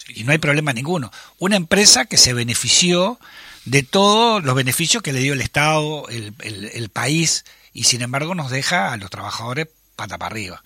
y 0.08 0.24
no 0.24 0.32
hay 0.32 0.38
problema 0.38 0.72
ninguno. 0.72 1.12
Una 1.38 1.56
empresa 1.56 2.06
que 2.06 2.16
se 2.16 2.32
benefició 2.32 3.20
de 3.66 3.82
todos 3.82 4.42
los 4.42 4.54
beneficios 4.54 5.02
que 5.02 5.12
le 5.12 5.20
dio 5.20 5.34
el 5.34 5.42
Estado, 5.42 6.08
el, 6.08 6.34
el, 6.40 6.88
país, 6.88 7.44
y 7.74 7.84
sin 7.84 8.00
embargo 8.00 8.34
nos 8.34 8.50
deja 8.50 8.92
a 8.92 8.96
los 8.96 9.10
trabajadores 9.10 9.68
pata 9.94 10.16
para 10.16 10.32
arriba. 10.32 10.62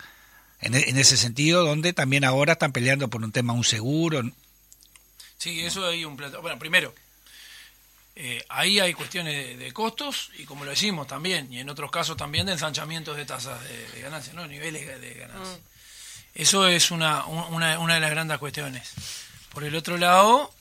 En, 0.61 0.75
e, 0.75 0.89
en, 0.89 0.99
ese 0.99 1.17
sentido, 1.17 1.65
donde 1.65 1.93
también 1.93 2.25
ahora 2.25 2.55
están 2.55 2.73
peleando 2.73 3.09
por 3.09 3.23
un 3.23 3.33
tema, 3.33 3.53
un 3.53 3.65
seguro. 3.65 4.23
Sí, 5.39 5.61
eso 5.61 5.87
hay 5.87 6.05
un 6.05 6.17
plato. 6.17 6.41
Bueno, 6.41 6.59
primero, 6.59 6.95
eh, 8.15 8.43
ahí 8.49 8.81
hay 8.81 8.95
cuestiones 8.95 9.59
de, 9.59 9.73
costos 9.73 10.31
y 10.39 10.45
como 10.45 10.65
lo 10.65 10.71
decimos 10.71 11.07
también, 11.07 11.53
y 11.53 11.61
en 11.61 11.69
otros 11.69 11.91
casos 11.91 12.17
también 12.17 12.47
de 12.47 12.53
ensanchamientos 12.53 13.17
de 13.17 13.27
tasas 13.27 13.61
de, 13.69 14.01
ganancia, 14.01 14.33
¿no? 14.33 14.47
niveles 14.47 15.01
de 15.01 15.15
ganancia. 15.15 15.57
Mm. 15.57 15.77
Eso 16.35 16.67
es 16.67 16.91
una, 16.91 17.27
una, 17.27 17.79
una 17.79 17.95
de 17.95 18.01
las 18.01 18.11
grandes 18.11 18.39
cuestiones. 18.39 18.93
Por 19.53 19.65
el 19.65 19.75
otro 19.75 19.97
lado, 19.97 20.53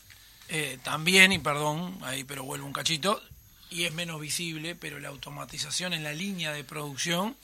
eh, 0.48 0.78
también, 0.84 1.32
y 1.32 1.40
perdón, 1.40 1.98
ahí 2.04 2.24
pero 2.24 2.44
vuelvo 2.44 2.66
un 2.66 2.74
cachito, 2.74 3.22
y 3.70 3.86
es 3.86 3.94
menos 3.94 4.20
visible, 4.22 4.76
pero 4.76 5.00
la 5.00 5.10
automatización 5.10 5.94
en 5.94 6.04
la 6.04 6.14
línea 6.14 6.54
de 6.54 6.64
producción 6.64 7.36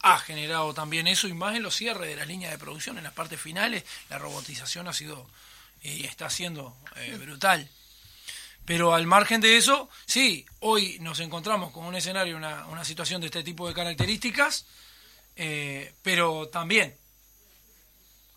ha 0.00 0.18
generado 0.18 0.72
también 0.74 1.06
eso, 1.06 1.28
y 1.28 1.34
más 1.34 1.56
en 1.56 1.62
los 1.62 1.74
cierres 1.74 2.08
de 2.08 2.16
las 2.16 2.28
líneas 2.28 2.52
de 2.52 2.58
producción, 2.58 2.98
en 2.98 3.04
las 3.04 3.12
partes 3.12 3.40
finales, 3.40 3.84
la 4.08 4.18
robotización 4.18 4.88
ha 4.88 4.92
sido 4.92 5.28
y 5.82 6.04
está 6.04 6.30
siendo 6.30 6.76
eh, 6.96 7.16
brutal. 7.20 7.68
Pero 8.64 8.94
al 8.94 9.06
margen 9.06 9.42
de 9.42 9.58
eso, 9.58 9.90
sí, 10.06 10.46
hoy 10.60 10.98
nos 11.00 11.20
encontramos 11.20 11.70
con 11.72 11.84
un 11.84 11.94
escenario, 11.94 12.36
una, 12.36 12.66
una 12.68 12.84
situación 12.84 13.20
de 13.20 13.26
este 13.26 13.42
tipo 13.42 13.68
de 13.68 13.74
características, 13.74 14.64
eh, 15.36 15.94
pero 16.02 16.48
también 16.48 16.96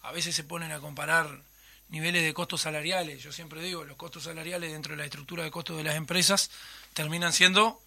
a 0.02 0.12
veces 0.12 0.36
se 0.36 0.44
ponen 0.44 0.72
a 0.72 0.80
comparar 0.80 1.44
niveles 1.90 2.24
de 2.24 2.34
costos 2.34 2.62
salariales. 2.62 3.22
Yo 3.24 3.32
siempre 3.32 3.62
digo, 3.62 3.86
los 3.86 3.96
costos 3.96 4.24
salariales 4.24 4.72
dentro 4.72 4.92
de 4.92 4.98
la 4.98 5.06
estructura 5.06 5.44
de 5.44 5.52
costos 5.52 5.78
de 5.78 5.84
las 5.84 5.96
empresas 5.96 6.50
terminan 6.98 7.32
siendo, 7.32 7.80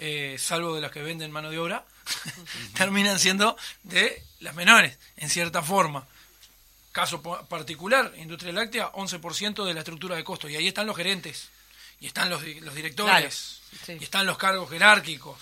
eh, 0.00 0.34
salvo 0.36 0.74
de 0.74 0.80
las 0.80 0.90
que 0.90 1.00
venden 1.00 1.30
mano 1.30 1.48
de 1.48 1.60
obra, 1.60 1.84
terminan 2.74 3.20
siendo 3.20 3.56
de 3.84 4.20
las 4.40 4.52
menores, 4.56 4.98
en 5.16 5.30
cierta 5.30 5.62
forma. 5.62 6.08
Caso 6.90 7.22
particular, 7.22 8.12
industria 8.16 8.52
láctea, 8.52 8.90
11% 8.90 9.64
de 9.64 9.74
la 9.74 9.80
estructura 9.82 10.16
de 10.16 10.24
costos. 10.24 10.50
Y 10.50 10.56
ahí 10.56 10.66
están 10.66 10.88
los 10.88 10.96
gerentes, 10.96 11.50
y 12.00 12.08
están 12.08 12.30
los, 12.30 12.42
los 12.42 12.74
directores, 12.74 13.60
y 13.86 14.02
están 14.02 14.26
los 14.26 14.36
cargos 14.36 14.68
jerárquicos. 14.68 15.40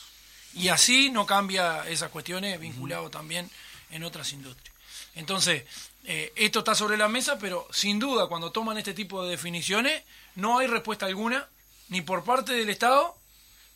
Y 0.53 0.69
así 0.69 1.09
no 1.11 1.25
cambia 1.25 1.89
esas 1.89 2.11
cuestiones 2.11 2.61
vinculado 2.61 3.09
también 3.09 3.51
en 3.93 4.05
otras 4.05 4.31
industrias. 4.35 4.77
Entonces, 5.15 5.65
eh, 6.05 6.35
esto 6.37 6.59
está 6.59 6.75
sobre 6.75 6.99
la 6.99 7.09
mesa, 7.09 7.39
pero 7.39 7.67
sin 7.73 7.99
duda 7.99 8.27
cuando 8.27 8.53
toman 8.53 8.77
este 8.77 8.93
tipo 8.93 9.25
de 9.25 9.31
definiciones 9.31 10.03
no 10.35 10.59
hay 10.59 10.67
respuesta 10.67 11.07
alguna, 11.07 11.49
ni 11.89 12.03
por 12.03 12.25
parte 12.25 12.53
del 12.53 12.69
Estado, 12.69 13.17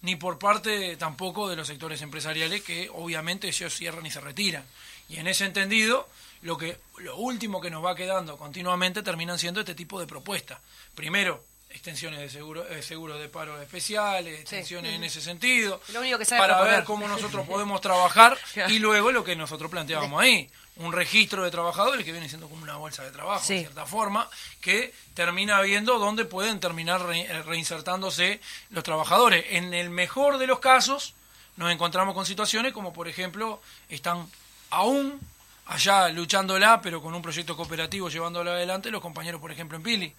ni 0.02 0.16
por 0.16 0.38
parte 0.38 0.96
tampoco 0.96 1.48
de 1.48 1.56
los 1.56 1.66
sectores 1.66 2.02
empresariales 2.02 2.62
que 2.62 2.88
obviamente 2.92 3.48
ellos 3.48 3.74
cierran 3.74 4.06
y 4.06 4.10
se 4.10 4.20
retiran. 4.20 4.64
Y 5.08 5.16
en 5.16 5.26
ese 5.26 5.44
entendido, 5.44 6.08
lo, 6.42 6.56
que, 6.56 6.78
lo 6.98 7.16
último 7.16 7.60
que 7.60 7.70
nos 7.70 7.84
va 7.84 7.94
quedando 7.94 8.36
continuamente 8.36 9.02
terminan 9.02 9.38
siendo 9.38 9.60
este 9.60 9.74
tipo 9.74 10.00
de 10.00 10.06
propuestas. 10.06 10.58
Primero, 10.94 11.44
extensiones 11.70 12.20
de 12.20 12.28
seguro, 12.28 12.66
eh, 12.68 12.82
seguro 12.82 13.18
de 13.18 13.28
paro 13.28 13.60
especiales, 13.60 14.40
extensiones 14.40 14.94
en 14.94 15.04
ese 15.04 15.20
sentido, 15.20 15.80
para 16.28 16.60
ver 16.62 16.84
cómo 16.84 17.06
nosotros 17.06 17.46
podemos 17.46 17.80
trabajar 17.80 18.36
y 18.68 18.78
luego 18.78 19.12
lo 19.12 19.24
que 19.24 19.36
nosotros 19.36 19.70
planteábamos 19.70 20.20
ahí, 20.20 20.50
un 20.76 20.92
registro 20.92 21.44
de 21.44 21.50
trabajadores 21.50 22.04
que 22.04 22.12
viene 22.12 22.28
siendo 22.28 22.48
como 22.48 22.62
una 22.62 22.76
bolsa 22.76 23.04
de 23.04 23.10
trabajo, 23.10 23.40
de 23.40 23.60
cierta 23.60 23.86
forma, 23.86 24.28
que 24.60 24.92
termina 25.14 25.60
viendo 25.60 25.98
dónde 25.98 26.24
pueden 26.24 26.58
terminar 26.58 27.06
eh, 27.12 27.42
reinsertándose 27.42 28.40
los 28.70 28.82
trabajadores. 28.82 29.44
En 29.50 29.72
el 29.74 29.90
mejor 29.90 30.38
de 30.38 30.46
los 30.46 30.58
casos, 30.58 31.14
nos 31.56 31.70
encontramos 31.70 32.14
con 32.14 32.26
situaciones 32.26 32.72
como, 32.72 32.92
por 32.92 33.08
ejemplo, 33.08 33.60
están 33.88 34.26
aún 34.70 35.20
allá 35.66 36.08
luchándola, 36.08 36.80
pero 36.82 37.00
con 37.00 37.14
un 37.14 37.22
proyecto 37.22 37.56
cooperativo 37.56 38.08
llevándolo 38.08 38.50
adelante, 38.50 38.90
los 38.90 39.00
compañeros, 39.00 39.40
por 39.40 39.52
ejemplo, 39.52 39.76
en 39.76 39.82
Pili. 39.82 40.14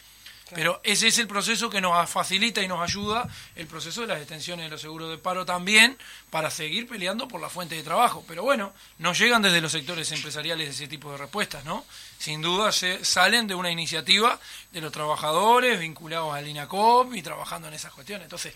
Pero 0.53 0.81
ese 0.83 1.07
es 1.07 1.17
el 1.17 1.27
proceso 1.27 1.69
que 1.69 1.81
nos 1.81 2.09
facilita 2.09 2.61
y 2.61 2.67
nos 2.67 2.81
ayuda 2.81 3.27
el 3.55 3.67
proceso 3.67 4.01
de 4.01 4.07
las 4.07 4.17
extensiones 4.19 4.65
de 4.65 4.71
los 4.71 4.81
seguros 4.81 5.09
de 5.09 5.17
paro 5.17 5.45
también 5.45 5.97
para 6.29 6.51
seguir 6.51 6.87
peleando 6.87 7.27
por 7.27 7.41
la 7.41 7.49
fuente 7.49 7.75
de 7.75 7.83
trabajo. 7.83 8.23
Pero 8.27 8.43
bueno, 8.43 8.73
no 8.97 9.13
llegan 9.13 9.41
desde 9.41 9.61
los 9.61 9.71
sectores 9.71 10.11
empresariales 10.11 10.69
ese 10.69 10.87
tipo 10.87 11.11
de 11.11 11.17
respuestas, 11.17 11.65
¿no? 11.65 11.85
Sin 12.17 12.41
duda 12.41 12.71
se 12.71 13.03
salen 13.05 13.47
de 13.47 13.55
una 13.55 13.71
iniciativa 13.71 14.39
de 14.71 14.81
los 14.81 14.91
trabajadores 14.91 15.79
vinculados 15.79 16.33
al 16.33 16.47
INACOP 16.47 17.15
y 17.15 17.21
trabajando 17.21 17.67
en 17.67 17.73
esas 17.73 17.93
cuestiones. 17.93 18.25
Entonces, 18.25 18.53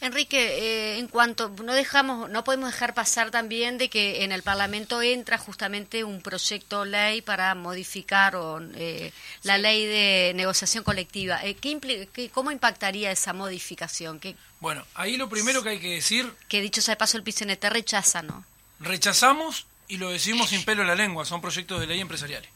Enrique, 0.00 0.38
eh, 0.38 0.98
en 0.98 1.08
cuanto 1.08 1.48
no 1.64 1.74
dejamos, 1.74 2.30
no 2.30 2.44
podemos 2.44 2.70
dejar 2.70 2.94
pasar 2.94 3.32
también 3.32 3.78
de 3.78 3.88
que 3.88 4.22
en 4.22 4.30
el 4.30 4.44
Parlamento 4.44 5.02
entra 5.02 5.38
justamente 5.38 6.04
un 6.04 6.22
proyecto 6.22 6.84
ley 6.84 7.20
para 7.20 7.54
modificar 7.56 8.36
eh, 8.76 9.12
la 9.42 9.58
ley 9.58 9.86
de 9.86 10.32
negociación 10.36 10.84
colectiva. 10.84 11.40
Eh, 11.44 11.54
¿qué 11.54 12.30
¿Cómo 12.32 12.52
impactaría 12.52 13.10
esa 13.10 13.32
modificación? 13.32 14.20
¿Qué, 14.20 14.36
bueno, 14.60 14.84
ahí 14.94 15.16
lo 15.16 15.28
primero 15.28 15.62
que 15.62 15.70
hay 15.70 15.80
que 15.80 15.94
decir. 15.94 16.32
Que 16.48 16.60
dicho 16.60 16.80
sea 16.80 16.92
de 16.92 16.98
paso, 16.98 17.16
el 17.16 17.24
PCNT 17.24 17.64
rechaza, 17.64 18.22
¿no? 18.22 18.44
Rechazamos 18.80 19.66
y 19.88 19.96
lo 19.96 20.10
decimos 20.10 20.50
sin 20.50 20.64
pelo 20.64 20.82
en 20.82 20.88
la 20.88 20.94
lengua. 20.94 21.24
Son 21.24 21.40
proyectos 21.40 21.80
de 21.80 21.86
ley 21.88 22.00
empresariales. 22.00 22.50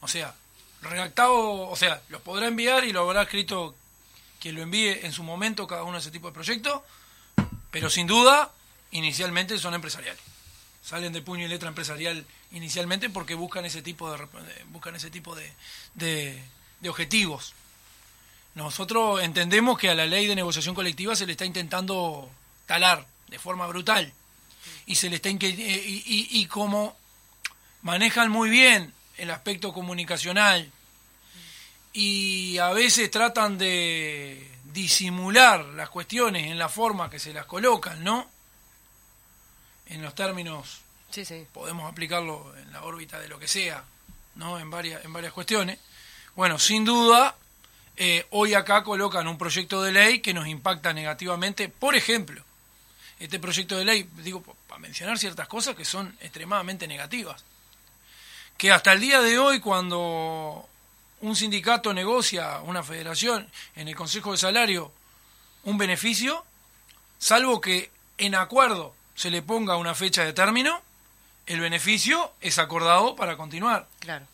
O 0.00 0.08
sea, 0.08 0.34
redactado, 0.82 1.68
o 1.68 1.76
sea, 1.76 2.02
los 2.08 2.22
podrá 2.22 2.46
enviar 2.46 2.84
y 2.84 2.92
lo 2.92 3.02
habrá 3.02 3.22
escrito 3.22 3.74
que 4.40 4.52
lo 4.52 4.62
envíe 4.62 5.04
en 5.04 5.12
su 5.12 5.22
momento 5.22 5.66
cada 5.66 5.84
uno 5.84 5.92
de 5.92 5.98
ese 5.98 6.10
tipo 6.10 6.26
de 6.26 6.32
proyectos, 6.32 6.80
pero 7.70 7.90
sin 7.90 8.06
duda, 8.06 8.50
inicialmente 8.90 9.58
son 9.58 9.74
empresariales. 9.74 10.20
Salen 10.82 11.12
de 11.12 11.22
puño 11.22 11.44
y 11.44 11.48
letra 11.48 11.68
empresarial 11.68 12.26
inicialmente 12.52 13.10
porque 13.10 13.34
buscan 13.34 13.66
ese 13.66 13.82
tipo 13.82 14.10
de, 14.10 14.26
buscan 14.70 14.96
ese 14.96 15.10
tipo 15.10 15.36
de, 15.36 15.52
de, 15.94 16.88
objetivos. 16.88 17.52
Nosotros 18.54 19.22
entendemos 19.22 19.78
que 19.78 19.90
a 19.90 19.94
la 19.94 20.06
ley 20.06 20.26
de 20.26 20.34
negociación 20.34 20.74
colectiva 20.74 21.14
se 21.14 21.26
le 21.26 21.32
está 21.32 21.44
intentando 21.44 22.28
talar 22.66 23.06
de 23.28 23.38
forma 23.38 23.66
brutal 23.66 24.12
y 24.86 24.96
se 24.96 25.10
le 25.10 25.16
está 25.16 25.28
y, 25.28 25.36
y, 25.36 26.28
y 26.30 26.46
como 26.46 26.96
manejan 27.82 28.30
muy 28.30 28.50
bien 28.50 28.92
el 29.18 29.30
aspecto 29.30 29.72
comunicacional 29.72 30.72
y 31.92 32.58
a 32.58 32.72
veces 32.72 33.10
tratan 33.10 33.58
de 33.58 34.50
disimular 34.72 35.64
las 35.64 35.88
cuestiones 35.90 36.46
en 36.46 36.58
la 36.58 36.68
forma 36.68 37.10
que 37.10 37.18
se 37.18 37.32
las 37.32 37.46
colocan, 37.46 38.02
¿no? 38.04 38.30
En 39.86 40.02
los 40.02 40.14
términos, 40.14 40.80
sí, 41.10 41.24
sí. 41.24 41.46
podemos 41.52 41.90
aplicarlo 41.90 42.54
en 42.56 42.72
la 42.72 42.84
órbita 42.84 43.18
de 43.18 43.28
lo 43.28 43.38
que 43.38 43.48
sea, 43.48 43.84
¿no? 44.36 44.58
En 44.58 44.70
varias, 44.70 45.04
en 45.04 45.12
varias 45.12 45.32
cuestiones. 45.32 45.78
Bueno, 46.36 46.58
sin 46.58 46.84
duda, 46.84 47.34
eh, 47.96 48.26
hoy 48.30 48.54
acá 48.54 48.84
colocan 48.84 49.26
un 49.26 49.36
proyecto 49.36 49.82
de 49.82 49.92
ley 49.92 50.20
que 50.20 50.32
nos 50.32 50.46
impacta 50.46 50.92
negativamente. 50.92 51.68
Por 51.68 51.96
ejemplo, 51.96 52.42
este 53.18 53.38
proyecto 53.38 53.76
de 53.76 53.84
ley, 53.84 54.08
digo, 54.22 54.42
para 54.68 54.78
mencionar 54.78 55.18
ciertas 55.18 55.48
cosas 55.48 55.74
que 55.74 55.84
son 55.84 56.16
extremadamente 56.20 56.86
negativas. 56.86 57.44
Que 58.56 58.70
hasta 58.70 58.92
el 58.92 59.00
día 59.00 59.20
de 59.20 59.38
hoy, 59.38 59.60
cuando 59.60 60.69
un 61.20 61.36
sindicato 61.36 61.92
negocia, 61.92 62.60
una 62.60 62.82
federación, 62.82 63.48
en 63.76 63.88
el 63.88 63.94
Consejo 63.94 64.32
de 64.32 64.38
Salario, 64.38 64.92
un 65.64 65.78
beneficio, 65.78 66.44
salvo 67.18 67.60
que 67.60 67.90
en 68.18 68.34
acuerdo 68.34 68.94
se 69.14 69.30
le 69.30 69.42
ponga 69.42 69.76
una 69.76 69.94
fecha 69.94 70.24
de 70.24 70.32
término, 70.32 70.80
el 71.46 71.60
beneficio 71.60 72.32
es 72.40 72.58
acordado 72.58 73.16
para 73.16 73.36
continuar. 73.36 73.88
Claro. 73.98 74.26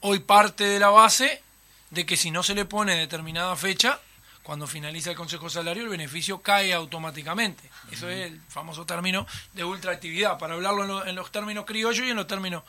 Hoy 0.00 0.20
parte 0.20 0.64
de 0.64 0.78
la 0.78 0.90
base 0.90 1.42
de 1.90 2.04
que 2.04 2.16
si 2.16 2.30
no 2.30 2.42
se 2.42 2.54
le 2.54 2.64
pone 2.64 2.96
determinada 2.96 3.56
fecha, 3.56 4.00
cuando 4.42 4.66
finaliza 4.66 5.10
el 5.10 5.16
Consejo 5.16 5.44
de 5.44 5.50
Salario, 5.50 5.82
el 5.82 5.88
beneficio 5.88 6.40
cae 6.40 6.72
automáticamente. 6.72 7.68
Eso 7.90 8.08
es 8.08 8.30
el 8.30 8.40
famoso 8.48 8.86
término 8.86 9.26
de 9.52 9.64
ultraactividad, 9.64 10.38
para 10.38 10.54
hablarlo 10.54 11.06
en, 11.06 11.14
los 11.14 11.30
términos 11.30 11.64
criollos 11.66 12.06
y 12.06 12.10
en 12.10 12.16
los 12.16 12.26
términos 12.26 12.62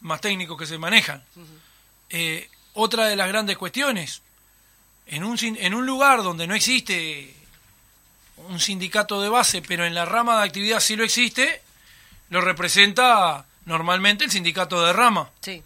más 0.00 0.20
técnicos 0.20 0.58
que 0.58 0.66
se 0.66 0.78
manejan. 0.78 1.22
Otra 2.74 3.06
de 3.06 3.16
las 3.16 3.28
grandes 3.28 3.58
cuestiones, 3.58 4.22
en 5.06 5.24
un, 5.24 5.38
en 5.40 5.74
un 5.74 5.86
lugar 5.86 6.22
donde 6.22 6.46
no 6.46 6.54
existe 6.54 7.34
un 8.48 8.60
sindicato 8.60 9.20
de 9.20 9.28
base, 9.28 9.62
pero 9.62 9.84
en 9.84 9.94
la 9.94 10.04
rama 10.04 10.38
de 10.38 10.46
actividad 10.46 10.80
sí 10.80 10.96
lo 10.96 11.04
existe, 11.04 11.62
lo 12.30 12.40
representa 12.40 13.44
normalmente 13.66 14.24
el 14.24 14.30
sindicato 14.30 14.84
de 14.84 14.92
rama. 14.92 15.30
Sí. 15.40 15.62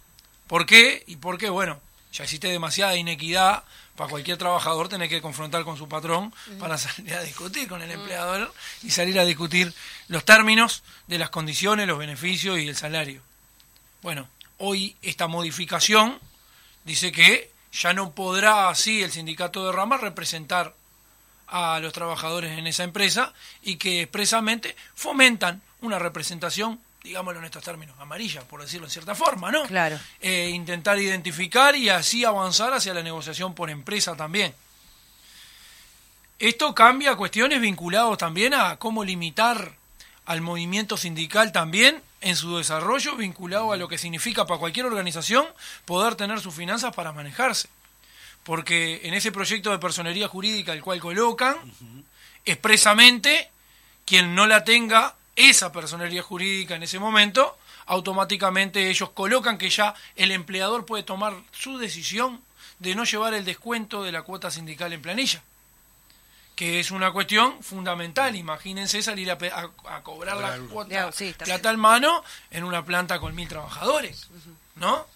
¿Por 0.46 0.66
qué? 0.66 1.04
Y 1.06 1.16
por 1.16 1.38
qué, 1.38 1.48
bueno, 1.48 1.80
ya 2.12 2.24
existe 2.24 2.48
demasiada 2.48 2.96
inequidad 2.96 3.64
para 3.96 4.10
cualquier 4.10 4.36
trabajador 4.36 4.88
tener 4.88 5.08
que 5.08 5.22
confrontar 5.22 5.64
con 5.64 5.76
su 5.76 5.88
patrón 5.88 6.32
para 6.58 6.76
salir 6.76 7.14
a 7.14 7.22
discutir 7.22 7.66
con 7.66 7.82
el 7.82 7.90
empleador 7.90 8.52
y 8.82 8.90
salir 8.90 9.18
a 9.18 9.24
discutir 9.24 9.72
los 10.08 10.24
términos 10.24 10.82
de 11.06 11.18
las 11.18 11.30
condiciones, 11.30 11.86
los 11.86 11.98
beneficios 11.98 12.58
y 12.58 12.68
el 12.68 12.76
salario. 12.76 13.22
Bueno, 14.02 14.28
hoy 14.58 14.96
esta 15.02 15.26
modificación 15.26 16.20
dice 16.86 17.12
que 17.12 17.50
ya 17.72 17.92
no 17.92 18.12
podrá 18.12 18.70
así 18.70 19.02
el 19.02 19.12
sindicato 19.12 19.66
de 19.66 19.72
ramas 19.72 20.00
representar 20.00 20.72
a 21.48 21.78
los 21.80 21.92
trabajadores 21.92 22.58
en 22.58 22.66
esa 22.66 22.84
empresa 22.84 23.34
y 23.62 23.76
que 23.76 24.02
expresamente 24.02 24.74
fomentan 24.94 25.60
una 25.82 25.98
representación, 25.98 26.80
digámoslo 27.02 27.40
en 27.40 27.46
estos 27.46 27.62
términos, 27.62 27.96
amarilla, 28.00 28.42
por 28.42 28.62
decirlo 28.62 28.86
en 28.86 28.90
cierta 28.90 29.14
forma, 29.14 29.50
¿no? 29.50 29.64
Claro. 29.64 29.98
Eh, 30.20 30.50
intentar 30.54 30.98
identificar 30.98 31.76
y 31.76 31.88
así 31.88 32.24
avanzar 32.24 32.72
hacia 32.72 32.94
la 32.94 33.02
negociación 33.02 33.54
por 33.54 33.68
empresa 33.68 34.16
también. 34.16 34.54
Esto 36.38 36.74
cambia 36.74 37.16
cuestiones 37.16 37.60
vinculadas 37.60 38.18
también 38.18 38.54
a 38.54 38.76
cómo 38.76 39.04
limitar 39.04 39.72
al 40.24 40.40
movimiento 40.40 40.96
sindical 40.96 41.52
también 41.52 42.02
en 42.26 42.34
su 42.34 42.56
desarrollo, 42.56 43.14
vinculado 43.14 43.72
a 43.72 43.76
lo 43.76 43.86
que 43.86 43.98
significa 43.98 44.46
para 44.46 44.58
cualquier 44.58 44.86
organización 44.86 45.46
poder 45.84 46.16
tener 46.16 46.40
sus 46.40 46.54
finanzas 46.54 46.92
para 46.92 47.12
manejarse. 47.12 47.68
Porque 48.42 49.00
en 49.04 49.14
ese 49.14 49.30
proyecto 49.30 49.70
de 49.70 49.78
personería 49.78 50.26
jurídica 50.26 50.72
el 50.72 50.82
cual 50.82 50.98
colocan, 50.98 51.56
expresamente, 52.44 53.48
quien 54.04 54.34
no 54.34 54.46
la 54.46 54.64
tenga, 54.64 55.14
esa 55.36 55.70
personería 55.70 56.22
jurídica 56.22 56.74
en 56.74 56.82
ese 56.82 56.98
momento, 56.98 57.56
automáticamente 57.86 58.90
ellos 58.90 59.10
colocan 59.10 59.56
que 59.56 59.70
ya 59.70 59.94
el 60.16 60.32
empleador 60.32 60.84
puede 60.84 61.04
tomar 61.04 61.34
su 61.52 61.78
decisión 61.78 62.40
de 62.80 62.96
no 62.96 63.04
llevar 63.04 63.34
el 63.34 63.44
descuento 63.44 64.02
de 64.02 64.12
la 64.12 64.22
cuota 64.22 64.50
sindical 64.50 64.92
en 64.92 65.02
planilla 65.02 65.42
que 66.56 66.80
es 66.80 66.90
una 66.90 67.12
cuestión 67.12 67.62
fundamental. 67.62 68.34
Imagínense 68.34 69.02
salir 69.02 69.30
a, 69.30 69.38
cobrar 70.02 70.38
la 70.38 70.58
cuota 70.68 71.10
de 71.10 71.58
tal 71.60 71.76
mano 71.76 72.24
en 72.50 72.64
una 72.64 72.84
planta 72.84 73.20
con 73.20 73.34
mil 73.34 73.46
trabajadores, 73.46 74.26
¿no? 74.74 75.06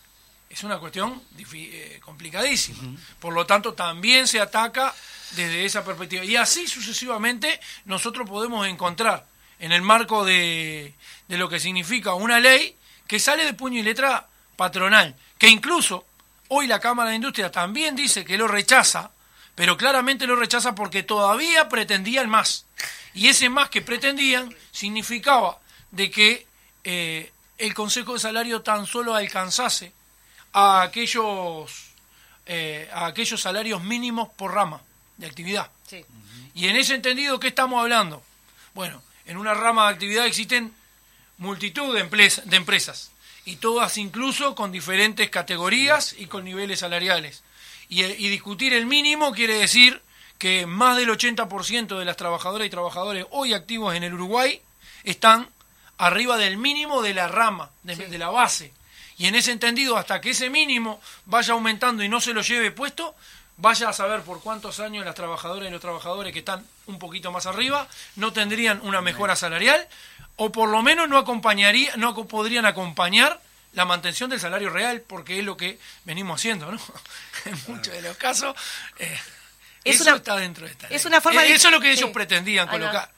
es 0.51 0.65
una 0.65 0.79
cuestión 0.79 1.23
eh, 1.39 2.01
complicadísima. 2.05 2.99
Por 3.21 3.33
lo 3.33 3.47
tanto, 3.47 3.73
también 3.75 4.27
se 4.27 4.41
ataca 4.41 4.93
desde 5.31 5.65
esa 5.65 5.85
perspectiva. 5.85 6.25
Y 6.25 6.35
así 6.35 6.67
sucesivamente 6.67 7.61
nosotros 7.85 8.29
podemos 8.29 8.67
encontrar 8.67 9.25
en 9.61 9.71
el 9.71 9.83
marco 9.83 10.25
de, 10.25 10.93
de 11.29 11.39
lo 11.39 11.49
que 11.49 11.61
significa 11.61 12.15
una 12.15 12.41
ley 12.41 12.77
que 13.07 13.21
sale 13.21 13.45
de 13.45 13.55
puño 13.55 13.79
y 13.79 13.83
letra 13.83 14.27
patronal, 14.57 15.15
que 15.39 15.49
incluso 15.49 16.05
hoy 16.49 16.67
la 16.67 16.81
Cámara 16.81 17.11
de 17.11 17.17
Industria 17.17 17.53
también 17.53 17.95
dice 17.95 18.25
que 18.25 18.37
lo 18.37 18.49
rechaza, 18.49 19.13
pero 19.61 19.77
claramente 19.77 20.27
lo 20.27 20.37
rechaza 20.37 20.75
porque 20.75 21.03
todavía 21.03 21.69
pretendían 21.69 22.31
más. 22.31 22.65
Y 23.13 23.29
ese 23.29 23.51
más 23.51 23.69
que 23.69 23.83
pretendían 23.83 24.57
significaba 24.73 25.59
de 25.91 26.11
que 26.11 26.47
eh, 26.83 27.31
el 27.59 27.75
Consejo 27.75 28.15
de 28.15 28.21
Salario 28.21 28.63
tan 28.63 28.87
solo 28.87 29.15
alcanzase 29.15 29.93
a 30.55 30.81
aquellos, 30.81 31.91
eh, 32.47 32.89
a 32.91 33.05
aquellos 33.05 33.43
salarios 33.43 33.85
mínimos 33.85 34.31
por 34.31 34.55
rama 34.55 34.81
de 35.19 35.27
actividad. 35.27 35.71
Y 36.55 36.69
en 36.69 36.77
ese 36.77 36.95
entendido, 36.95 37.39
¿qué 37.39 37.49
estamos 37.49 37.83
hablando? 37.83 38.23
Bueno, 38.73 39.03
en 39.27 39.37
una 39.37 39.53
rama 39.53 39.89
de 39.89 39.93
actividad 39.93 40.25
existen 40.25 40.73
multitud 41.37 41.95
de, 41.95 42.03
de 42.47 42.57
empresas, 42.57 43.11
y 43.45 43.57
todas 43.57 43.99
incluso 43.99 44.55
con 44.55 44.73
diferentes 44.73 45.29
categorías 45.29 46.15
y 46.17 46.29
con 46.29 46.47
niveles 46.47 46.79
salariales. 46.79 47.43
Y, 47.91 48.03
y 48.05 48.29
discutir 48.31 48.73
el 48.73 48.87
mínimo 48.87 49.33
quiere 49.33 49.59
decir 49.59 50.01
que 50.39 50.65
más 50.65 50.97
del 50.97 51.11
80% 51.11 51.99
de 51.99 52.05
las 52.07 52.17
trabajadoras 52.17 52.67
y 52.67 52.71
trabajadores 52.71 53.27
hoy 53.31 53.53
activos 53.53 53.95
en 53.95 54.05
el 54.05 54.15
Uruguay 54.15 54.63
están 55.05 55.47
arriba 55.99 56.39
del 56.39 56.57
mínimo 56.57 57.03
de 57.03 57.13
la 57.13 57.29
rama, 57.29 57.69
de 57.83 58.19
la 58.19 58.31
base. 58.31 58.73
Y 59.19 59.27
en 59.27 59.35
ese 59.35 59.53
entendido, 59.53 59.99
hasta 59.99 60.19
que 60.21 60.31
ese 60.31 60.49
mínimo 60.49 60.99
vaya 61.27 61.53
aumentando 61.53 62.03
y 62.03 62.09
no 62.09 62.23
se 62.23 62.33
lo 62.33 62.41
lleve 62.41 62.71
puesto, 62.71 63.15
vaya 63.59 63.91
a 63.91 63.93
saber 63.93 64.23
por 64.23 64.41
cuántos 64.41 64.81
años 64.81 65.05
las 65.05 65.15
trabajadoras 65.15 65.69
y 65.69 65.71
los 65.71 65.83
trabajadores 65.83 66.33
que 66.33 66.39
están 66.39 66.65
un 66.87 66.99
poquito 66.99 67.31
más 67.31 67.45
arriba 67.45 67.87
no 68.17 68.33
tendrían 68.33 68.81
una 68.83 69.03
mejora 69.03 69.37
salarial 69.37 69.87
o 70.37 70.51
por 70.51 70.71
lo 70.71 70.83
menos 70.83 71.07
no 71.07 71.19
acompañaría, 71.19 71.95
no 71.97 72.15
podrían 72.27 72.65
acompañar 72.65 73.43
la 73.73 73.85
mantención 73.85 74.31
del 74.31 74.41
salario 74.41 74.71
real, 74.71 75.03
porque 75.03 75.39
es 75.39 75.45
lo 75.45 75.57
que 75.57 75.79
venimos 76.05 76.41
haciendo, 76.41 76.71
¿no? 76.73 76.81
en 77.45 77.59
muchos 77.69 77.95
de 77.95 78.03
los 78.03 78.17
casos. 78.17 78.57
Eh, 78.99 79.19
eso 79.85 80.15
está 80.15 80.37
dentro 80.37 80.67
de 80.67 80.73
esta 80.73 80.89
Es 80.89 81.07
una 81.07 81.23
forma 81.23 81.43
eh, 81.45 81.55
Eso 81.55 81.69
es 81.69 81.73
lo 81.73 81.81
que 81.81 81.91
ellos 81.91 82.11
pretendían 82.11 82.69
colocar. 82.69 83.11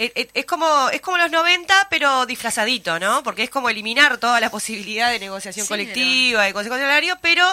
Eh, 0.00 0.12
eh, 0.14 0.28
es, 0.32 0.46
como 0.46 0.90
es 0.90 1.00
como 1.00 1.18
los 1.18 1.28
90 1.28 1.88
pero 1.90 2.24
disfrazadito 2.24 3.00
no 3.00 3.24
porque 3.24 3.42
es 3.42 3.50
como 3.50 3.68
eliminar 3.68 4.18
toda 4.18 4.38
la 4.38 4.48
posibilidad 4.48 5.10
de 5.10 5.18
negociación 5.18 5.66
colectiva 5.66 6.44
de 6.44 6.52
consejo 6.52 6.76
salario 6.76 7.18
pero 7.20 7.44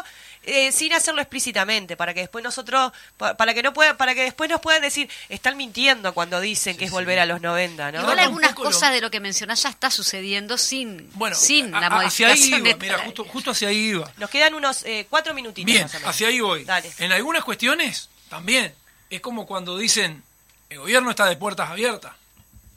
eh, 0.43 0.71
sin 0.71 0.93
hacerlo 0.93 1.21
explícitamente 1.21 1.97
para 1.97 2.13
que 2.13 2.19
después 2.19 2.43
nosotros 2.43 2.91
para 3.17 3.55
que 3.55 3.63
no 3.63 3.73
pueda 3.73 3.97
para 3.97 4.13
que 4.13 4.21
después 4.21 4.47
nos 4.47 4.61
puedan 4.61 4.83
decir 4.83 5.09
están 5.27 5.57
mintiendo 5.57 6.13
cuando 6.13 6.39
dicen 6.39 6.77
que 6.77 6.85
es 6.85 6.91
volver 6.91 7.17
a 7.17 7.25
los 7.25 7.41
90 7.41 7.93
no 7.93 8.01
igual 8.01 8.19
algunas 8.19 8.53
cosas 8.53 8.91
de 8.91 9.01
lo 9.01 9.09
que 9.09 9.19
mencionás 9.19 9.63
ya 9.63 9.69
está 9.69 9.89
sucediendo 9.89 10.59
sin 10.59 11.09
sin 11.33 11.71
la 11.71 11.89
modificación 11.89 12.61
mira 12.79 12.99
justo, 12.99 13.23
justo 13.23 13.51
hacia 13.51 13.69
ahí 13.69 13.87
iba. 13.87 14.11
Nos 14.17 14.29
quedan 14.29 14.53
unos 14.53 14.85
cuatro 15.09 15.33
minutitos 15.33 15.65
bien 15.65 15.87
hacia 16.05 16.27
ahí 16.27 16.39
voy. 16.41 16.67
En 16.99 17.11
algunas 17.11 17.43
cuestiones 17.43 18.11
también 18.29 18.71
es 19.09 19.19
como 19.19 19.47
cuando 19.47 19.79
dicen 19.79 20.21
el 20.69 20.77
gobierno 20.77 21.09
está 21.09 21.25
de 21.25 21.37
puertas 21.37 21.71
abiertas 21.71 22.13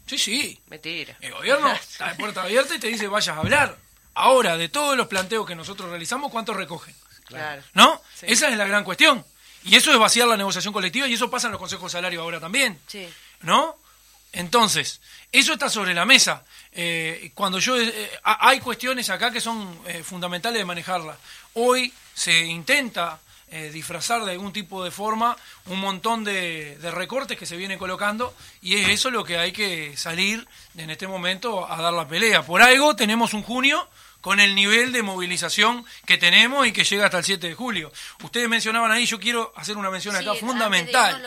Sí, 0.09 0.18
sí. 0.18 0.61
Mentira. 0.68 1.16
El 1.20 1.32
gobierno 1.32 1.70
está 1.72 2.09
de 2.09 2.14
puerta 2.16 2.42
abierta 2.42 2.74
y 2.74 2.78
te 2.78 2.88
dice 2.88 3.06
vayas 3.09 3.36
a 3.36 3.40
hablar. 3.40 3.76
Ahora, 4.14 4.56
de 4.56 4.68
todos 4.68 4.96
los 4.96 5.06
planteos 5.06 5.46
que 5.46 5.54
nosotros 5.54 5.90
realizamos, 5.90 6.32
¿cuántos 6.32 6.56
recogen? 6.56 6.94
Claro. 7.24 7.62
¿No? 7.74 8.02
Esa 8.22 8.48
es 8.48 8.56
la 8.56 8.66
gran 8.66 8.82
cuestión. 8.82 9.24
Y 9.64 9.76
eso 9.76 9.92
es 9.92 9.98
vaciar 9.98 10.26
la 10.26 10.36
negociación 10.36 10.72
colectiva 10.72 11.06
y 11.06 11.14
eso 11.14 11.30
pasa 11.30 11.46
en 11.46 11.52
los 11.52 11.61
consejos 11.61 11.92
de 11.92 11.98
salario 11.98 12.22
ahora 12.22 12.40
también. 12.40 12.80
Sí. 12.86 13.09
¿No? 13.42 13.76
Entonces, 14.32 15.00
eso 15.30 15.52
está 15.52 15.68
sobre 15.68 15.94
la 15.94 16.04
mesa. 16.04 16.44
Eh, 16.72 17.30
cuando 17.34 17.59
yo 17.59 17.80
eh, 17.80 18.11
hay 18.22 18.61
cuestiones 18.61 19.09
acá 19.11 19.30
que 19.30 19.40
son 19.40 19.80
eh, 19.86 20.02
fundamentales 20.02 20.59
de 20.59 20.64
manejarla. 20.64 21.16
Hoy 21.54 21.92
se 22.14 22.44
intenta 22.44 23.20
eh, 23.51 23.70
disfrazar 23.72 24.24
de 24.24 24.32
algún 24.32 24.53
tipo 24.53 24.84
de 24.84 24.90
forma 24.90 25.36
un 25.66 25.80
montón 25.80 26.22
de, 26.22 26.78
recortes 26.92 27.38
que 27.38 27.46
se 27.46 27.57
vienen 27.57 27.78
colocando 27.78 28.34
y 28.61 28.76
es 28.76 28.88
eso 28.88 29.11
lo 29.11 29.24
que 29.24 29.38
hay 29.38 29.53
que 29.53 29.96
salir 29.96 30.46
en 30.76 30.90
este 30.90 31.07
momento 31.07 31.70
a 31.70 31.80
dar 31.80 31.94
la 31.94 32.07
pelea. 32.07 32.42
Por 32.42 32.61
algo 32.61 32.94
tenemos 32.94 33.32
un 33.32 33.42
junio 33.42 33.88
con 34.20 34.40
el 34.40 34.55
nivel 34.55 34.92
de 34.92 35.03
movilización 35.03 35.84
que 36.05 36.18
tenemos 36.18 36.66
y 36.66 36.72
que 36.72 36.84
llega 36.84 37.07
hasta 37.07 37.18
el 37.18 37.24
7 37.24 37.49
de 37.49 37.55
julio. 37.55 37.90
Ustedes 38.22 38.49
mencionaban 38.51 38.90
ahí, 38.90 39.07
yo 39.07 39.18
quiero 39.18 39.53
hacer 39.57 39.78
una 39.78 39.90
mención 39.90 40.14
acá 40.14 40.34
fundamental. 40.34 41.22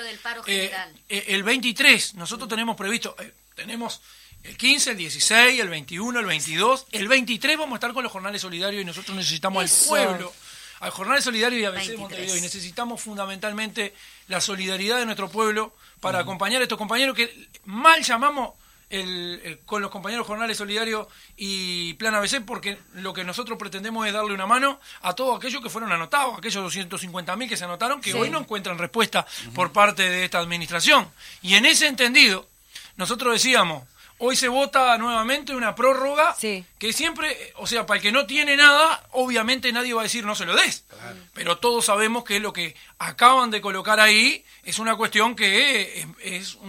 Eh, 0.46 0.72
eh, 1.10 1.26
el 1.30 1.42
23, 1.42 2.16
nosotros 2.16 2.48
tenemos 2.48 2.76
previsto, 2.76 3.16
tenemos 3.56 4.02
el 4.44 4.58
15, 4.58 4.92
el 4.92 4.98
16, 4.98 5.60
el 5.60 5.70
21, 5.70 6.20
el 6.20 6.26
22, 6.26 6.88
el 6.92 7.08
23 7.08 7.58
vamos 7.58 7.74
a 7.74 7.78
estar 7.78 7.94
con 7.94 8.04
los 8.04 8.12
jornales 8.12 8.42
solidarios 8.42 8.82
y 8.82 8.86
nosotros 8.86 9.16
necesitamos 9.16 9.64
al 9.64 9.88
pueblo 9.88 10.34
al 10.82 10.90
Jornal 10.90 11.22
Solidario 11.22 11.60
y 11.60 11.66
ABC 11.66 11.98
Montevideo. 11.98 12.36
Y 12.36 12.42
necesitamos 12.42 13.00
fundamentalmente 13.02 13.94
la 14.28 14.42
solidaridad 14.42 14.98
de 14.98 15.06
nuestro 15.06 15.30
pueblo 15.30 15.74
para 16.00 16.20
acompañar 16.20 16.60
a 16.62 16.64
estos 16.64 16.78
compañeros 16.78 17.16
que 17.16 17.48
mal 17.66 18.02
llamamos 18.02 18.56
el, 18.90 19.60
con 19.66 19.82
los 19.82 19.92
compañeros 19.92 20.28
Jornales 20.28 20.58
Solidarios 20.58 21.08
y 21.38 21.94
Plan 21.94 22.16
ABC, 22.16 22.44
porque 22.44 22.80
lo 22.96 23.14
que 23.14 23.24
nosotros 23.24 23.58
pretendemos 23.58 24.06
es 24.08 24.14
darle 24.14 24.34
una 24.34 24.48
mano 24.48 24.80
a 25.02 25.14
todos 25.14 25.38
aquellos 25.38 25.62
que 25.62 25.70
fueron 25.70 25.92
anotados, 25.92 26.38
aquellos 26.38 26.76
250.000 26.76 27.48
que 27.48 27.56
se 27.56 27.64
anotaron, 27.64 28.02
que 28.02 28.14
hoy 28.16 28.30
no 28.30 28.40
encuentran 28.40 28.78
respuesta 28.78 29.26
por 29.54 29.72
parte 29.72 30.10
de 30.10 30.26
esta 30.26 30.40
administración. 30.40 31.08
Y 31.44 31.56
en 31.56 31.68
ese 31.68 31.88
entendido, 31.88 32.50
nosotros 32.98 33.34
decíamos, 33.34 33.84
Hoy 34.24 34.36
se 34.36 34.50
vota 34.50 34.96
nuevamente 35.00 35.56
una 35.56 35.74
prórroga 35.74 36.36
que 36.78 36.94
siempre, 36.94 37.54
o 37.56 37.66
sea, 37.66 37.88
para 37.88 37.98
el 37.98 38.04
que 38.04 38.12
no 38.12 38.28
tiene 38.28 38.56
nada, 38.56 39.04
obviamente 39.14 39.72
nadie 39.74 39.96
va 39.96 40.02
a 40.02 40.04
decir 40.04 40.24
no 40.24 40.36
se 40.36 40.46
lo 40.46 40.56
des. 40.56 40.86
Pero 41.34 41.58
todos 41.58 41.86
sabemos 41.86 42.24
que 42.24 42.40
lo 42.40 42.54
que 42.54 42.76
acaban 43.00 43.50
de 43.50 43.62
colocar 43.62 44.00
ahí 44.00 44.46
es 44.64 44.78
una 44.78 44.96
cuestión 44.96 45.36
que 45.36 46.06
es, 46.22 46.60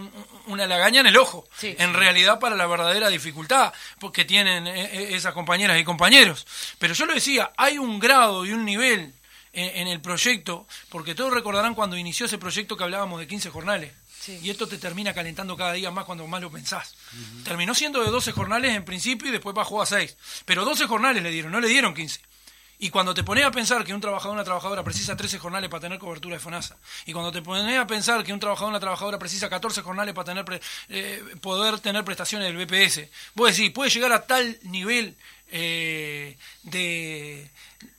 una 0.46 0.66
lagaña 0.66 1.02
en 1.02 1.08
el 1.08 1.16
ojo, 1.18 1.46
en 1.60 1.92
realidad 1.92 2.40
para 2.40 2.56
la 2.56 2.66
verdadera 2.66 3.10
dificultad 3.10 3.74
que 4.14 4.24
tienen 4.24 4.66
eh, 4.66 4.84
eh, 4.84 5.08
esas 5.10 5.34
compañeras 5.34 5.78
y 5.78 5.84
compañeros. 5.84 6.46
Pero 6.78 6.94
yo 6.94 7.04
lo 7.04 7.12
decía, 7.12 7.52
hay 7.58 7.76
un 7.76 7.98
grado 7.98 8.46
y 8.46 8.52
un 8.52 8.64
nivel 8.64 9.12
en, 9.52 9.76
en 9.76 9.88
el 9.88 10.00
proyecto, 10.00 10.66
porque 10.88 11.14
todos 11.14 11.34
recordarán 11.34 11.74
cuando 11.74 11.98
inició 11.98 12.24
ese 12.24 12.38
proyecto 12.38 12.78
que 12.78 12.84
hablábamos 12.84 13.20
de 13.20 13.26
15 13.26 13.50
jornales 13.50 13.92
y 14.28 14.50
esto 14.50 14.68
te 14.68 14.78
termina 14.78 15.12
calentando 15.12 15.56
cada 15.56 15.72
día 15.72 15.90
más 15.90 16.04
cuando 16.04 16.26
más 16.26 16.40
lo 16.40 16.50
pensás. 16.50 16.94
Terminó 17.44 17.74
siendo 17.74 18.02
de 18.02 18.10
12 18.10 18.32
jornales 18.32 18.74
en 18.74 18.84
principio 18.84 19.28
y 19.28 19.32
después 19.32 19.54
bajó 19.54 19.82
a 19.82 19.86
6. 19.86 20.16
Pero 20.44 20.64
12 20.64 20.86
jornales 20.86 21.22
le 21.22 21.30
dieron, 21.30 21.50
no 21.52 21.60
le 21.60 21.68
dieron 21.68 21.94
15. 21.94 22.20
Y 22.78 22.90
cuando 22.90 23.14
te 23.14 23.22
pones 23.22 23.44
a 23.44 23.52
pensar 23.52 23.84
que 23.84 23.94
un 23.94 24.00
trabajador 24.00 24.30
o 24.30 24.34
una 24.34 24.44
trabajadora 24.44 24.82
precisa 24.82 25.16
13 25.16 25.38
jornales 25.38 25.70
para 25.70 25.82
tener 25.82 26.00
cobertura 26.00 26.34
de 26.34 26.40
FONASA, 26.40 26.76
y 27.06 27.12
cuando 27.12 27.30
te 27.30 27.40
pones 27.40 27.78
a 27.78 27.86
pensar 27.86 28.24
que 28.24 28.32
un 28.32 28.40
trabajador 28.40 28.66
o 28.66 28.70
una 28.70 28.80
trabajadora 28.80 29.20
precisa 29.20 29.48
14 29.48 29.82
jornales 29.82 30.12
para 30.14 30.34
tener 30.34 30.60
eh, 30.88 31.22
poder 31.40 31.78
tener 31.78 32.04
prestaciones 32.04 32.52
del 32.52 32.66
BPS, 32.66 33.08
vos 33.34 33.56
decís, 33.56 33.70
puede 33.70 33.88
llegar 33.88 34.10
a 34.10 34.26
tal 34.26 34.58
nivel 34.64 35.14
eh, 35.52 36.36
de, 36.64 37.48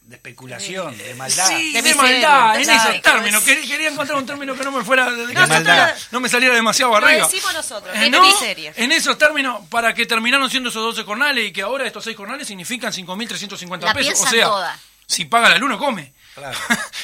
de 0.05 0.15
especulación, 0.15 0.97
de 0.97 1.13
maldad. 1.15 1.47
Sí, 1.47 1.71
De 1.73 1.81
de, 1.81 1.95
maldad, 1.95 2.57
en 2.57 2.63
claro. 2.65 2.89
esos 2.89 3.01
términos. 3.01 3.43
Quería, 3.43 3.65
quería 3.67 3.89
encontrar 3.89 4.17
un 4.19 4.25
término 4.25 4.53
que 4.55 4.63
no 4.63 4.71
me 4.71 4.83
fuera 4.83 5.09
de, 5.09 5.27
De 5.27 5.33
maldad. 5.33 5.95
no 6.11 6.19
me 6.19 6.27
saliera 6.29 6.53
demasiado 6.53 6.91
Lo 6.91 6.97
arriba. 7.05 7.25
decimos 7.27 7.53
nosotros, 7.53 7.95
Eh, 7.95 8.09
no, 8.09 8.21
miseria. 8.21 8.73
en 8.75 8.91
esos 8.91 9.17
términos, 9.17 9.61
para 9.69 9.93
que 9.93 10.05
terminaron 10.05 10.49
siendo 10.49 10.69
esos 10.69 10.83
12 10.83 11.03
jornales 11.03 11.47
y 11.47 11.51
que 11.53 11.61
ahora 11.61 11.85
estos 11.87 12.03
6 12.03 12.15
jornales 12.17 12.47
significan 12.47 12.91
5.350 12.91 13.85
La 13.85 13.93
pesos. 13.93 14.19
O 14.19 14.27
sea, 14.27 14.45
toda. 14.45 14.79
si 15.07 15.25
paga 15.25 15.49
la 15.49 15.57
luz 15.57 15.69
no 15.69 15.77
come. 15.79 16.13
Claro. 16.35 16.57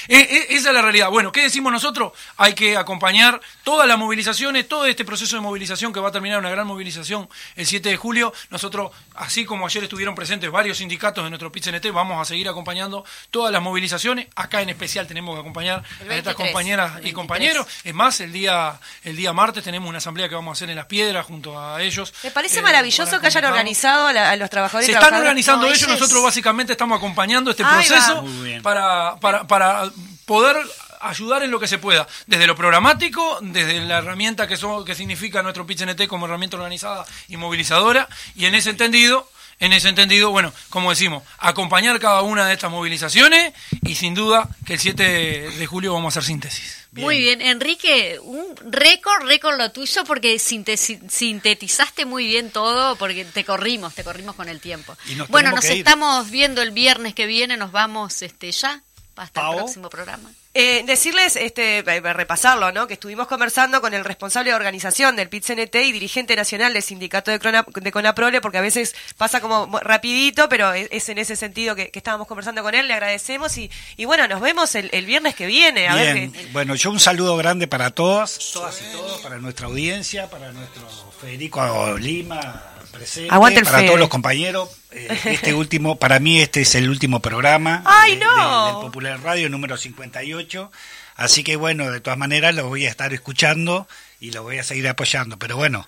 Eh, 0.08 0.18
eh, 0.32 0.48
Esa 0.50 0.70
es 0.70 0.74
la 0.76 0.82
realidad. 0.82 1.10
Bueno, 1.10 1.32
¿qué 1.32 1.42
decimos 1.44 1.72
nosotros? 1.72 2.14
Hay 2.38 2.54
que 2.54 2.78
acompañar 2.78 3.40
todas 3.64 3.88
las 3.88 3.98
movilizaciones, 3.98 4.68
todo 4.68 4.86
este 4.86 5.06
proceso 5.06 5.36
de 5.36 5.42
movilización 5.42 5.94
que 5.94 6.00
va 6.00 6.10
a 6.10 6.12
terminar 6.12 6.40
una 6.40 6.50
gran 6.50 6.66
movilización 6.68 7.30
el 7.56 7.66
7 7.66 7.90
de 7.90 7.98
julio. 7.98 8.34
Nosotros, 8.50 8.92
así 9.16 9.46
como 9.46 9.66
ayer 9.66 9.84
estuvieron 9.84 10.16
presentes 10.16 10.50
varios 10.52 10.78
sindicatos 10.78 11.24
de 11.24 11.30
nuestro 11.30 11.52
PIT-CNT, 11.52 11.92
vamos 11.92 12.20
a 12.22 12.26
seguir 12.26 12.50
acompañando 12.50 13.06
todas 13.32 13.52
las 13.52 13.62
movilizaciones. 13.62 14.28
Acá 14.36 14.62
en 14.62 14.70
especial 14.70 15.08
tenemos 15.08 15.36
que 15.36 15.42
acompañar 15.42 15.80
a 15.80 15.84
estas 15.84 16.08
23, 16.08 16.36
compañeras 16.36 16.90
y 16.92 16.94
23. 16.96 17.14
compañeros. 17.16 17.68
Es 17.84 17.94
más, 17.94 18.20
el 18.22 18.32
día, 18.32 18.80
el 19.04 19.16
día 19.16 19.34
martes 19.34 19.64
tenemos 19.64 19.88
una 19.90 20.00
asamblea 20.00 20.28
que 20.30 20.36
vamos 20.36 20.52
a 20.52 20.54
hacer 20.58 20.70
en 20.70 20.76
Las 20.76 20.86
Piedras 20.88 21.26
junto 21.26 21.60
a 21.60 21.82
ellos. 21.82 22.14
Me 22.24 22.32
parece 22.32 22.60
eh, 22.60 22.62
maravilloso 22.62 23.20
que 23.20 23.28
hayan 23.28 23.46
organizado 23.46 24.08
a, 24.08 24.14
la- 24.14 24.32
a 24.32 24.36
los 24.36 24.50
trabajadores 24.50 24.88
Se 24.88 24.94
están 24.94 25.14
organizando 25.14 25.66
No, 25.68 25.72
ellos, 25.74 25.84
es- 25.84 25.88
nosotros 25.88 26.24
básicamente 26.24 26.72
estamos 26.74 26.98
acompañando 26.98 27.52
este 27.52 27.64
Ahí 27.64 27.88
proceso 27.88 28.26
para, 28.64 29.16
para, 29.20 29.45
para 29.47 29.91
poder 30.26 30.57
ayudar 31.01 31.43
en 31.43 31.51
lo 31.51 31.59
que 31.59 31.67
se 31.67 31.78
pueda, 31.78 32.07
desde 32.28 32.45
lo 32.47 32.55
programático, 32.55 33.39
desde 33.41 33.80
la 33.82 33.99
herramienta 33.99 34.47
que, 34.47 34.57
so- 34.57 34.84
que 34.84 34.95
significa 34.95 35.41
nuestro 35.41 35.65
PIT-CNT 35.65 36.07
como 36.07 36.26
herramienta 36.26 36.57
organizada 36.57 37.05
y 37.30 37.38
movilizadora, 37.38 38.07
y 38.36 38.45
en 38.45 38.55
ese 38.55 38.70
entendido, 38.72 39.30
en 39.59 39.72
ese 39.74 39.89
entendido, 39.89 40.32
bueno, 40.32 40.53
como 40.70 40.89
decimos, 40.89 41.24
acompañar 41.38 41.99
cada 41.99 42.22
una 42.22 42.45
de 42.45 42.53
estas 42.53 42.72
movilizaciones 42.72 43.53
y 43.82 43.95
sin 43.95 44.13
duda 44.13 44.47
que 44.65 44.74
el 44.74 44.80
7 44.80 45.03
de 45.03 45.65
julio 45.67 45.93
vamos 45.93 46.15
a 46.15 46.20
hacer 46.20 46.28
síntesis. 46.28 46.76
Muy 46.91 47.20
bien, 47.20 47.39
Enrique, 47.41 48.17
un 48.22 48.43
récord, 48.72 49.24
récord 49.28 49.57
lo 49.57 49.72
tuyo 49.72 50.03
porque 50.05 50.39
sintetizaste 50.39 52.05
muy 52.05 52.26
bien 52.28 52.51
todo 52.51 52.95
porque 52.95 53.26
te 53.26 53.43
corrimos, 53.45 53.93
te 53.93 54.03
corrimos 54.03 54.36
con 54.36 54.49
el 54.49 54.59
tiempo. 54.59 54.97
Y 55.07 55.15
nos 55.15 55.28
bueno, 55.30 55.51
nos 55.51 55.65
estamos 55.65 56.30
viendo 56.32 56.61
el 56.61 56.72
viernes 56.72 57.13
que 57.13 57.26
viene, 57.28 57.57
nos 57.57 57.72
vamos 57.72 58.22
este 58.22 58.51
ya 58.51 58.82
hasta 59.22 59.49
el 59.51 59.55
próximo 59.57 59.89
programa. 59.89 60.30
Eh, 60.55 60.84
decirles, 60.88 61.36
este, 61.36 61.84
repasarlo, 61.84 62.72
¿no? 62.72 62.88
Que 62.88 62.95
estuvimos 62.95 63.28
conversando 63.28 63.82
con 63.82 63.93
el 63.93 64.03
responsable 64.03 64.49
de 64.49 64.55
organización 64.55 65.15
del 65.15 65.30
PIT-CNT 65.30 65.76
y 65.86 65.91
dirigente 65.91 66.36
nacional 66.36 66.74
del 66.74 66.82
sindicato 66.82 67.30
de, 67.30 67.39
Crona- 67.39 67.65
de 67.72 67.91
Conaprole, 67.91 68.41
porque 68.41 68.57
a 68.57 68.61
veces 68.61 68.95
pasa 69.17 69.41
como 69.41 69.67
mo- 69.67 69.80
rapidito, 69.80 70.49
pero 70.49 70.74
es, 70.74 70.88
es 70.91 71.07
en 71.09 71.20
ese 71.20 71.36
sentido 71.36 71.76
que, 71.76 71.91
que 71.91 71.99
estábamos 71.99 72.28
conversando 72.28 72.63
con 72.63 72.74
él. 72.74 72.88
Le 72.88 72.95
agradecemos 72.95 73.55
y, 73.57 73.70
y 73.95 74.05
bueno, 74.05 74.28
nos 74.28 74.41
vemos 74.41 74.74
el, 74.76 74.89
el 74.91 75.05
viernes 75.05 75.36
que 75.36 75.45
viene. 75.45 75.88
A 75.88 75.95
ver 75.95 76.32
qué- 76.32 76.47
bueno, 76.51 76.74
yo 76.76 76.89
un 76.89 76.99
saludo 76.99 77.38
grande 77.38 77.67
para 77.67 77.91
todos, 77.91 78.51
todas 78.53 78.82
y 78.82 78.91
todos, 78.91 79.22
para 79.22 79.38
nuestra 79.38 79.67
audiencia, 79.67 80.30
para 80.30 80.51
nuestro 80.51 80.88
Federico 81.22 81.95
Lima 81.97 82.63
presente, 82.90 83.34
Aguante 83.34 83.60
el 83.60 83.66
para 83.66 83.78
Fede. 83.80 83.88
todos 83.88 84.00
los 84.00 84.10
compañeros. 84.10 84.70
Eh, 84.92 85.20
este 85.26 85.54
último, 85.54 85.98
para 85.98 86.20
mí 86.20 86.42
este 86.42 86.62
es 86.62 86.74
el 86.76 86.90
último 86.90 87.20
programa 87.22 87.84
¡Ay, 87.86 88.16
de- 88.18 88.26
no! 88.26 88.66
de- 88.68 88.72
del 88.74 88.82
Popular 88.82 89.20
Radio 89.22 89.50
número 89.50 89.78
58. 89.78 90.72
Así 91.16 91.44
que 91.44 91.56
bueno, 91.58 91.92
de 91.92 92.00
todas 92.02 92.18
maneras 92.18 92.56
lo 92.56 92.68
voy 92.68 92.86
a 92.86 92.90
estar 92.90 93.14
escuchando 93.14 93.88
y 94.20 94.32
lo 94.32 94.44
voy 94.44 94.58
a 94.60 94.64
seguir 94.64 94.88
apoyando. 94.88 95.38
Pero 95.38 95.56
bueno, 95.58 95.88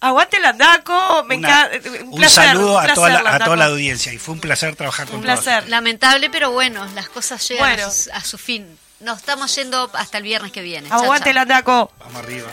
Aguante 0.00 0.36
el 0.36 0.44
andaco, 0.44 1.24
me 1.24 1.36
una- 1.36 1.66
encanta. 1.68 1.88
Un, 2.02 2.08
un 2.10 2.18
placer, 2.20 2.44
saludo 2.44 2.78
un 2.78 2.88
a, 2.90 2.94
toda 2.94 3.08
la, 3.10 3.18
a 3.18 3.22
toda 3.22 3.32
la 3.32 3.38
Landaco. 3.56 3.72
audiencia 3.72 4.12
y 4.12 4.18
fue 4.18 4.34
un 4.34 4.40
placer 4.40 4.76
trabajar 4.76 5.06
con 5.08 5.16
Un 5.16 5.22
todos. 5.24 5.40
placer. 5.42 5.68
Lamentable, 5.68 6.30
pero 6.30 6.52
bueno, 6.52 6.86
las 6.94 7.08
cosas 7.08 7.46
llegan 7.48 7.68
Bueno. 7.74 7.88
a, 7.88 7.90
su, 7.90 8.10
a 8.12 8.20
su 8.22 8.38
fin. 8.38 8.78
Nos 9.00 9.18
estamos 9.18 9.52
yendo 9.56 9.90
hasta 9.94 10.18
el 10.18 10.24
viernes 10.24 10.52
que 10.52 10.62
viene. 10.62 10.88
Chao, 10.88 11.00
Aguante 11.02 11.24
chao. 11.24 11.30
el 11.32 11.38
andaco. 11.38 11.92
Vamos 11.98 12.22
arriba. 12.22 12.48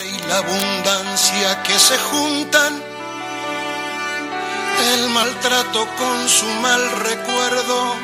Y 0.00 0.18
la 0.28 0.38
abundancia 0.38 1.62
que 1.62 1.78
se 1.78 1.98
juntan, 1.98 2.82
el 4.94 5.08
maltrato 5.10 5.86
con 5.96 6.28
su 6.28 6.46
mal 6.60 6.90
recuerdo, 7.00 7.94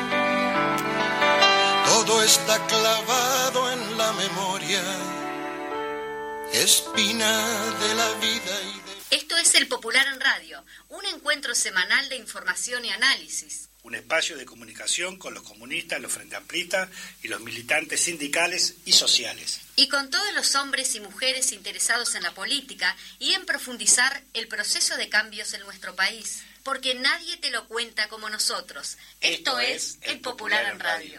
todo 1.85 2.23
está 2.23 2.65
clavado 2.67 3.71
en 3.71 3.97
la 3.97 4.13
memoria, 4.13 4.81
espina 6.53 7.47
de 7.81 7.95
la 7.95 8.09
vida 8.13 8.61
y 8.61 8.79
de... 8.81 9.17
Esto 9.17 9.37
es 9.37 9.53
El 9.55 9.67
Popular 9.67 10.07
en 10.07 10.19
Radio, 10.19 10.65
un 10.89 11.05
encuentro 11.05 11.53
semanal 11.53 12.09
de 12.09 12.15
información 12.15 12.83
y 12.85 12.91
análisis. 12.91 13.69
Un 13.83 13.95
espacio 13.95 14.37
de 14.37 14.45
comunicación 14.45 15.17
con 15.17 15.33
los 15.33 15.43
comunistas, 15.43 15.99
los 15.99 16.11
frente 16.11 16.35
amplistas 16.35 16.89
y 17.21 17.27
los 17.27 17.41
militantes 17.41 17.99
sindicales 17.99 18.75
y 18.85 18.93
sociales. 18.93 19.59
Y 19.75 19.89
con 19.89 20.09
todos 20.09 20.33
los 20.33 20.55
hombres 20.55 20.95
y 20.95 21.01
mujeres 21.01 21.51
interesados 21.51 22.15
en 22.15 22.23
la 22.23 22.33
política 22.33 22.95
y 23.19 23.33
en 23.33 23.45
profundizar 23.45 24.23
el 24.33 24.47
proceso 24.47 24.95
de 24.95 25.09
cambios 25.09 25.53
en 25.53 25.61
nuestro 25.61 25.95
país. 25.95 26.43
Porque 26.63 26.95
nadie 26.95 27.35
te 27.37 27.49
lo 27.49 27.67
cuenta 27.67 28.07
como 28.07 28.29
nosotros. 28.29 28.97
Esto, 29.19 29.59
es 29.59 29.97
El 30.01 30.21
Popular 30.21 30.65
en 30.71 30.79
Radio. 30.79 31.11